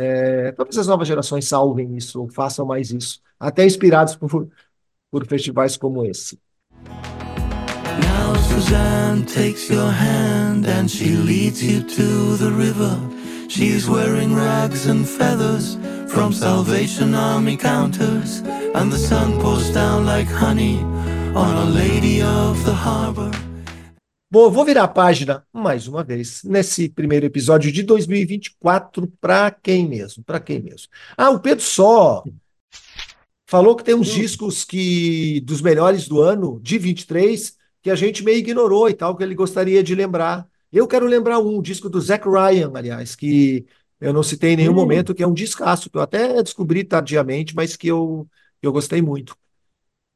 talvez 0.55 0.79
as 0.79 0.87
novas 0.87 1.07
gerações 1.07 1.47
salvem 1.47 1.95
isso, 1.95 2.27
façam 2.29 2.65
mais 2.65 2.89
isso, 2.89 3.21
até 3.39 3.63
inspirados 3.63 4.15
por, 4.15 4.49
por 5.11 5.27
festivais 5.27 5.77
como 5.77 6.03
esse. 6.03 6.39
Suzanne 8.49 9.25
takes 9.25 9.69
your 9.69 9.91
hand 9.91 10.65
and 10.65 10.89
she 10.89 11.15
leads 11.15 11.61
you 11.63 11.81
to 11.83 12.37
the 12.37 12.51
river. 12.51 12.99
She's 13.47 13.87
wearing 13.89 14.35
rags 14.35 14.87
and 14.87 15.07
feathers 15.07 15.77
from 16.07 16.33
Salvation 16.33 17.13
Army 17.15 17.57
counters, 17.57 18.41
and 18.75 18.91
the 18.91 18.97
sun 18.97 19.39
pours 19.39 19.71
down 19.73 20.05
like 20.05 20.27
honey 20.27 20.79
on 21.35 21.55
a 21.55 21.65
lady 21.65 22.21
of 22.21 22.63
the 22.65 22.73
harbor. 22.73 23.31
Bom, 24.29 24.51
vou 24.51 24.65
virar 24.65 24.83
a 24.83 24.87
página 24.87 25.45
mais 25.53 25.87
uma 25.87 26.03
vez 26.03 26.41
nesse 26.43 26.89
primeiro 26.89 27.25
episódio 27.25 27.71
de 27.71 27.81
2024 27.83 29.11
para 29.21 29.49
quem 29.51 29.87
mesmo? 29.87 30.23
Para 30.23 30.39
quem 30.39 30.61
mesmo? 30.61 30.87
Ah, 31.17 31.29
o 31.29 31.39
Pedro 31.39 31.63
Só 31.63 32.23
falou 33.45 33.75
que 33.75 33.85
tem 33.85 33.95
uns 33.95 34.09
discos 34.09 34.65
que 34.65 35.39
dos 35.45 35.61
melhores 35.61 36.07
do 36.09 36.21
ano 36.21 36.59
de 36.61 36.77
23 36.77 37.56
que 37.87 37.91
a 37.91 37.95
gente 37.95 38.21
meio 38.21 38.39
ignorou 38.39 38.89
e 38.89 38.93
tal, 38.93 39.15
que 39.15 39.23
ele 39.23 39.33
gostaria 39.33 39.81
de 39.81 39.95
lembrar. 39.95 40.45
Eu 40.73 40.85
quero 40.85 41.05
lembrar 41.05 41.39
um, 41.39 41.59
um 41.59 41.61
disco 41.61 41.89
do 41.89 42.01
Zac 42.01 42.27
Ryan, 42.27 42.69
aliás, 42.75 43.15
que 43.15 43.65
eu 43.97 44.11
não 44.11 44.21
citei 44.21 44.51
em 44.51 44.57
nenhum 44.57 44.73
hum. 44.73 44.75
momento, 44.75 45.15
que 45.15 45.23
é 45.23 45.27
um 45.27 45.33
discaço, 45.33 45.89
que 45.89 45.95
eu 45.95 46.01
até 46.01 46.43
descobri 46.43 46.83
tardiamente, 46.83 47.55
mas 47.55 47.77
que 47.77 47.87
eu, 47.87 48.27
eu 48.61 48.73
gostei 48.73 49.01
muito. 49.01 49.37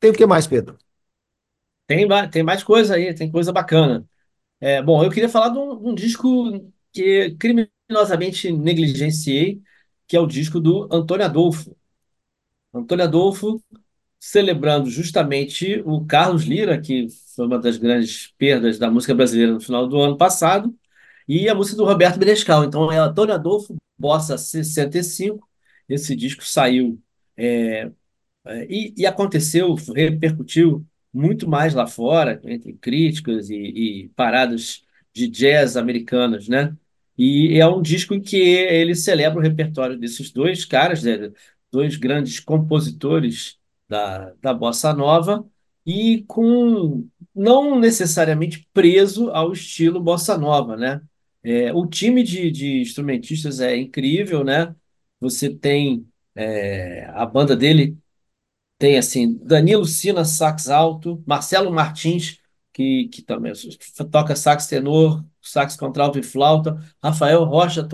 Tem 0.01 0.11
o 0.11 0.13
que 0.13 0.25
mais, 0.25 0.45
Pedro? 0.45 0.77
Tem, 1.87 2.05
tem 2.29 2.43
mais 2.43 2.61
coisa 2.61 2.95
aí, 2.95 3.13
tem 3.13 3.31
coisa 3.31 3.53
bacana. 3.53 4.05
É, 4.59 4.81
bom, 4.81 5.01
eu 5.01 5.09
queria 5.09 5.29
falar 5.29 5.47
de 5.47 5.57
um, 5.57 5.91
um 5.91 5.95
disco 5.95 6.69
que 6.91 7.37
criminosamente 7.39 8.51
negligenciei, 8.51 9.61
que 10.05 10.17
é 10.17 10.19
o 10.19 10.27
disco 10.27 10.59
do 10.59 10.89
Antônio 10.91 11.25
Adolfo. 11.25 11.73
Antônio 12.73 13.05
Adolfo 13.05 13.63
celebrando 14.19 14.89
justamente 14.89 15.81
o 15.83 16.05
Carlos 16.05 16.43
Lira, 16.43 16.79
que 16.79 17.07
foi 17.41 17.47
uma 17.47 17.57
das 17.57 17.77
grandes 17.77 18.27
perdas 18.37 18.77
da 18.77 18.91
música 18.91 19.15
brasileira 19.15 19.53
no 19.53 19.59
final 19.59 19.87
do 19.87 19.99
ano 19.99 20.15
passado, 20.15 20.75
e 21.27 21.49
a 21.49 21.55
música 21.55 21.75
do 21.77 21.85
Roberto 21.85 22.19
Menescal. 22.19 22.63
Então 22.63 22.91
é 22.91 22.99
Antônio 22.99 23.33
Adolfo, 23.33 23.75
Bossa 23.97 24.37
65. 24.37 25.47
Esse 25.89 26.15
disco 26.15 26.45
saiu 26.45 27.01
é, 27.35 27.89
é, 28.45 28.65
e, 28.69 28.93
e 28.95 29.05
aconteceu, 29.07 29.73
repercutiu 29.95 30.85
muito 31.11 31.49
mais 31.49 31.73
lá 31.73 31.87
fora, 31.87 32.39
entre 32.45 32.73
críticas 32.73 33.49
e, 33.49 33.55
e 33.55 34.09
paradas 34.09 34.83
de 35.13 35.27
jazz 35.27 35.75
americanas, 35.75 36.47
né? 36.47 36.75
E 37.17 37.59
é 37.59 37.67
um 37.67 37.81
disco 37.81 38.13
em 38.13 38.21
que 38.21 38.37
ele 38.37 38.93
celebra 38.95 39.39
o 39.39 39.41
repertório 39.41 39.97
desses 39.97 40.31
dois 40.31 40.63
caras, 40.63 41.03
né? 41.03 41.31
dois 41.71 41.95
grandes 41.97 42.39
compositores 42.39 43.57
da, 43.89 44.33
da 44.41 44.53
bossa 44.53 44.93
nova, 44.93 45.45
e 45.85 46.23
com 46.27 47.09
não 47.35 47.79
necessariamente 47.79 48.67
preso 48.73 49.29
ao 49.31 49.53
estilo 49.53 50.01
bossa 50.01 50.37
nova, 50.37 50.75
né? 50.75 51.01
É, 51.43 51.73
o 51.73 51.87
time 51.87 52.23
de, 52.23 52.51
de 52.51 52.81
instrumentistas 52.81 53.59
é 53.59 53.75
incrível, 53.75 54.43
né? 54.43 54.75
Você 55.19 55.49
tem 55.49 56.07
é, 56.35 57.05
a 57.13 57.25
banda 57.25 57.55
dele 57.55 57.97
tem 58.77 58.97
assim 58.97 59.37
Danilo 59.43 59.85
Sina, 59.85 60.25
sax 60.25 60.69
alto, 60.69 61.23
Marcelo 61.27 61.71
Martins, 61.71 62.39
que, 62.73 63.07
que 63.09 63.21
também 63.21 63.53
toca 64.11 64.35
sax 64.35 64.67
tenor, 64.67 65.23
sax 65.41 65.75
contralto 65.75 66.17
e 66.19 66.23
flauta, 66.23 66.79
Rafael 67.03 67.43
Rocha, 67.43 67.87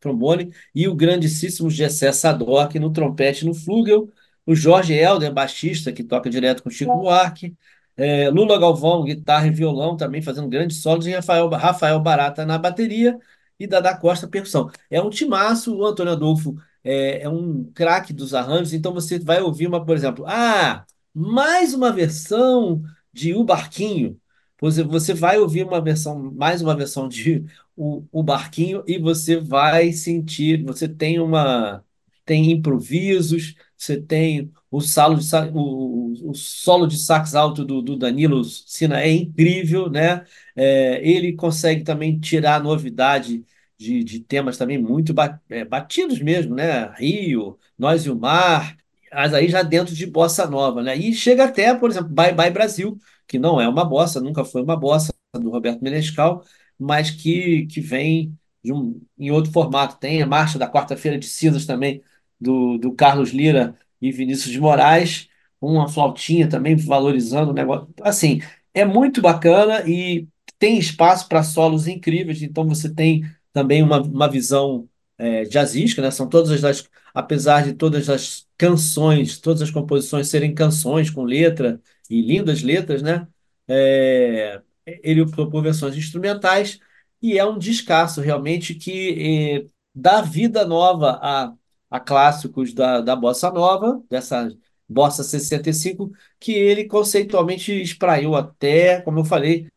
trombone, 0.00 0.50
e 0.74 0.88
o 0.88 0.94
grandíssimo 0.94 1.70
Gessé 1.70 2.12
Sadoc 2.12 2.74
no 2.76 2.92
trompete 2.92 3.44
no 3.44 3.54
flugel, 3.54 4.10
o 4.44 4.54
Jorge 4.54 4.94
Helder, 4.94 5.32
baixista, 5.32 5.92
que 5.92 6.02
toca 6.02 6.28
direto 6.28 6.62
com 6.62 6.70
Chico 6.70 6.96
Buarque, 6.96 7.56
é, 7.96 8.28
Lula 8.30 8.58
Galvão, 8.58 9.04
guitarra 9.04 9.46
e 9.46 9.50
violão, 9.50 9.96
também 9.96 10.22
fazendo 10.22 10.48
grandes 10.48 10.78
solos, 10.82 11.06
e 11.06 11.12
Rafael, 11.12 11.48
Rafael 11.50 12.00
Barata 12.00 12.44
na 12.46 12.58
bateria, 12.58 13.18
e 13.58 13.66
Dada 13.66 13.96
Costa 13.96 14.26
percussão. 14.26 14.70
É 14.90 15.00
um 15.00 15.10
timaço, 15.10 15.76
o 15.76 15.84
Antônio 15.86 16.12
Adolfo 16.12 16.56
é, 16.84 17.22
é 17.22 17.28
um 17.28 17.64
craque 17.74 18.12
dos 18.12 18.34
arranjos, 18.34 18.72
então 18.72 18.92
você 18.92 19.18
vai 19.18 19.40
ouvir 19.40 19.66
uma, 19.66 19.84
por 19.84 19.96
exemplo, 19.96 20.24
ah, 20.26 20.84
mais 21.14 21.74
uma 21.74 21.92
versão 21.92 22.82
de 23.12 23.34
O 23.34 23.44
Barquinho. 23.44 24.18
Você, 24.60 25.12
vai 25.12 25.38
ouvir 25.40 25.64
uma 25.64 25.80
versão, 25.80 26.32
mais 26.34 26.62
uma 26.62 26.76
versão 26.76 27.08
de 27.08 27.44
o, 27.76 28.04
o 28.12 28.22
Barquinho 28.22 28.84
e 28.86 28.96
você 28.96 29.36
vai 29.36 29.92
sentir, 29.92 30.62
você 30.64 30.88
tem 30.88 31.18
uma 31.20 31.84
tem 32.24 32.52
improvisos, 32.52 33.56
você 33.82 34.00
tem 34.00 34.52
o, 34.70 34.80
solo 34.80 35.16
de, 35.18 35.26
o, 35.52 36.30
o 36.30 36.34
solo 36.34 36.86
de 36.86 36.96
sax 36.98 37.34
alto 37.34 37.64
do, 37.64 37.82
do 37.82 37.96
Danilo 37.96 38.44
Sina 38.44 39.00
é 39.02 39.10
incrível, 39.10 39.90
né? 39.90 40.24
É, 40.54 41.00
ele 41.06 41.34
consegue 41.34 41.82
também 41.82 42.18
tirar 42.20 42.62
novidade 42.62 43.44
de, 43.76 44.04
de 44.04 44.20
temas 44.20 44.56
também 44.56 44.78
muito 44.78 45.12
é, 45.50 45.64
batidos 45.64 46.20
mesmo, 46.20 46.54
né? 46.54 46.92
Rio, 46.96 47.58
Nós 47.76 48.06
e 48.06 48.10
o 48.10 48.16
Mar, 48.16 48.76
mas 49.12 49.34
aí 49.34 49.48
já 49.48 49.62
dentro 49.62 49.94
de 49.94 50.06
bossa 50.06 50.46
nova, 50.46 50.82
né? 50.82 50.96
E 50.96 51.12
chega 51.14 51.44
até, 51.44 51.74
por 51.74 51.90
exemplo, 51.90 52.08
Bye 52.10 52.32
Bye 52.34 52.50
Brasil, 52.50 52.96
que 53.26 53.38
não 53.38 53.60
é 53.60 53.68
uma 53.68 53.84
bossa, 53.84 54.20
nunca 54.20 54.44
foi 54.44 54.62
uma 54.62 54.76
bossa 54.76 55.12
do 55.34 55.50
Roberto 55.50 55.82
Menescal, 55.82 56.44
mas 56.78 57.10
que, 57.10 57.66
que 57.66 57.80
vem 57.80 58.36
um, 58.64 59.00
em 59.18 59.30
outro 59.30 59.50
formato. 59.52 59.98
Tem 59.98 60.22
a 60.22 60.26
Marcha 60.26 60.58
da 60.58 60.70
Quarta-feira 60.70 61.18
de 61.18 61.26
Cinzas 61.26 61.66
também, 61.66 62.02
do, 62.42 62.78
do 62.78 62.92
Carlos 62.92 63.30
Lira 63.30 63.76
e 64.00 64.10
Vinícius 64.10 64.52
de 64.52 64.60
Moraes, 64.60 65.28
uma 65.60 65.88
flautinha 65.88 66.48
também 66.48 66.76
valorizando 66.76 67.52
o 67.52 67.54
negócio. 67.54 67.88
Assim, 68.02 68.40
é 68.74 68.84
muito 68.84 69.20
bacana 69.22 69.82
e 69.88 70.26
tem 70.58 70.78
espaço 70.78 71.28
para 71.28 71.42
solos 71.42 71.86
incríveis, 71.86 72.42
então 72.42 72.66
você 72.66 72.92
tem 72.92 73.24
também 73.52 73.82
uma, 73.82 74.00
uma 74.00 74.28
visão 74.28 74.88
é, 75.18 75.44
jazzística, 75.44 76.02
né? 76.02 76.10
São 76.10 76.28
todas 76.28 76.64
as, 76.64 76.88
apesar 77.14 77.64
de 77.64 77.74
todas 77.74 78.08
as 78.08 78.46
canções, 78.56 79.38
todas 79.38 79.62
as 79.62 79.70
composições 79.70 80.28
serem 80.28 80.54
canções 80.54 81.10
com 81.10 81.24
letra 81.24 81.80
e 82.10 82.20
lindas 82.22 82.62
letras, 82.62 83.02
né? 83.02 83.26
É, 83.68 84.60
ele 84.86 85.24
propôs 85.30 85.62
versões 85.62 85.96
instrumentais 85.96 86.80
e 87.20 87.38
é 87.38 87.44
um 87.44 87.58
descasso 87.58 88.20
realmente 88.20 88.74
que 88.74 89.64
é, 89.64 89.72
dá 89.94 90.20
vida 90.22 90.64
nova 90.66 91.18
a, 91.22 91.54
a 91.92 92.00
clássicos 92.00 92.74
da, 92.74 93.00
da 93.00 93.16
bossa 93.16 93.50
nova, 93.50 94.02
dessa 94.10 94.48
bossa 94.88 95.22
65, 95.24 96.12
que 96.40 96.52
ele 96.52 96.86
conceitualmente 96.86 97.72
espraiou 97.82 98.36
até, 98.36 99.00
como 99.02 99.20
eu 99.20 99.24
falei, 99.24 99.68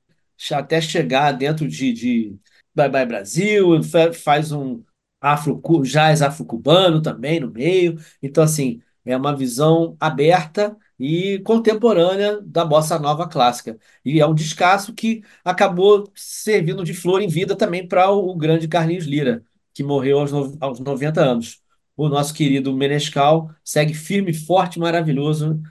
até 0.51 0.81
chegar 0.81 1.31
dentro 1.33 1.67
de, 1.67 1.93
de 1.93 2.37
Bye 2.73 2.89
Bye 2.89 3.05
Brasil, 3.05 3.81
fa- 3.83 4.13
faz 4.13 4.51
um 4.51 4.83
afro, 5.21 5.61
jazz 5.83 6.21
afro-cubano 6.21 7.01
também 7.01 7.39
no 7.39 7.49
meio. 7.51 7.97
Então, 8.21 8.43
assim, 8.43 8.81
é 9.05 9.15
uma 9.17 9.35
visão 9.35 9.95
aberta 9.99 10.75
e 10.99 11.39
contemporânea 11.39 12.41
da 12.41 12.63
bossa 12.65 12.97
nova 12.99 13.27
clássica. 13.27 13.77
E 14.03 14.19
é 14.19 14.25
um 14.27 14.35
descasso 14.35 14.93
que 14.93 15.23
acabou 15.43 16.09
servindo 16.15 16.83
de 16.83 16.93
flor 16.93 17.21
em 17.21 17.27
vida 17.27 17.55
também 17.55 17.87
para 17.87 18.09
o, 18.11 18.29
o 18.31 18.35
grande 18.37 18.67
Carlinhos 18.67 19.05
Lira, 19.05 19.43
que 19.73 19.83
morreu 19.83 20.19
aos, 20.19 20.31
no- 20.31 20.57
aos 20.59 20.79
90 20.79 21.21
anos. 21.21 21.61
O 21.97 22.09
nosso 22.09 22.33
querido 22.33 22.75
Menescal 22.75 23.49
segue 23.63 23.93
firme, 23.93 24.33
forte, 24.33 24.77
maravilhoso 24.77 25.61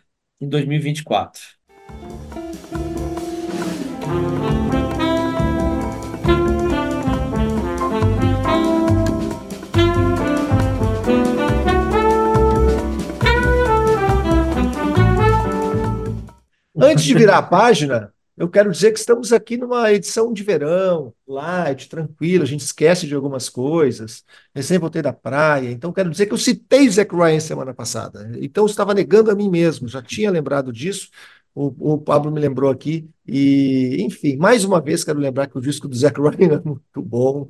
em 0.41 0.49
2024. 0.49 1.43
Antes 16.75 17.05
de 17.05 17.15
virar 17.15 17.39
a 17.39 17.43
página, 17.43 18.14
eu 18.37 18.49
quero 18.49 18.71
dizer 18.73 18.93
que 18.93 18.99
estamos 18.99 19.33
aqui 19.33 19.57
numa 19.57 19.93
edição 19.93 20.33
de 20.33 20.43
verão, 20.43 21.15
light, 21.27 21.89
tranquilo, 21.89 22.43
a 22.43 22.47
gente 22.47 22.61
esquece 22.63 23.07
de 23.07 23.15
algumas 23.15 23.49
coisas. 23.49 24.25
Recém 24.55 24.79
voltei 24.79 25.03
da 25.03 25.13
praia, 25.13 25.71
então 25.71 25.93
quero 25.93 26.11
dizer 26.11 26.27
que 26.27 26.33
eu 26.35 26.39
citei 26.39 26.89
Zac 26.91 27.15
Ryan 27.15 27.41
semana 27.41 27.73
passada. 27.75 28.31
Então 28.41 28.65
eu 28.65 28.69
estava 28.69 28.93
negando 28.95 29.31
a 29.31 29.35
mim 29.35 29.49
mesmo, 29.51 29.87
já 29.89 30.03
tinha 30.03 30.31
lembrado 30.31 30.73
disso. 30.73 31.09
O, 31.55 31.95
o 31.95 31.99
Pablo 31.99 32.33
me 32.33 32.41
lembrou 32.41 32.71
aqui. 32.71 33.09
E, 33.27 33.99
enfim, 34.03 34.37
mais 34.37 34.65
uma 34.65 34.81
vez 34.81 35.05
quero 35.05 35.19
lembrar 35.21 35.47
que 35.47 35.57
o 35.57 35.61
disco 35.61 35.87
do 35.87 35.97
Zac 35.97 36.19
Ryan 36.21 36.55
é 36.57 36.61
muito 36.69 37.01
bom. 37.03 37.47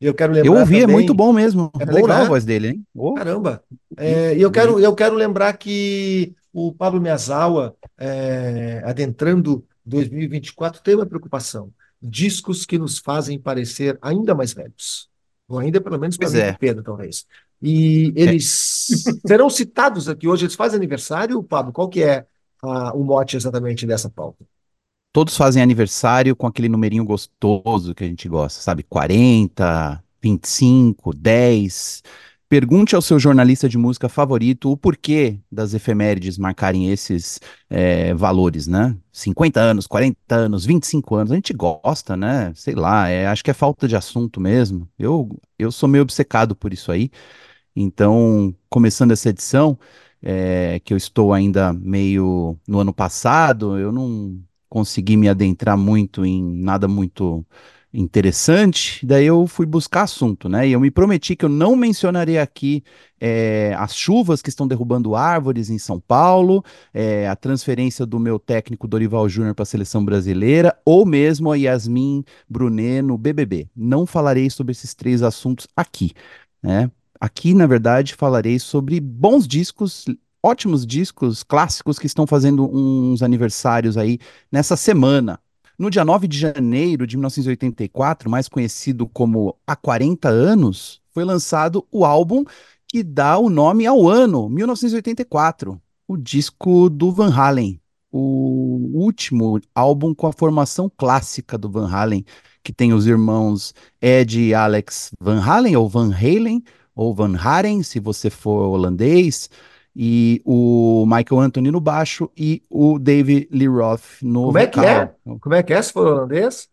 Eu 0.00 0.14
quero 0.14 0.32
Eu 0.36 0.44
lembrar 0.44 0.60
ouvi, 0.60 0.76
é 0.78 0.80
também- 0.82 0.94
muito 0.94 1.12
bom 1.14 1.32
mesmo. 1.32 1.72
É 1.80 1.82
É, 1.82 1.86
bom, 1.86 1.94
legal 1.94 2.18
né? 2.18 2.24
a 2.24 2.28
voz 2.28 2.44
dele, 2.44 2.68
hein? 2.68 2.84
Oh, 2.94 3.14
Caramba! 3.14 3.62
É, 3.96 4.36
e 4.36 4.40
eu 4.42 4.50
quero, 4.50 4.78
eu 4.78 4.94
quero 4.94 5.16
lembrar 5.16 5.56
que 5.56 6.34
o 6.52 6.72
Pablo 6.72 7.00
Miyazawa, 7.00 7.76
é, 7.98 8.80
adentrando 8.84 9.64
2024, 9.88 10.82
tem 10.82 10.94
uma 10.94 11.06
preocupação: 11.06 11.72
discos 12.00 12.64
que 12.64 12.78
nos 12.78 12.98
fazem 12.98 13.38
parecer 13.38 13.98
ainda 14.00 14.34
mais 14.34 14.52
velhos. 14.52 15.08
Ou 15.48 15.58
ainda, 15.58 15.80
pelo 15.80 15.98
menos, 15.98 16.16
para 16.16 16.28
mim, 16.28 16.38
é. 16.38 16.52
Pedro, 16.52 16.82
talvez. 16.82 17.26
E 17.60 18.12
eles 18.14 18.94
serão 19.26 19.48
citados 19.48 20.08
aqui 20.08 20.28
hoje. 20.28 20.44
Eles 20.44 20.54
fazem 20.54 20.76
aniversário, 20.76 21.42
Pablo? 21.42 21.72
Qual 21.72 21.88
que 21.88 22.02
é 22.02 22.26
ah, 22.62 22.92
o 22.94 23.02
mote 23.02 23.36
exatamente 23.36 23.86
dessa 23.86 24.10
pauta? 24.10 24.44
todos 25.18 25.36
fazem 25.36 25.60
aniversário 25.60 26.36
com 26.36 26.46
aquele 26.46 26.68
numerinho 26.68 27.04
gostoso 27.04 27.92
que 27.92 28.04
a 28.04 28.06
gente 28.06 28.28
gosta, 28.28 28.60
sabe? 28.60 28.84
40, 28.84 30.00
25, 30.22 31.12
10. 31.12 32.02
Pergunte 32.48 32.96
ao 32.96 33.02
seu 33.02 33.18
jornalista 33.18 33.68
de 33.68 33.76
música 33.76 34.08
favorito 34.08 34.70
o 34.72 34.76
porquê 34.76 35.38
das 35.52 35.74
efemérides 35.74 36.38
marcarem 36.38 36.90
esses 36.90 37.38
é, 37.68 38.14
valores, 38.14 38.66
né? 38.66 38.96
50 39.12 39.60
anos, 39.60 39.86
40 39.86 40.34
anos, 40.34 40.64
25 40.64 41.14
anos. 41.14 41.32
A 41.32 41.34
gente 41.34 41.52
gosta, 41.52 42.16
né? 42.16 42.50
Sei 42.54 42.74
lá, 42.74 43.06
é, 43.08 43.26
acho 43.26 43.44
que 43.44 43.50
é 43.50 43.54
falta 43.54 43.86
de 43.86 43.94
assunto 43.94 44.40
mesmo. 44.40 44.88
Eu, 44.98 45.28
eu 45.58 45.70
sou 45.70 45.86
meio 45.86 46.02
obcecado 46.02 46.56
por 46.56 46.72
isso 46.72 46.90
aí. 46.90 47.10
Então, 47.76 48.54
começando 48.70 49.12
essa 49.12 49.28
edição, 49.28 49.78
é, 50.22 50.80
que 50.80 50.94
eu 50.94 50.96
estou 50.96 51.34
ainda 51.34 51.72
meio 51.74 52.58
no 52.66 52.80
ano 52.80 52.94
passado, 52.94 53.78
eu 53.78 53.92
não 53.92 54.40
consegui 54.70 55.16
me 55.18 55.28
adentrar 55.28 55.76
muito 55.76 56.24
em 56.24 56.42
nada 56.42 56.88
muito 56.88 57.44
interessante, 57.92 59.04
daí 59.06 59.26
eu 59.26 59.46
fui 59.46 59.64
buscar 59.64 60.02
assunto, 60.02 60.48
né? 60.48 60.68
E 60.68 60.72
eu 60.72 60.80
me 60.80 60.90
prometi 60.90 61.34
que 61.34 61.44
eu 61.44 61.48
não 61.48 61.74
mencionaria 61.74 62.42
aqui 62.42 62.82
é, 63.20 63.74
as 63.78 63.94
chuvas 63.96 64.42
que 64.42 64.50
estão 64.50 64.68
derrubando 64.68 65.16
árvores 65.16 65.70
em 65.70 65.78
São 65.78 65.98
Paulo, 65.98 66.62
é, 66.92 67.26
a 67.26 67.34
transferência 67.34 68.04
do 68.04 68.18
meu 68.18 68.38
técnico 68.38 68.86
Dorival 68.86 69.28
Júnior 69.28 69.54
para 69.54 69.62
a 69.62 69.66
seleção 69.66 70.04
brasileira, 70.04 70.76
ou 70.84 71.06
mesmo 71.06 71.50
a 71.50 71.56
Yasmin 71.56 72.24
Brunet 72.48 73.02
no 73.02 73.16
BBB. 73.16 73.68
Não 73.74 74.04
falarei 74.06 74.50
sobre 74.50 74.72
esses 74.72 74.94
três 74.94 75.22
assuntos 75.22 75.66
aqui, 75.74 76.12
né? 76.62 76.90
Aqui, 77.20 77.54
na 77.54 77.66
verdade, 77.66 78.14
falarei 78.14 78.58
sobre 78.58 79.00
bons 79.00 79.48
discos, 79.48 80.04
ótimos 80.42 80.86
discos 80.86 81.42
clássicos 81.42 81.98
que 81.98 82.06
estão 82.06 82.26
fazendo 82.26 82.64
uns 82.64 83.22
aniversários 83.22 83.96
aí 83.96 84.18
nessa 84.52 84.76
semana. 84.76 85.40
No 85.78 85.90
dia 85.90 86.04
9 86.04 86.26
de 86.26 86.36
janeiro 86.36 87.06
de 87.06 87.16
1984, 87.16 88.28
mais 88.28 88.48
conhecido 88.48 89.06
como 89.06 89.56
Há 89.64 89.76
40 89.76 90.28
Anos, 90.28 91.00
foi 91.12 91.22
lançado 91.24 91.86
o 91.92 92.04
álbum 92.04 92.42
que 92.88 93.04
dá 93.04 93.38
o 93.38 93.48
nome 93.48 93.86
ao 93.86 94.08
ano, 94.08 94.48
1984, 94.48 95.80
o 96.08 96.16
disco 96.16 96.90
do 96.90 97.12
Van 97.12 97.32
Halen, 97.32 97.80
o 98.10 98.90
último 98.92 99.60
álbum 99.72 100.12
com 100.12 100.26
a 100.26 100.32
formação 100.32 100.90
clássica 100.90 101.56
do 101.56 101.70
Van 101.70 101.88
Halen, 101.88 102.24
que 102.64 102.72
tem 102.72 102.92
os 102.92 103.06
irmãos 103.06 103.72
Ed 104.02 104.40
e 104.40 104.52
Alex 104.52 105.12
Van 105.20 105.40
Halen, 105.40 105.76
ou 105.76 105.88
Van 105.88 106.12
Halen, 106.12 106.60
ou 106.92 107.14
Van 107.14 107.36
Haren, 107.36 107.84
se 107.84 108.00
você 108.00 108.30
for 108.30 108.68
holandês, 108.68 109.48
e 109.98 110.40
o 110.46 111.04
Michael 111.06 111.40
Anthony 111.42 111.72
no 111.72 111.80
baixo 111.80 112.30
e 112.38 112.62
o 112.70 113.00
Dave 113.00 113.48
Lee 113.52 113.68
Roth 113.68 114.22
no 114.22 114.52
Como 114.52 114.58
é 114.58 114.66
que 114.66 114.78
vocal. 114.80 114.84
é? 114.84 115.14
Como 115.40 115.54
é 115.54 115.62
que 115.62 115.72
é, 115.72 115.82
se 115.82 115.92
for 115.92 116.06
holandês? 116.06 116.68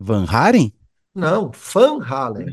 Van 0.00 0.24
Haren? 0.26 0.72
Não, 1.14 1.50
Van 1.52 2.00
Halen. 2.00 2.46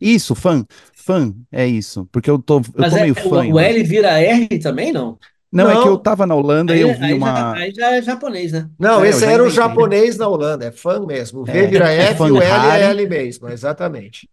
Isso, 0.00 0.34
fã, 0.34 0.64
fã, 0.94 1.34
é 1.50 1.66
isso, 1.66 2.06
porque 2.12 2.30
eu 2.30 2.40
tô, 2.40 2.60
eu 2.74 2.84
Mas 2.84 2.92
tô 2.92 2.96
é, 2.96 3.02
meio 3.02 3.14
fã. 3.16 3.44
o, 3.44 3.54
o. 3.54 3.58
L 3.58 3.82
vira 3.84 4.20
R 4.20 4.58
também, 4.60 4.92
não? 4.92 5.18
Não, 5.50 5.70
é 5.70 5.76
que 5.76 5.88
eu 5.88 5.96
Não. 5.96 5.98
tava 5.98 6.26
na 6.26 6.34
Holanda 6.34 6.76
e 6.76 6.80
Aí, 6.80 6.82
eu 6.82 6.92
vi 6.92 7.12
aí 7.12 7.18
uma... 7.18 7.32
já, 7.52 7.62
aí 7.62 7.74
já 7.74 7.90
é 7.96 8.02
japonês, 8.02 8.52
né? 8.52 8.70
Não, 8.78 9.04
É, 9.04 9.08
esse 9.08 9.24
era 9.24 9.42
o 9.42 9.50
japonês 9.50 10.16
na 10.18 10.28
Holanda, 10.28 10.66
é 10.66 10.72
fã 10.72 11.04
mesmo. 11.04 11.40
O 11.40 11.44
V 11.46 11.52
É, 11.52 11.66
vira 11.66 11.90
é 11.92 12.10
F 12.12 12.26
e 12.28 12.30
o 12.30 12.40
L 12.40 12.68
é. 12.68 12.90
L 12.90 13.06
mesmo, 13.08 13.48
exatamente. 13.48 14.28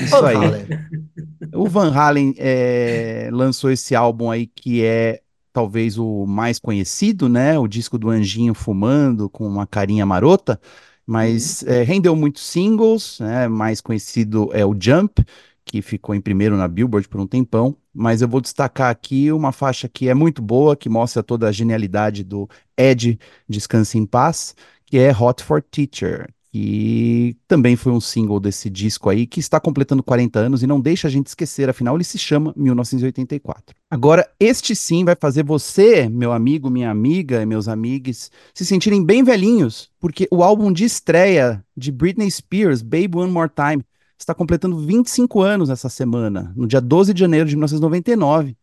Isso 0.00 0.24
Van 0.24 0.26
aí. 0.26 0.38
Halen. 0.38 0.66
O 1.54 1.68
Van 1.68 1.92
Halen 1.92 2.34
é, 2.38 3.28
lançou 3.32 3.70
esse 3.70 3.94
álbum 3.94 4.30
aí 4.30 4.46
que 4.46 4.82
é 4.84 5.20
talvez 5.52 5.98
o 5.98 6.26
mais 6.26 6.58
conhecido, 6.58 7.28
né? 7.28 7.58
O 7.58 7.66
disco 7.66 7.98
do 7.98 8.10
Anjinho 8.10 8.54
fumando 8.54 9.28
com 9.28 9.46
uma 9.46 9.66
carinha 9.66 10.04
marota, 10.04 10.60
mas 11.06 11.62
é, 11.62 11.82
rendeu 11.82 12.14
muitos 12.14 12.42
singles, 12.42 13.18
né? 13.20 13.48
Mais 13.48 13.80
conhecido 13.80 14.50
é 14.52 14.64
o 14.66 14.76
Jump, 14.78 15.24
que 15.64 15.82
ficou 15.82 16.14
em 16.14 16.20
primeiro 16.20 16.56
na 16.56 16.68
Billboard 16.68 17.08
por 17.08 17.20
um 17.20 17.26
tempão. 17.26 17.76
Mas 17.92 18.20
eu 18.20 18.28
vou 18.28 18.40
destacar 18.40 18.90
aqui 18.90 19.32
uma 19.32 19.50
faixa 19.52 19.88
que 19.88 20.08
é 20.08 20.14
muito 20.14 20.42
boa, 20.42 20.76
que 20.76 20.88
mostra 20.88 21.22
toda 21.22 21.48
a 21.48 21.52
genialidade 21.52 22.22
do 22.22 22.48
Ed 22.76 23.18
Descanse 23.48 23.96
em 23.98 24.04
Paz, 24.04 24.54
que 24.84 24.98
é 24.98 25.10
Hot 25.10 25.42
for 25.42 25.62
Teacher, 25.62 26.28
que 26.56 27.36
também 27.46 27.76
foi 27.76 27.92
um 27.92 28.00
single 28.00 28.40
desse 28.40 28.70
disco 28.70 29.10
aí, 29.10 29.26
que 29.26 29.40
está 29.40 29.60
completando 29.60 30.02
40 30.02 30.38
anos 30.38 30.62
e 30.62 30.66
não 30.66 30.80
deixa 30.80 31.06
a 31.06 31.10
gente 31.10 31.26
esquecer, 31.26 31.68
afinal 31.68 31.94
ele 31.94 32.04
se 32.04 32.18
chama 32.18 32.54
1984. 32.56 33.76
Agora, 33.90 34.26
este 34.40 34.74
sim 34.74 35.04
vai 35.04 35.14
fazer 35.14 35.44
você, 35.44 36.08
meu 36.08 36.32
amigo, 36.32 36.70
minha 36.70 36.90
amiga 36.90 37.42
e 37.42 37.46
meus 37.46 37.68
amigos, 37.68 38.30
se 38.54 38.64
sentirem 38.64 39.04
bem 39.04 39.22
velhinhos, 39.22 39.90
porque 40.00 40.26
o 40.30 40.42
álbum 40.42 40.72
de 40.72 40.84
estreia 40.84 41.62
de 41.76 41.92
Britney 41.92 42.30
Spears, 42.30 42.80
Baby 42.80 43.16
One 43.16 43.32
More 43.32 43.50
Time, 43.54 43.84
está 44.18 44.34
completando 44.34 44.78
25 44.78 45.42
anos 45.42 45.68
essa 45.68 45.90
semana, 45.90 46.54
no 46.56 46.66
dia 46.66 46.80
12 46.80 47.12
de 47.12 47.20
janeiro 47.20 47.46
de 47.46 47.54
1999 47.54 48.56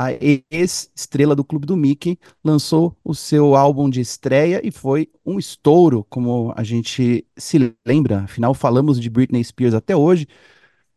a 0.00 0.12
ex-estrela 0.50 1.36
do 1.36 1.44
Clube 1.44 1.66
do 1.66 1.76
Mickey, 1.76 2.18
lançou 2.42 2.96
o 3.04 3.14
seu 3.14 3.54
álbum 3.54 3.90
de 3.90 4.00
estreia 4.00 4.60
e 4.64 4.70
foi 4.70 5.10
um 5.24 5.38
estouro, 5.38 6.06
como 6.08 6.52
a 6.56 6.64
gente 6.64 7.26
se 7.36 7.74
lembra. 7.86 8.20
Afinal, 8.22 8.54
falamos 8.54 8.98
de 8.98 9.10
Britney 9.10 9.44
Spears 9.44 9.74
até 9.74 9.94
hoje. 9.94 10.26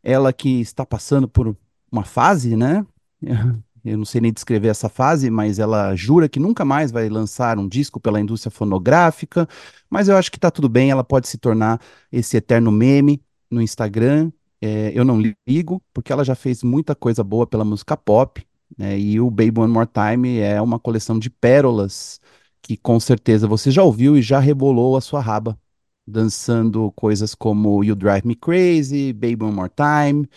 Ela 0.04 0.34
que 0.34 0.62
está 0.62 0.86
passando 0.86 1.28
por 1.28 1.56
uma 1.92 2.06
fase, 2.06 2.56
né? 2.56 2.86
Eu 3.86 3.98
não 3.98 4.06
sei 4.06 4.22
nem 4.22 4.32
descrever 4.32 4.70
essa 4.70 4.88
fase, 4.88 5.30
mas 5.30 5.60
ela 5.60 5.94
jura 5.94 6.30
que 6.30 6.40
nunca 6.40 6.64
mais 6.64 6.90
vai 6.90 7.10
lançar 7.10 7.60
um 7.60 7.68
disco 7.68 8.00
pela 8.00 8.18
indústria 8.22 8.50
fonográfica. 8.50 9.46
Mas 9.90 10.08
eu 10.08 10.16
acho 10.16 10.32
que 10.32 10.40
tá 10.40 10.50
tudo 10.50 10.70
bem, 10.70 10.90
ela 10.90 11.04
pode 11.04 11.28
se 11.28 11.38
tornar 11.38 11.82
esse 12.10 12.38
eterno 12.38 12.72
meme 12.72 13.22
no 13.52 13.62
Instagram. 13.62 14.32
É, 14.62 14.94
eu 14.96 15.04
não 15.04 15.22
ligo, 15.46 15.84
porque 15.94 16.14
ela 16.14 16.24
já 16.24 16.34
fez 16.34 16.64
muita 16.64 16.96
coisa 16.96 17.22
boa 17.26 17.46
pela 17.46 17.66
música 17.66 17.98
pop. 17.98 18.42
Né? 18.78 18.98
e 19.00 19.20
o 19.20 19.30
Baby 19.30 19.60
One 19.60 19.74
More 19.74 19.88
Time 19.88 20.40
é 20.40 20.62
uma 20.62 20.80
coleção 20.80 21.20
de 21.20 21.30
pérolas 21.30 22.20
que 22.62 22.78
com 22.78 23.00
certeza 23.00 23.48
você 23.48 23.70
já 23.70 23.84
ouviu 23.84 24.18
e 24.18 24.22
já 24.22 24.40
rebolou 24.40 24.96
a 24.96 25.02
sua 25.02 25.20
raba, 25.20 25.60
dançando 26.08 26.92
coisas 26.94 27.36
como 27.36 27.84
You 27.84 27.96
Drive 27.96 28.26
Me 28.26 28.36
Crazy, 28.36 29.14
Baby 29.14 29.44
One 29.44 29.54
More 29.54 29.72
Time, 29.76 30.28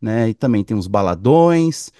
né? 0.00 0.28
E 0.28 0.34
também 0.34 0.64
tem 0.64 0.76
uns 0.76 0.88
baladões, 0.88 1.92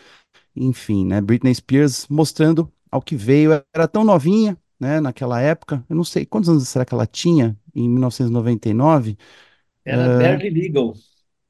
enfim, 0.55 1.07
né? 1.07 1.21
Britney 1.21 1.55
Spears 1.55 2.07
mostrando 2.09 2.71
ao 2.91 3.01
que 3.01 3.15
veio, 3.17 3.53
era 3.75 3.87
tão 3.87 4.05
novinha, 4.05 4.57
né? 4.79 5.01
Naquela 5.01 5.41
época, 5.41 5.85
eu 5.89 5.97
não 5.97 6.05
sei 6.05 6.27
quantos 6.27 6.49
anos 6.49 6.69
será 6.69 6.85
que 6.85 6.95
ela 6.95 7.07
tinha 7.07 7.57
em 7.75 7.89
1999. 7.89 9.17
Era 9.85 10.19
Barely 10.19 10.51
Legal. 10.51 10.95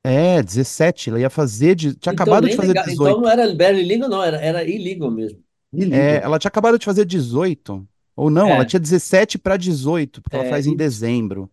É, 0.08 0.42
17. 0.42 1.10
Ela 1.10 1.20
ia 1.20 1.30
fazer. 1.30 1.74
De, 1.74 1.94
tinha 1.96 2.10
Então, 2.10 2.12
acabado 2.12 2.48
de 2.48 2.54
nem 2.54 2.56
fazer 2.56 2.74
legal. 2.74 2.84
Então 2.88 3.20
18. 3.20 3.20
não 3.20 3.28
era 3.30 3.52
Barely 3.54 3.84
Legal, 3.84 4.08
não, 4.08 4.22
era, 4.22 4.38
era 4.40 4.64
illegal 4.64 5.10
mesmo. 5.10 5.42
É, 5.90 6.16
Illegal. 6.16 6.22
ela 6.22 6.38
tinha 6.38 6.48
acabado 6.48 6.78
de 6.78 6.84
fazer 6.84 7.04
18. 7.04 7.86
Ou 8.14 8.30
não, 8.30 8.52
ela 8.54 8.64
É, 8.64 8.66
tinha 8.66 8.80
17 8.80 9.38
para 9.38 9.56
18, 9.56 10.22
porque 10.22 10.36
ela 10.36 10.44
é, 10.44 10.44
faz 10.44 10.66
em 10.66 10.74
dezembro. 10.74 11.50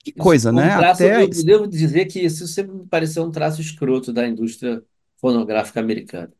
Que 0.00 0.12
Isso 0.14 0.38
coisa, 0.38 0.52
um 0.52 0.52
né? 0.52 0.72
traço, 0.72 1.06
Até. 1.06 1.16
eu 1.16 1.28
devo 1.28 1.66
dizer 1.66 2.06
que 2.06 2.20
isso 2.20 2.46
sempre 2.46 2.74
me 2.74 2.86
pareceu 2.86 3.24
um 3.24 3.30
traço 3.30 3.60
escroto 3.60 4.12
da 4.12 4.26
indústria 4.28 4.84
fonográfica 5.18 5.80
americana. 5.80 6.32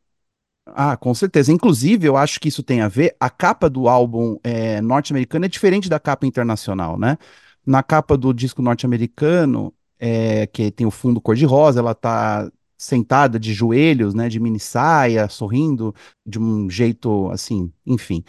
Ah, 0.67 0.97
com 0.97 1.13
certeza. 1.13 1.51
Inclusive, 1.51 2.07
eu 2.07 2.17
acho 2.17 2.39
que 2.39 2.47
isso 2.49 2.63
tem 2.63 2.81
a 2.81 2.87
ver. 2.87 3.15
A 3.19 3.29
capa 3.29 3.69
do 3.69 3.87
álbum 3.87 4.37
é, 4.43 4.81
norte-americano 4.81 5.45
é 5.45 5.47
diferente 5.47 5.87
da 5.89 5.99
capa 5.99 6.25
internacional, 6.25 6.97
né? 6.97 7.17
Na 7.65 7.83
capa 7.83 8.17
do 8.17 8.33
disco 8.33 8.61
norte-americano, 8.61 9.73
é, 9.99 10.47
que 10.47 10.71
tem 10.71 10.85
o 10.85 10.91
fundo 10.91 11.21
cor-de-rosa, 11.21 11.79
ela 11.79 11.95
tá 11.95 12.51
sentada 12.77 13.39
de 13.39 13.53
joelhos, 13.53 14.13
né? 14.13 14.29
De 14.29 14.39
mini 14.39 14.59
saia, 14.59 15.29
sorrindo 15.29 15.93
de 16.25 16.39
um 16.39 16.69
jeito 16.69 17.29
assim, 17.31 17.71
enfim. 17.85 18.23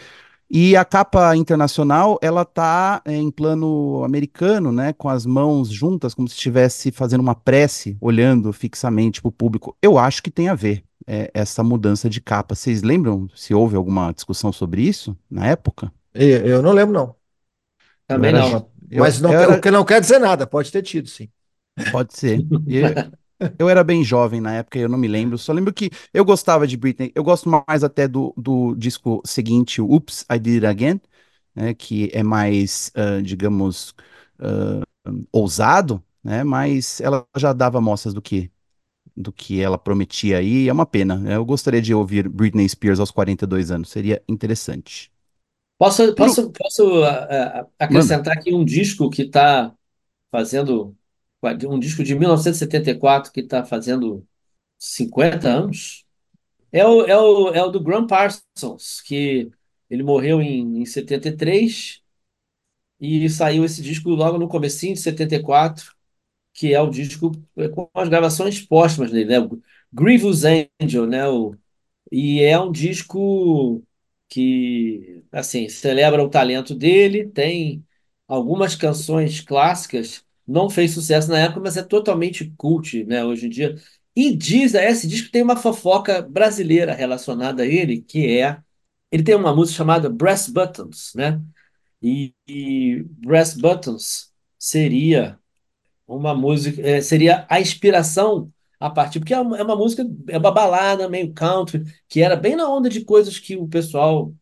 E 0.48 0.76
a 0.76 0.84
capa 0.84 1.36
internacional, 1.36 2.18
ela 2.22 2.44
tá 2.44 3.02
é, 3.04 3.16
em 3.16 3.30
plano 3.32 4.02
americano, 4.04 4.70
né, 4.70 4.92
com 4.92 5.08
as 5.08 5.26
mãos 5.26 5.68
juntas, 5.68 6.14
como 6.14 6.28
se 6.28 6.34
estivesse 6.34 6.92
fazendo 6.92 7.20
uma 7.20 7.34
prece, 7.34 7.96
olhando 8.00 8.52
fixamente 8.52 9.20
para 9.20 9.28
o 9.28 9.32
público. 9.32 9.76
Eu 9.82 9.98
acho 9.98 10.22
que 10.22 10.30
tem 10.30 10.48
a 10.48 10.54
ver 10.54 10.84
é, 11.06 11.30
essa 11.34 11.64
mudança 11.64 12.08
de 12.08 12.20
capa. 12.20 12.54
Vocês 12.54 12.82
lembram 12.82 13.28
se 13.34 13.52
houve 13.54 13.74
alguma 13.76 14.12
discussão 14.12 14.52
sobre 14.52 14.82
isso 14.82 15.16
na 15.28 15.46
época? 15.46 15.92
Eu, 16.14 16.62
não 16.62 16.72
lembro, 16.72 16.94
não. 16.94 17.16
Também 18.06 18.30
era, 18.30 18.40
não. 18.48 18.70
Mas 18.96 19.20
não, 19.20 19.30
eu 19.32 19.38
quer- 19.38 19.48
o 19.48 19.52
era, 19.52 19.60
que 19.60 19.70
não 19.70 19.84
quer 19.84 20.00
dizer 20.00 20.18
nada, 20.18 20.46
pode 20.46 20.72
ter 20.72 20.82
tido, 20.82 21.08
sim. 21.08 21.28
Pode 21.90 22.16
ser. 22.16 22.44
E 22.66 22.80
Eu 23.58 23.68
era 23.68 23.84
bem 23.84 24.02
jovem 24.04 24.40
na 24.40 24.54
época, 24.54 24.78
eu 24.78 24.88
não 24.88 24.98
me 24.98 25.08
lembro. 25.08 25.38
Só 25.38 25.52
lembro 25.52 25.72
que 25.74 25.90
eu 26.12 26.24
gostava 26.24 26.66
de 26.66 26.76
Britney. 26.76 27.12
Eu 27.14 27.22
gosto 27.24 27.48
mais 27.68 27.84
até 27.84 28.08
do, 28.08 28.32
do 28.36 28.74
disco 28.76 29.22
seguinte, 29.26 29.80
Oops, 29.80 30.24
I 30.32 30.38
Did 30.38 30.64
It 30.64 30.66
Again, 30.66 31.00
né, 31.54 31.74
que 31.74 32.10
é 32.14 32.22
mais, 32.22 32.90
ah, 32.94 33.20
digamos, 33.22 33.94
ah, 34.40 34.82
ousado, 35.32 36.02
né, 36.24 36.44
mas 36.44 37.00
ela 37.00 37.26
já 37.36 37.52
dava 37.52 37.80
mostras 37.80 38.14
do 38.14 38.22
que, 38.22 38.50
do 39.16 39.32
que 39.32 39.60
ela 39.60 39.78
prometia 39.78 40.38
aí. 40.38 40.68
É 40.68 40.72
uma 40.72 40.86
pena. 40.86 41.22
Eu 41.32 41.44
gostaria 41.44 41.82
de 41.82 41.94
ouvir 41.94 42.28
Britney 42.28 42.68
Spears 42.68 43.00
aos 43.00 43.10
42 43.10 43.70
anos, 43.70 43.90
seria 43.90 44.22
interessante. 44.28 45.12
Posso, 45.78 46.14
posso, 46.14 46.50
posso 46.52 47.04
ah, 47.04 47.66
acrescentar 47.78 48.38
aqui 48.38 48.54
um 48.54 48.64
disco 48.64 49.10
que 49.10 49.22
está 49.22 49.74
fazendo, 50.30 50.96
um 51.68 51.78
disco 51.78 52.02
de 52.04 52.14
1974 52.14 53.32
que 53.32 53.40
está 53.40 53.64
fazendo 53.64 54.26
50 54.78 55.48
anos? 55.48 56.04
É 56.72 56.86
o, 56.86 57.04
é 57.06 57.18
o, 57.18 57.48
é 57.54 57.62
o 57.64 57.70
do 57.70 57.82
Graham 57.82 58.06
Parsons, 58.06 59.00
que 59.02 59.50
ele 59.90 60.02
morreu 60.02 60.42
em, 60.42 60.82
em 60.82 60.86
73 60.86 62.02
e 63.00 63.28
saiu 63.30 63.64
esse 63.64 63.82
disco 63.82 64.10
logo 64.10 64.38
no 64.38 64.48
comecinho 64.48 64.94
de 64.94 65.00
74, 65.00 65.94
que 66.54 66.74
é 66.74 66.80
o 66.80 66.90
disco 66.90 67.32
é, 67.56 67.68
com 67.68 67.90
as 67.94 68.08
gravações 68.08 68.60
póstumas 68.62 69.10
dele, 69.12 69.26
né? 69.30 69.40
O 69.40 69.62
Grievous 69.92 70.44
Angel, 70.44 71.06
né? 71.06 71.28
O, 71.28 71.56
e 72.12 72.42
é 72.42 72.58
um 72.60 72.72
disco 72.72 73.84
que, 74.28 75.24
assim, 75.32 75.68
celebra 75.70 76.24
o 76.24 76.30
talento 76.30 76.74
dele, 76.76 77.28
tem 77.30 77.84
algumas 78.28 78.76
canções 78.76 79.40
clássicas, 79.42 80.25
não 80.46 80.70
fez 80.70 80.92
sucesso 80.92 81.28
na 81.30 81.38
época, 81.40 81.60
mas 81.60 81.76
é 81.76 81.82
totalmente 81.82 82.52
cult, 82.56 83.04
né, 83.04 83.24
hoje 83.24 83.46
em 83.46 83.50
dia. 83.50 83.76
E 84.14 84.34
diz, 84.34 84.74
esse 84.74 85.06
disco 85.06 85.30
tem 85.30 85.42
uma 85.42 85.56
fofoca 85.56 86.22
brasileira 86.22 86.94
relacionada 86.94 87.62
a 87.62 87.66
ele, 87.66 88.00
que 88.02 88.38
é, 88.40 88.58
ele 89.12 89.22
tem 89.22 89.34
uma 89.34 89.54
música 89.54 89.76
chamada 89.78 90.08
Brass 90.10 90.48
Buttons, 90.48 91.12
né? 91.14 91.40
E, 92.02 92.34
e 92.48 93.04
Brass 93.08 93.54
Buttons 93.56 94.32
seria 94.58 95.38
uma 96.06 96.34
música, 96.34 96.80
eh, 96.82 97.00
seria 97.00 97.46
a 97.50 97.60
inspiração 97.60 98.52
a 98.78 98.90
partir, 98.90 99.18
porque 99.20 99.34
é 99.34 99.40
uma, 99.40 99.58
é 99.58 99.62
uma 99.62 99.76
música, 99.76 100.04
é 100.28 100.38
uma 100.38 100.52
balada 100.52 101.08
meio 101.08 101.32
country, 101.32 101.82
que 102.08 102.20
era 102.22 102.36
bem 102.36 102.54
na 102.56 102.68
onda 102.68 102.88
de 102.88 103.04
coisas 103.04 103.38
que 103.38 103.56
o 103.56 103.66
pessoal 103.68 104.34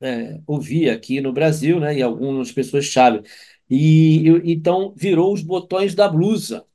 eh, 0.00 0.40
ouvia 0.46 0.94
aqui 0.94 1.20
no 1.20 1.32
Brasil, 1.32 1.80
né? 1.80 1.96
E 1.98 2.02
algumas 2.02 2.52
pessoas 2.52 2.92
sabem. 2.92 3.22
E, 3.74 4.28
então 4.52 4.92
virou 4.94 5.32
os 5.32 5.42
botões 5.42 5.94
da 5.94 6.06
blusa, 6.06 6.66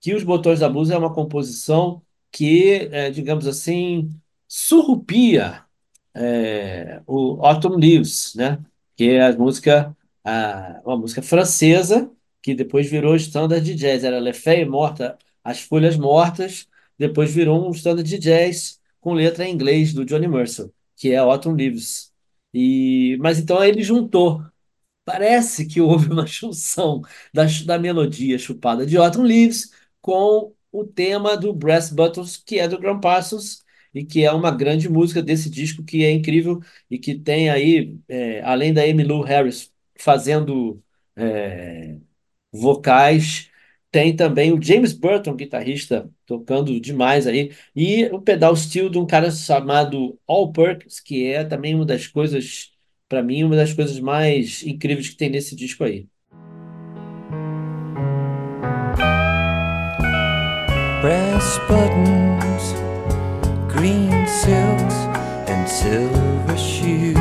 que 0.00 0.14
os 0.14 0.24
botões 0.24 0.60
da 0.60 0.70
blusa 0.70 0.94
é 0.94 0.98
uma 0.98 1.12
composição 1.12 2.02
que, 2.32 2.88
eh, 2.92 3.10
digamos 3.10 3.46
assim, 3.46 4.10
surrupia 4.48 5.64
é, 6.14 7.02
o 7.06 7.44
Autumn 7.44 7.76
Leaves, 7.78 8.34
né? 8.34 8.58
Que 8.96 9.10
é 9.10 9.26
a 9.26 9.36
música, 9.36 9.96
a, 10.24 10.80
uma 10.84 10.96
música 10.96 11.22
francesa 11.22 12.10
que 12.42 12.54
depois 12.54 12.90
virou 12.90 13.16
standard 13.16 13.64
de 13.64 13.74
jazz. 13.74 14.04
Era 14.04 14.18
Le 14.20 14.32
Feuille 14.32 14.64
Morta, 14.68 15.18
As 15.44 15.60
Folhas 15.60 15.96
Mortas, 15.96 16.68
depois 16.98 17.32
virou 17.32 17.68
um 17.68 17.72
standard 17.72 18.08
de 18.08 18.18
jazz 18.18 18.80
com 19.00 19.12
letra 19.14 19.44
em 19.46 19.52
inglês 19.54 19.92
do 19.92 20.04
Johnny 20.06 20.28
Mercer, 20.28 20.70
que 20.96 21.12
é 21.12 21.18
Autumn 21.18 21.54
Leaves. 21.56 22.12
E, 22.54 23.18
mas 23.20 23.38
então 23.38 23.62
ele 23.62 23.82
juntou 23.82 24.42
Parece 25.10 25.66
que 25.66 25.80
houve 25.80 26.08
uma 26.12 26.24
junção 26.26 27.02
da, 27.34 27.44
da 27.66 27.78
melodia 27.78 28.38
chupada 28.38 28.86
de 28.86 28.96
Autumn 28.96 29.24
Leaves 29.24 29.72
com 30.00 30.54
o 30.70 30.84
tema 30.84 31.36
do 31.36 31.52
Brass 31.52 31.90
Buttons, 31.90 32.36
que 32.36 32.58
é 32.60 32.68
do 32.68 32.78
Graham 32.78 33.00
Parsons, 33.00 33.64
e 33.92 34.04
que 34.04 34.24
é 34.24 34.30
uma 34.32 34.52
grande 34.52 34.88
música 34.88 35.20
desse 35.20 35.50
disco 35.50 35.82
que 35.84 36.04
é 36.04 36.12
incrível 36.12 36.60
e 36.88 36.96
que 36.98 37.18
tem 37.18 37.50
aí, 37.50 37.98
é, 38.08 38.40
além 38.42 38.72
da 38.72 38.86
Emmylou 38.86 39.22
Harris 39.22 39.72
fazendo 39.98 40.80
é, 41.16 41.98
vocais, 42.52 43.50
tem 43.90 44.14
também 44.14 44.52
o 44.52 44.62
James 44.62 44.92
Burton, 44.92 45.34
guitarrista, 45.34 46.10
tocando 46.26 46.80
demais 46.80 47.26
aí, 47.26 47.52
e 47.74 48.04
o 48.06 48.20
pedal 48.22 48.54
steel 48.56 48.88
de 48.88 48.98
um 48.98 49.06
cara 49.06 49.30
chamado 49.30 50.18
Al 50.26 50.52
Perkins, 50.52 51.00
que 51.00 51.26
é 51.26 51.44
também 51.44 51.74
uma 51.74 51.84
das 51.86 52.06
coisas, 52.06 52.72
para 53.10 53.24
mim, 53.24 53.42
uma 53.42 53.56
das 53.56 53.72
coisas 53.72 53.98
mais 53.98 54.62
incríveis 54.62 55.08
que 55.08 55.16
tem 55.16 55.28
nesse 55.28 55.56
disco 55.56 55.82
aí. 55.82 56.06
brass 61.02 61.58
buttons, 61.66 62.74
green 63.74 64.10
silks, 64.28 64.94
and 65.48 65.66
silver 65.66 66.56
shoes. 66.56 67.16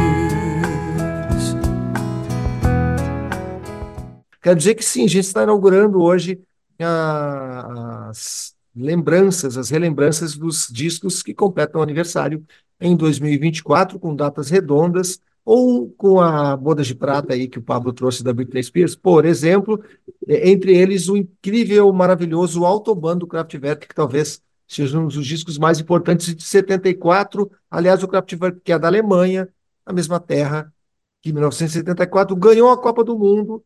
Quero 4.43 4.57
dizer 4.57 4.75
que 4.75 4.85
sim, 4.85 5.05
a 5.05 5.07
gente 5.07 5.25
está 5.25 5.41
inaugurando 5.41 6.01
hoje 6.03 6.39
as 6.77 8.53
lembranças, 8.75 9.57
as 9.57 9.71
relembranças 9.71 10.37
dos 10.37 10.67
discos 10.69 11.23
que 11.23 11.33
completam 11.33 11.79
o 11.79 11.83
aniversário 11.83 12.45
em 12.79 12.95
2024, 12.95 13.97
com 13.97 14.15
datas 14.15 14.51
redondas, 14.51 15.19
ou 15.51 15.89
com 15.97 16.21
a 16.21 16.55
boda 16.55 16.83
de 16.83 16.93
prata 16.93 17.33
aí 17.33 17.47
que 17.47 17.57
o 17.57 17.61
Pablo 17.63 17.91
trouxe 17.91 18.23
da 18.23 18.31
Britney 18.31 18.61
Spears, 18.61 18.95
por 18.95 19.25
exemplo, 19.25 19.83
eh, 20.27 20.51
entre 20.51 20.77
eles 20.77 21.09
o 21.09 21.17
incrível, 21.17 21.91
maravilhoso 21.91 22.65
Autobahn 22.65 23.17
do 23.17 23.25
Kraftwerk, 23.25 23.87
que 23.87 23.95
talvez 23.95 24.43
seja 24.67 24.99
um 24.99 25.07
dos 25.07 25.25
discos 25.25 25.57
mais 25.57 25.79
importantes 25.79 26.35
de 26.35 26.43
74. 26.43 27.49
Aliás, 27.71 28.03
o 28.03 28.07
Kraftwerk, 28.07 28.59
que 28.63 28.71
é 28.71 28.77
da 28.77 28.87
Alemanha, 28.89 29.49
a 29.83 29.91
mesma 29.91 30.19
terra 30.19 30.71
que 31.19 31.31
em 31.31 31.33
1974 31.33 32.35
ganhou 32.35 32.69
a 32.69 32.77
Copa 32.77 33.03
do 33.03 33.17
Mundo, 33.17 33.65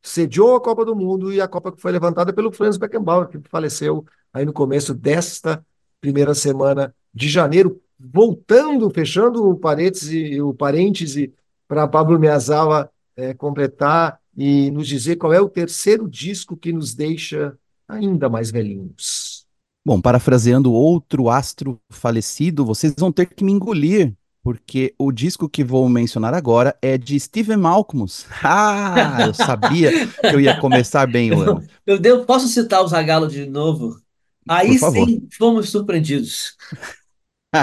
sediou 0.00 0.54
a 0.54 0.60
Copa 0.60 0.84
do 0.84 0.94
Mundo 0.94 1.32
e 1.32 1.40
a 1.40 1.48
Copa 1.48 1.72
que 1.72 1.82
foi 1.82 1.90
levantada 1.90 2.32
pelo 2.32 2.52
Franz 2.52 2.76
Beckenbauer, 2.76 3.26
que 3.26 3.40
faleceu 3.48 4.06
aí 4.32 4.44
no 4.44 4.52
começo 4.52 4.94
desta 4.94 5.66
primeira 6.00 6.36
semana 6.36 6.94
de 7.12 7.28
janeiro, 7.28 7.82
voltando, 7.98 8.90
fechando 8.90 9.48
o 9.48 9.56
parêntese, 9.56 10.40
o 10.40 10.52
parêntese 10.52 11.32
para 11.66 11.88
Pablo 11.88 12.18
Miyazawa 12.18 12.90
eh, 13.16 13.34
completar 13.34 14.18
e 14.36 14.70
nos 14.70 14.86
dizer 14.86 15.16
qual 15.16 15.32
é 15.32 15.40
o 15.40 15.48
terceiro 15.48 16.08
disco 16.08 16.56
que 16.56 16.72
nos 16.72 16.94
deixa 16.94 17.56
ainda 17.88 18.28
mais 18.28 18.50
velhinhos. 18.50 19.46
Bom, 19.84 20.00
parafraseando 20.00 20.72
outro 20.72 21.30
astro 21.30 21.80
falecido, 21.88 22.64
vocês 22.64 22.92
vão 22.98 23.12
ter 23.12 23.26
que 23.26 23.44
me 23.44 23.52
engolir, 23.52 24.12
porque 24.42 24.92
o 24.98 25.12
disco 25.12 25.48
que 25.48 25.64
vou 25.64 25.88
mencionar 25.88 26.34
agora 26.34 26.76
é 26.82 26.98
de 26.98 27.18
Steven 27.18 27.56
Malcolmus. 27.56 28.26
Ah, 28.42 29.18
eu 29.26 29.32
sabia 29.32 30.06
que 30.08 30.26
eu 30.26 30.40
ia 30.40 30.60
começar 30.60 31.06
bem 31.06 31.32
o 31.32 31.40
ano. 31.40 31.64
Meu 31.86 31.98
Deus, 31.98 32.26
posso 32.26 32.48
citar 32.48 32.82
o 32.82 32.88
Zagalo 32.88 33.28
de 33.28 33.46
novo? 33.46 34.00
Aí 34.48 34.78
sim 34.78 35.26
fomos 35.36 35.70
surpreendidos. 35.70 36.56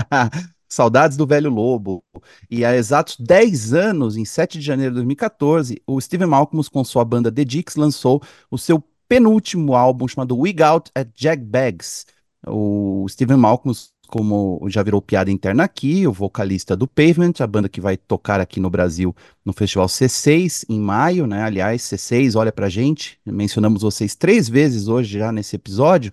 Saudades 0.68 1.16
do 1.16 1.28
Velho 1.28 1.52
Lobo. 1.52 2.04
E 2.50 2.66
há 2.66 2.76
exatos 2.76 3.16
10 3.20 3.74
anos, 3.74 4.18
em 4.18 4.26
7 4.26 4.58
de 4.58 4.66
janeiro 4.66 4.91
de 4.91 4.96
2014, 4.96 5.82
o 5.86 6.02
Steven 6.02 6.28
Malcolmus, 6.28 6.68
com 6.68 6.84
sua 6.84 7.06
banda 7.06 7.32
The 7.32 7.46
Dicks, 7.46 7.76
lançou 7.76 8.22
o 8.50 8.58
seu 8.58 8.84
penúltimo 9.08 9.76
álbum 9.76 10.08
chamado 10.08 10.36
Wig 10.36 10.64
Out 10.64 10.91
at 10.96 11.10
Jag 11.16 11.44
Bags. 11.44 12.06
O 12.48 13.06
Steven 13.08 13.38
Malcolm, 13.38 13.78
como 14.08 14.60
já 14.68 14.82
virou 14.82 15.02
piada 15.02 15.30
interna 15.30 15.64
aqui, 15.64 16.08
o 16.08 16.12
vocalista 16.12 16.76
do 16.76 16.88
Pavement, 16.88 17.34
a 17.39 17.48
banda 17.48 17.70
que 17.70 17.80
vai 17.80 17.96
tocar 17.96 18.39
aqui 18.39 18.60
no 18.60 18.70
Brasil 18.70 19.16
no 19.46 19.54
Festival 19.54 19.88
C6 19.88 20.66
em 20.68 20.80
maio, 20.80 21.28
né? 21.28 21.44
Aliás, 21.44 21.84
C6, 21.84 22.36
olha 22.36 22.52
pra 22.52 22.68
gente, 22.70 23.20
mencionamos 23.26 23.84
vocês 23.84 24.16
três 24.16 24.50
vezes 24.50 24.88
hoje 24.88 25.20
já 25.20 25.32
nesse 25.32 25.56
episódio. 25.56 26.12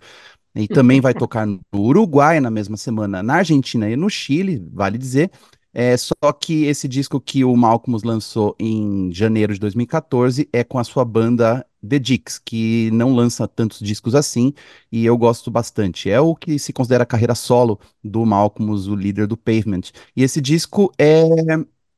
E 0.55 0.67
também 0.67 1.01
vai 1.01 1.15
tocar 1.15 1.47
no 1.47 1.61
Uruguai 1.73 2.41
na 2.41 2.51
mesma 2.51 2.77
semana, 2.77 3.23
na 3.23 3.35
Argentina 3.35 3.89
e 3.89 3.97
no 3.97 4.11
Chile, 4.11 4.63
vale 4.73 4.99
dizer. 4.99 5.31
É, 5.73 5.97
só 5.97 6.15
que 6.39 6.65
esse 6.65 6.89
disco 6.89 7.21
que 7.21 7.45
o 7.45 7.57
Malcolm 7.57 7.97
lançou 8.05 8.57
em 8.59 9.13
janeiro 9.13 9.55
de 9.55 9.61
2014 9.61 10.49
é 10.53 10.65
com 10.65 10.79
a 10.79 10.85
sua 10.85 11.05
banda 11.05 11.65
The 11.87 11.99
Dicks, 11.99 12.39
que 12.39 12.91
não 12.93 13.15
lança 13.15 13.47
tantos 13.47 13.79
discos 13.79 14.15
assim, 14.15 14.53
e 14.91 15.07
eu 15.07 15.17
gosto 15.17 15.51
bastante. 15.51 16.11
É 16.11 16.21
o 16.21 16.35
que 16.35 16.59
se 16.59 16.73
considera 16.73 17.05
a 17.05 17.07
carreira 17.07 17.35
solo 17.35 17.79
do 18.03 18.27
Malcolm, 18.27 18.73
o 18.73 18.95
líder 18.97 19.27
do 19.27 19.37
Pavement. 19.37 19.93
E 20.17 20.23
esse 20.25 20.41
disco 20.41 20.93
é 20.99 21.25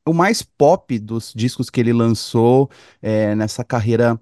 o 0.05 0.13
mais 0.13 0.41
pop 0.43 0.99
dos 0.99 1.33
discos 1.35 1.69
que 1.69 1.79
ele 1.79 1.93
lançou 1.93 2.69
é, 3.01 3.33
nessa 3.35 3.63
carreira 3.63 4.19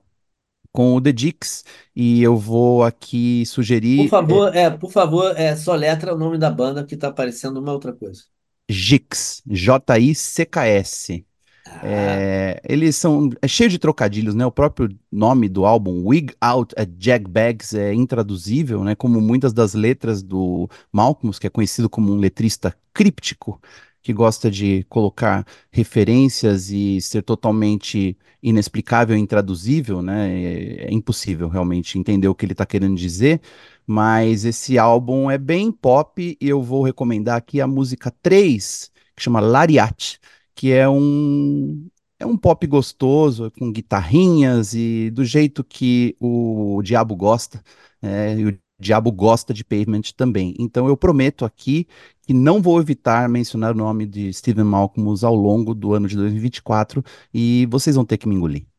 com 0.72 0.96
o 0.96 1.02
The 1.02 1.12
Dicks, 1.12 1.64
e 1.96 2.22
eu 2.22 2.38
vou 2.38 2.84
aqui 2.84 3.46
sugerir... 3.46 4.04
Por 4.04 4.10
favor, 4.10 4.56
é, 4.56 4.70
por 4.70 4.92
favor, 4.92 5.38
é, 5.38 5.56
soletra 5.56 6.14
o 6.14 6.18
nome 6.18 6.38
da 6.38 6.50
banda 6.50 6.86
que 6.86 6.96
tá 6.98 7.10
aparecendo 7.10 7.58
uma 7.60 7.74
outra 7.74 7.94
coisa. 7.94 8.24
Jicks, 8.70 9.44
J-I-C-K-S. 9.48 11.26
Ah, 11.66 11.80
É, 11.84 12.62
eles 12.68 12.96
são 12.96 13.30
é 13.42 13.48
cheio 13.48 13.70
de 13.70 13.78
trocadilhos, 13.78 14.34
né? 14.34 14.46
O 14.46 14.52
próprio 14.52 14.90
nome 15.12 15.48
do 15.48 15.66
álbum, 15.66 16.06
Wig 16.08 16.34
Out 16.42 16.74
at 16.78 16.90
Jag 17.00 17.28
Bags, 17.28 17.74
é 17.78 17.94
intraduzível, 17.94 18.84
né? 18.84 18.96
Como 18.96 19.22
muitas 19.22 19.54
das 19.54 19.74
letras 19.74 20.24
do 20.24 20.70
Malcolm, 20.92 21.38
que 21.38 21.48
é 21.48 21.50
conhecido 21.50 21.90
como 21.90 22.12
um 22.14 22.18
letrista 22.18 22.76
críptico, 22.94 23.62
que 24.02 24.14
gosta 24.14 24.50
de 24.50 24.84
colocar 24.90 25.46
referências 25.72 26.70
e 26.72 27.00
ser 27.02 27.22
totalmente 27.24 28.18
inexplicável 28.42 29.16
e 29.16 29.20
intraduzível, 29.20 30.02
né? 30.02 30.30
É, 30.34 30.86
é 30.88 30.94
impossível 30.94 31.48
realmente 31.50 31.98
entender 32.00 32.28
o 32.28 32.36
que 32.36 32.46
ele 32.46 32.54
está 32.54 32.66
querendo 32.66 32.96
dizer. 32.96 33.42
Mas 33.86 34.46
esse 34.46 34.78
álbum 34.78 35.30
é 35.30 35.38
bem 35.38 35.72
pop 35.72 36.38
e 36.40 36.50
eu 36.50 36.62
vou 36.62 36.84
recomendar 36.84 37.38
aqui 37.38 37.60
a 37.62 37.68
música 37.68 38.12
3, 38.22 38.92
que 39.16 39.24
chama 39.24 39.40
Lariat 39.40 40.20
que 40.56 40.72
é 40.72 40.88
um 40.88 41.90
é 42.20 42.26
um 42.26 42.38
pop 42.38 42.68
gostoso, 42.68 43.52
com 43.58 43.72
guitarrinhas 43.72 44.74
e 44.76 45.10
do 45.10 45.26
jeito 45.26 45.64
que 45.64 46.16
o 46.20 46.80
diabo 46.84 47.16
gosta, 47.16 47.64
é, 48.02 48.36
e 48.38 48.46
o 48.46 48.60
diabo 48.80 49.12
gosta 49.12 49.54
de 49.54 49.64
Pavement 49.64 50.02
também. 50.16 50.54
Então 50.60 50.88
eu 50.88 50.96
prometo 50.96 51.46
aqui 51.46 51.88
não 52.34 52.62
vou 52.62 52.80
evitar 52.80 53.28
mencionar 53.30 53.74
o 53.74 53.78
nome 53.78 54.06
de 54.06 54.32
Steven 54.34 54.66
Malcolm 54.66 55.14
ao 55.24 55.36
longo 55.36 55.74
do 55.74 55.94
ano 55.94 56.08
de 56.08 56.16
2024 56.16 57.04
e 57.34 57.68
vocês 57.70 57.96
vão 57.96 58.06
ter 58.06 58.18
que 58.18 58.28
me 58.28 58.36
engolir. 58.36 58.71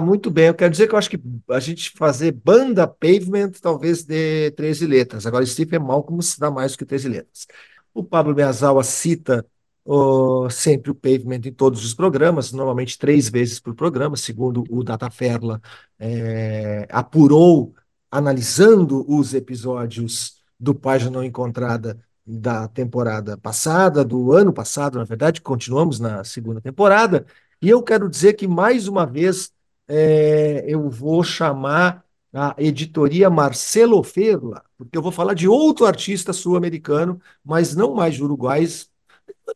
Muito 0.00 0.30
bem. 0.30 0.46
Eu 0.46 0.54
quero 0.54 0.70
dizer 0.70 0.88
que 0.88 0.94
eu 0.94 0.98
acho 0.98 1.10
que 1.10 1.20
a 1.50 1.60
gente 1.60 1.90
fazer 1.90 2.32
banda 2.32 2.86
Pavement 2.86 3.52
talvez 3.60 4.04
dê 4.04 4.50
13 4.52 4.86
letras. 4.86 5.26
Agora, 5.26 5.44
Stephen 5.46 5.80
Malcolm 5.80 6.22
se 6.22 6.38
dá 6.38 6.50
mais 6.50 6.72
do 6.72 6.78
que 6.78 6.84
13 6.84 7.08
letras. 7.08 7.46
O 7.94 8.02
Pablo 8.04 8.34
Meazawa 8.34 8.82
cita 8.84 9.44
ó, 9.84 10.48
sempre 10.48 10.90
o 10.90 10.94
Pavement 10.94 11.40
em 11.44 11.52
todos 11.52 11.84
os 11.84 11.94
programas, 11.94 12.52
normalmente 12.52 12.98
três 12.98 13.28
vezes 13.28 13.60
por 13.60 13.74
programa, 13.74 14.16
segundo 14.16 14.64
o 14.70 14.84
Dataferla 14.84 15.60
eh, 15.98 16.86
apurou, 16.90 17.74
analisando 18.10 19.04
os 19.08 19.34
episódios 19.34 20.40
do 20.58 20.74
Página 20.74 21.10
Não 21.10 21.24
Encontrada 21.24 21.98
da 22.26 22.68
temporada 22.68 23.36
passada, 23.36 24.04
do 24.04 24.32
ano 24.32 24.52
passado, 24.52 24.98
na 24.98 25.04
verdade, 25.04 25.40
continuamos 25.40 25.98
na 25.98 26.22
segunda 26.22 26.60
temporada. 26.60 27.26
E 27.60 27.68
eu 27.68 27.82
quero 27.82 28.08
dizer 28.08 28.34
que, 28.34 28.46
mais 28.46 28.86
uma 28.88 29.04
vez, 29.04 29.50
é, 29.90 30.64
eu 30.68 30.88
vou 30.88 31.24
chamar 31.24 32.04
a 32.32 32.54
editoria 32.58 33.28
Marcelo 33.28 34.02
Ferla, 34.04 34.64
porque 34.78 34.96
eu 34.96 35.02
vou 35.02 35.10
falar 35.10 35.34
de 35.34 35.48
outro 35.48 35.84
artista 35.84 36.32
sul-americano, 36.32 37.20
mas 37.44 37.74
não 37.74 37.92
mais 37.94 38.14
de 38.14 38.22
uruguais. 38.22 38.88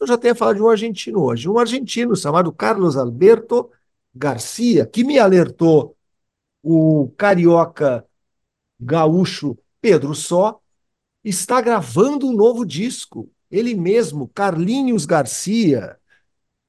Eu 0.00 0.06
já 0.08 0.18
tenho 0.18 0.34
falado 0.34 0.56
de 0.56 0.62
um 0.62 0.68
argentino 0.68 1.22
hoje, 1.22 1.48
um 1.48 1.58
argentino 1.58 2.16
chamado 2.16 2.52
Carlos 2.52 2.96
Alberto 2.96 3.70
Garcia, 4.12 4.86
que 4.86 5.04
me 5.04 5.18
alertou 5.18 5.96
o 6.62 7.12
carioca 7.16 8.04
gaúcho 8.80 9.56
Pedro 9.80 10.14
Só, 10.14 10.60
está 11.24 11.60
gravando 11.60 12.26
um 12.26 12.32
novo 12.34 12.64
disco. 12.66 13.30
Ele 13.50 13.74
mesmo, 13.74 14.28
Carlinhos 14.34 15.06
Garcia, 15.06 15.96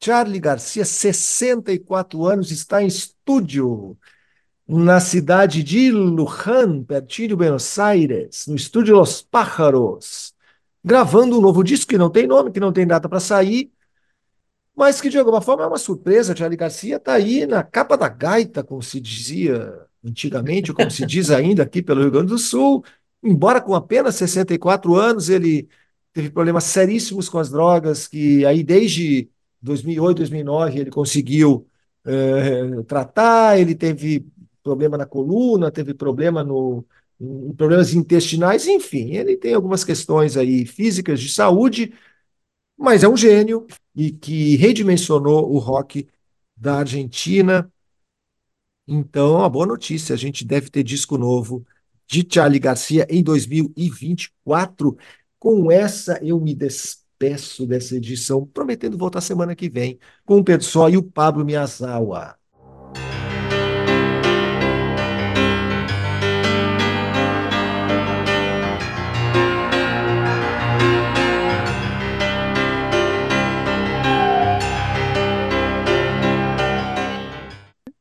Charlie 0.04 0.40
Garcia, 0.40 0.86
64 0.86 2.26
anos, 2.26 2.52
está 2.52 2.82
em 2.84 2.88
estúdio 2.88 3.98
na 4.68 5.00
cidade 5.00 5.64
de 5.64 5.92
Luján, 5.92 6.84
pertinho 6.84 7.30
de 7.30 7.36
Buenos 7.36 7.78
Aires, 7.78 8.46
no 8.48 8.56
estúdio 8.56 8.96
Los 8.96 9.22
Pájaros, 9.22 10.34
gravando 10.84 11.38
um 11.38 11.42
novo 11.42 11.64
disco 11.64 11.90
que 11.90 11.98
não 11.98 12.10
tem 12.10 12.28
nome, 12.28 12.52
que 12.52 12.60
não 12.60 12.72
tem 12.72 12.86
data 12.86 13.08
para 13.08 13.20
sair, 13.20 13.72
mas 14.76 15.00
que 15.00 15.10
de 15.10 15.18
alguma 15.18 15.42
forma 15.42 15.64
é 15.64 15.68
uma 15.68 15.78
surpresa. 15.78 16.36
Charlie 16.36 16.58
Garcia 16.58 16.98
está 16.98 17.14
aí 17.14 17.46
na 17.46 17.64
capa 17.64 17.96
da 17.98 18.10
gaita, 18.10 18.64
como 18.64 18.84
se 18.84 19.00
dizia 19.00 19.74
antigamente, 20.04 20.72
ou 20.72 20.78
como 20.78 20.92
se 20.92 21.06
diz 21.06 21.32
ainda 21.32 21.64
aqui 21.64 21.82
pelo 21.82 22.02
Rio 22.02 22.12
Grande 22.12 22.28
do 22.28 22.38
Sul. 22.38 22.84
Embora 23.24 23.62
com 23.62 23.74
apenas 23.74 24.16
64 24.16 24.96
anos, 24.96 25.30
ele 25.30 25.68
teve 26.14 26.30
problemas 26.30 26.66
seríssimos 26.66 27.30
com 27.30 27.40
as 27.40 27.50
drogas, 27.50 28.08
que 28.08 28.46
aí 28.46 28.64
desde 28.64 29.30
2008, 29.66 30.18
2009 30.18 30.80
ele 30.80 30.92
conseguiu 30.92 31.68
eh, 32.06 32.84
tratar, 32.88 33.60
ele 33.60 33.76
teve 33.76 34.26
problema 34.64 34.98
na 34.98 35.06
coluna, 35.06 35.72
teve 35.72 35.94
problema 35.94 36.44
no 36.44 36.86
em 37.20 37.54
problemas 37.54 37.94
intestinais, 37.94 38.68
enfim, 38.68 39.14
ele 39.14 39.38
tem 39.38 39.54
algumas 39.54 39.86
questões 39.86 40.36
aí 40.36 40.66
físicas 40.66 41.22
de 41.22 41.30
saúde, 41.30 41.94
mas 42.78 43.04
é 43.04 43.08
um 43.10 43.16
gênio 43.18 43.66
e 43.96 44.12
que 44.12 44.58
redimensionou 44.58 45.50
o 45.54 45.58
rock 45.58 46.08
da 46.58 46.80
Argentina. 46.80 47.72
Então, 48.88 49.36
uma 49.38 49.50
boa 49.50 49.66
notícia, 49.66 50.14
a 50.14 50.18
gente 50.18 50.46
deve 50.46 50.70
ter 50.70 50.84
disco 50.84 51.18
novo 51.18 51.66
de 52.08 52.28
Charlie 52.30 52.60
Garcia 52.60 53.08
em 53.10 53.24
2024. 53.24 54.98
Com 55.40 55.72
essa, 55.72 56.20
eu 56.24 56.40
me 56.40 56.54
despeço 56.54 57.05
dessa 57.66 57.96
edição, 57.96 58.46
prometendo 58.46 58.98
voltar 58.98 59.22
semana 59.22 59.56
que 59.56 59.70
vem 59.70 60.00
com 60.26 60.38
o 60.38 60.44
Pedro 60.44 60.66
Só 60.66 60.90
e 60.90 60.98
o 60.98 61.04
Pablo 61.04 61.46
Miyazawa. 61.46 62.36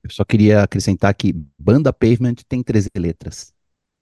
Eu 0.03 0.11
só 0.11 0.25
queria 0.25 0.63
acrescentar 0.63 1.15
que 1.15 1.33
Banda 1.59 1.93
Pavement 1.93 2.35
tem 2.47 2.63
13 2.63 2.91
letras. 2.95 3.54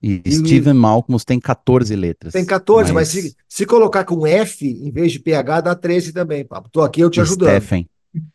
E 0.02 0.20
E- 0.24 0.32
Steven 0.32 0.74
Malcolm 0.74 1.22
tem 1.24 1.38
14 1.38 1.94
letras. 1.94 2.32
Tem 2.32 2.44
14, 2.44 2.92
mas, 2.92 3.08
se, 3.08 3.36
se 3.48 3.64
colocar 3.64 4.04
com 4.04 4.26
F 4.26 4.66
em 4.66 4.90
vez 4.90 5.12
de 5.12 5.20
PH, 5.20 5.60
dá 5.60 5.74
13 5.74 6.12
também, 6.12 6.44
Pablo. 6.44 6.66
Estou 6.66 6.82
aqui 6.82 7.00
eu 7.00 7.10
te 7.10 7.20
ajudando. 7.20 7.50
Stephen. 7.50 7.88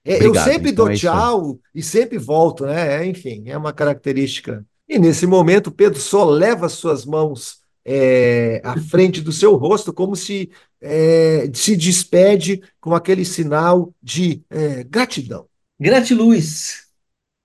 É, 0.04 0.26
eu 0.26 0.34
sempre 0.34 0.72
então 0.72 0.86
dou 0.86 0.94
é 0.94 0.96
tchau 0.96 1.60
e 1.76 1.84
sempre 1.84 2.18
volto, 2.18 2.66
né? 2.66 3.04
É, 3.04 3.06
enfim, 3.06 3.44
é 3.46 3.58
uma 3.58 3.74
característica. 3.74 4.66
E 4.90 4.98
nesse 4.98 5.28
momento, 5.28 5.70
Pedro 5.72 6.00
só 6.00 6.26
leva 6.26 6.70
suas 6.70 7.06
mãos 7.06 7.58
é, 7.86 8.62
à 8.64 8.80
frente 8.80 9.22
do 9.22 9.32
seu 9.32 9.56
rosto, 9.56 9.94
como 9.94 10.16
se 10.16 10.50
é, 10.82 11.50
se 11.54 11.76
despede 11.76 12.62
com 12.80 12.96
aquele 12.96 13.24
sinal 13.24 13.94
de 14.02 14.42
é, 14.50 14.84
gratidão. 14.84 15.46
Gratiluz. 15.80 16.88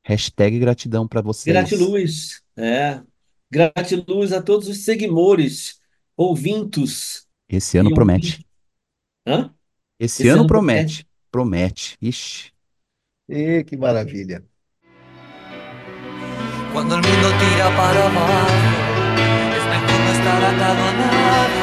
Hashtag 0.04 0.58
gratidão 0.58 1.06
para 1.06 1.20
vocês. 1.20 1.54
Gratiluz. 1.54 2.40
É. 2.56 3.00
Gratiluz 3.52 4.32
a 4.32 4.40
todos 4.40 4.66
os 4.66 4.78
seguidores, 4.78 5.78
ouvintos. 6.16 7.28
Esse 7.46 7.76
ano 7.76 7.92
promete. 7.92 8.46
Hã? 9.26 9.52
Esse, 10.00 10.22
Esse 10.22 10.28
ano 10.30 10.40
ano 10.40 10.46
promete. 10.46 11.06
Promete. 11.30 11.98
Ixi. 12.00 12.50
E 13.28 13.62
que 13.62 13.76
maravilha. 13.76 14.42
Cuando 16.72 16.94
el 16.94 17.02
mundo 17.02 17.28
tira 17.38 17.68
para 17.76 18.06
abajo, 18.06 18.56
es 19.58 19.64
mejor 19.68 20.00
no 20.00 20.12
estar 20.12 20.44
atado 20.44 20.80
a 20.80 20.92
nada. 20.94 21.61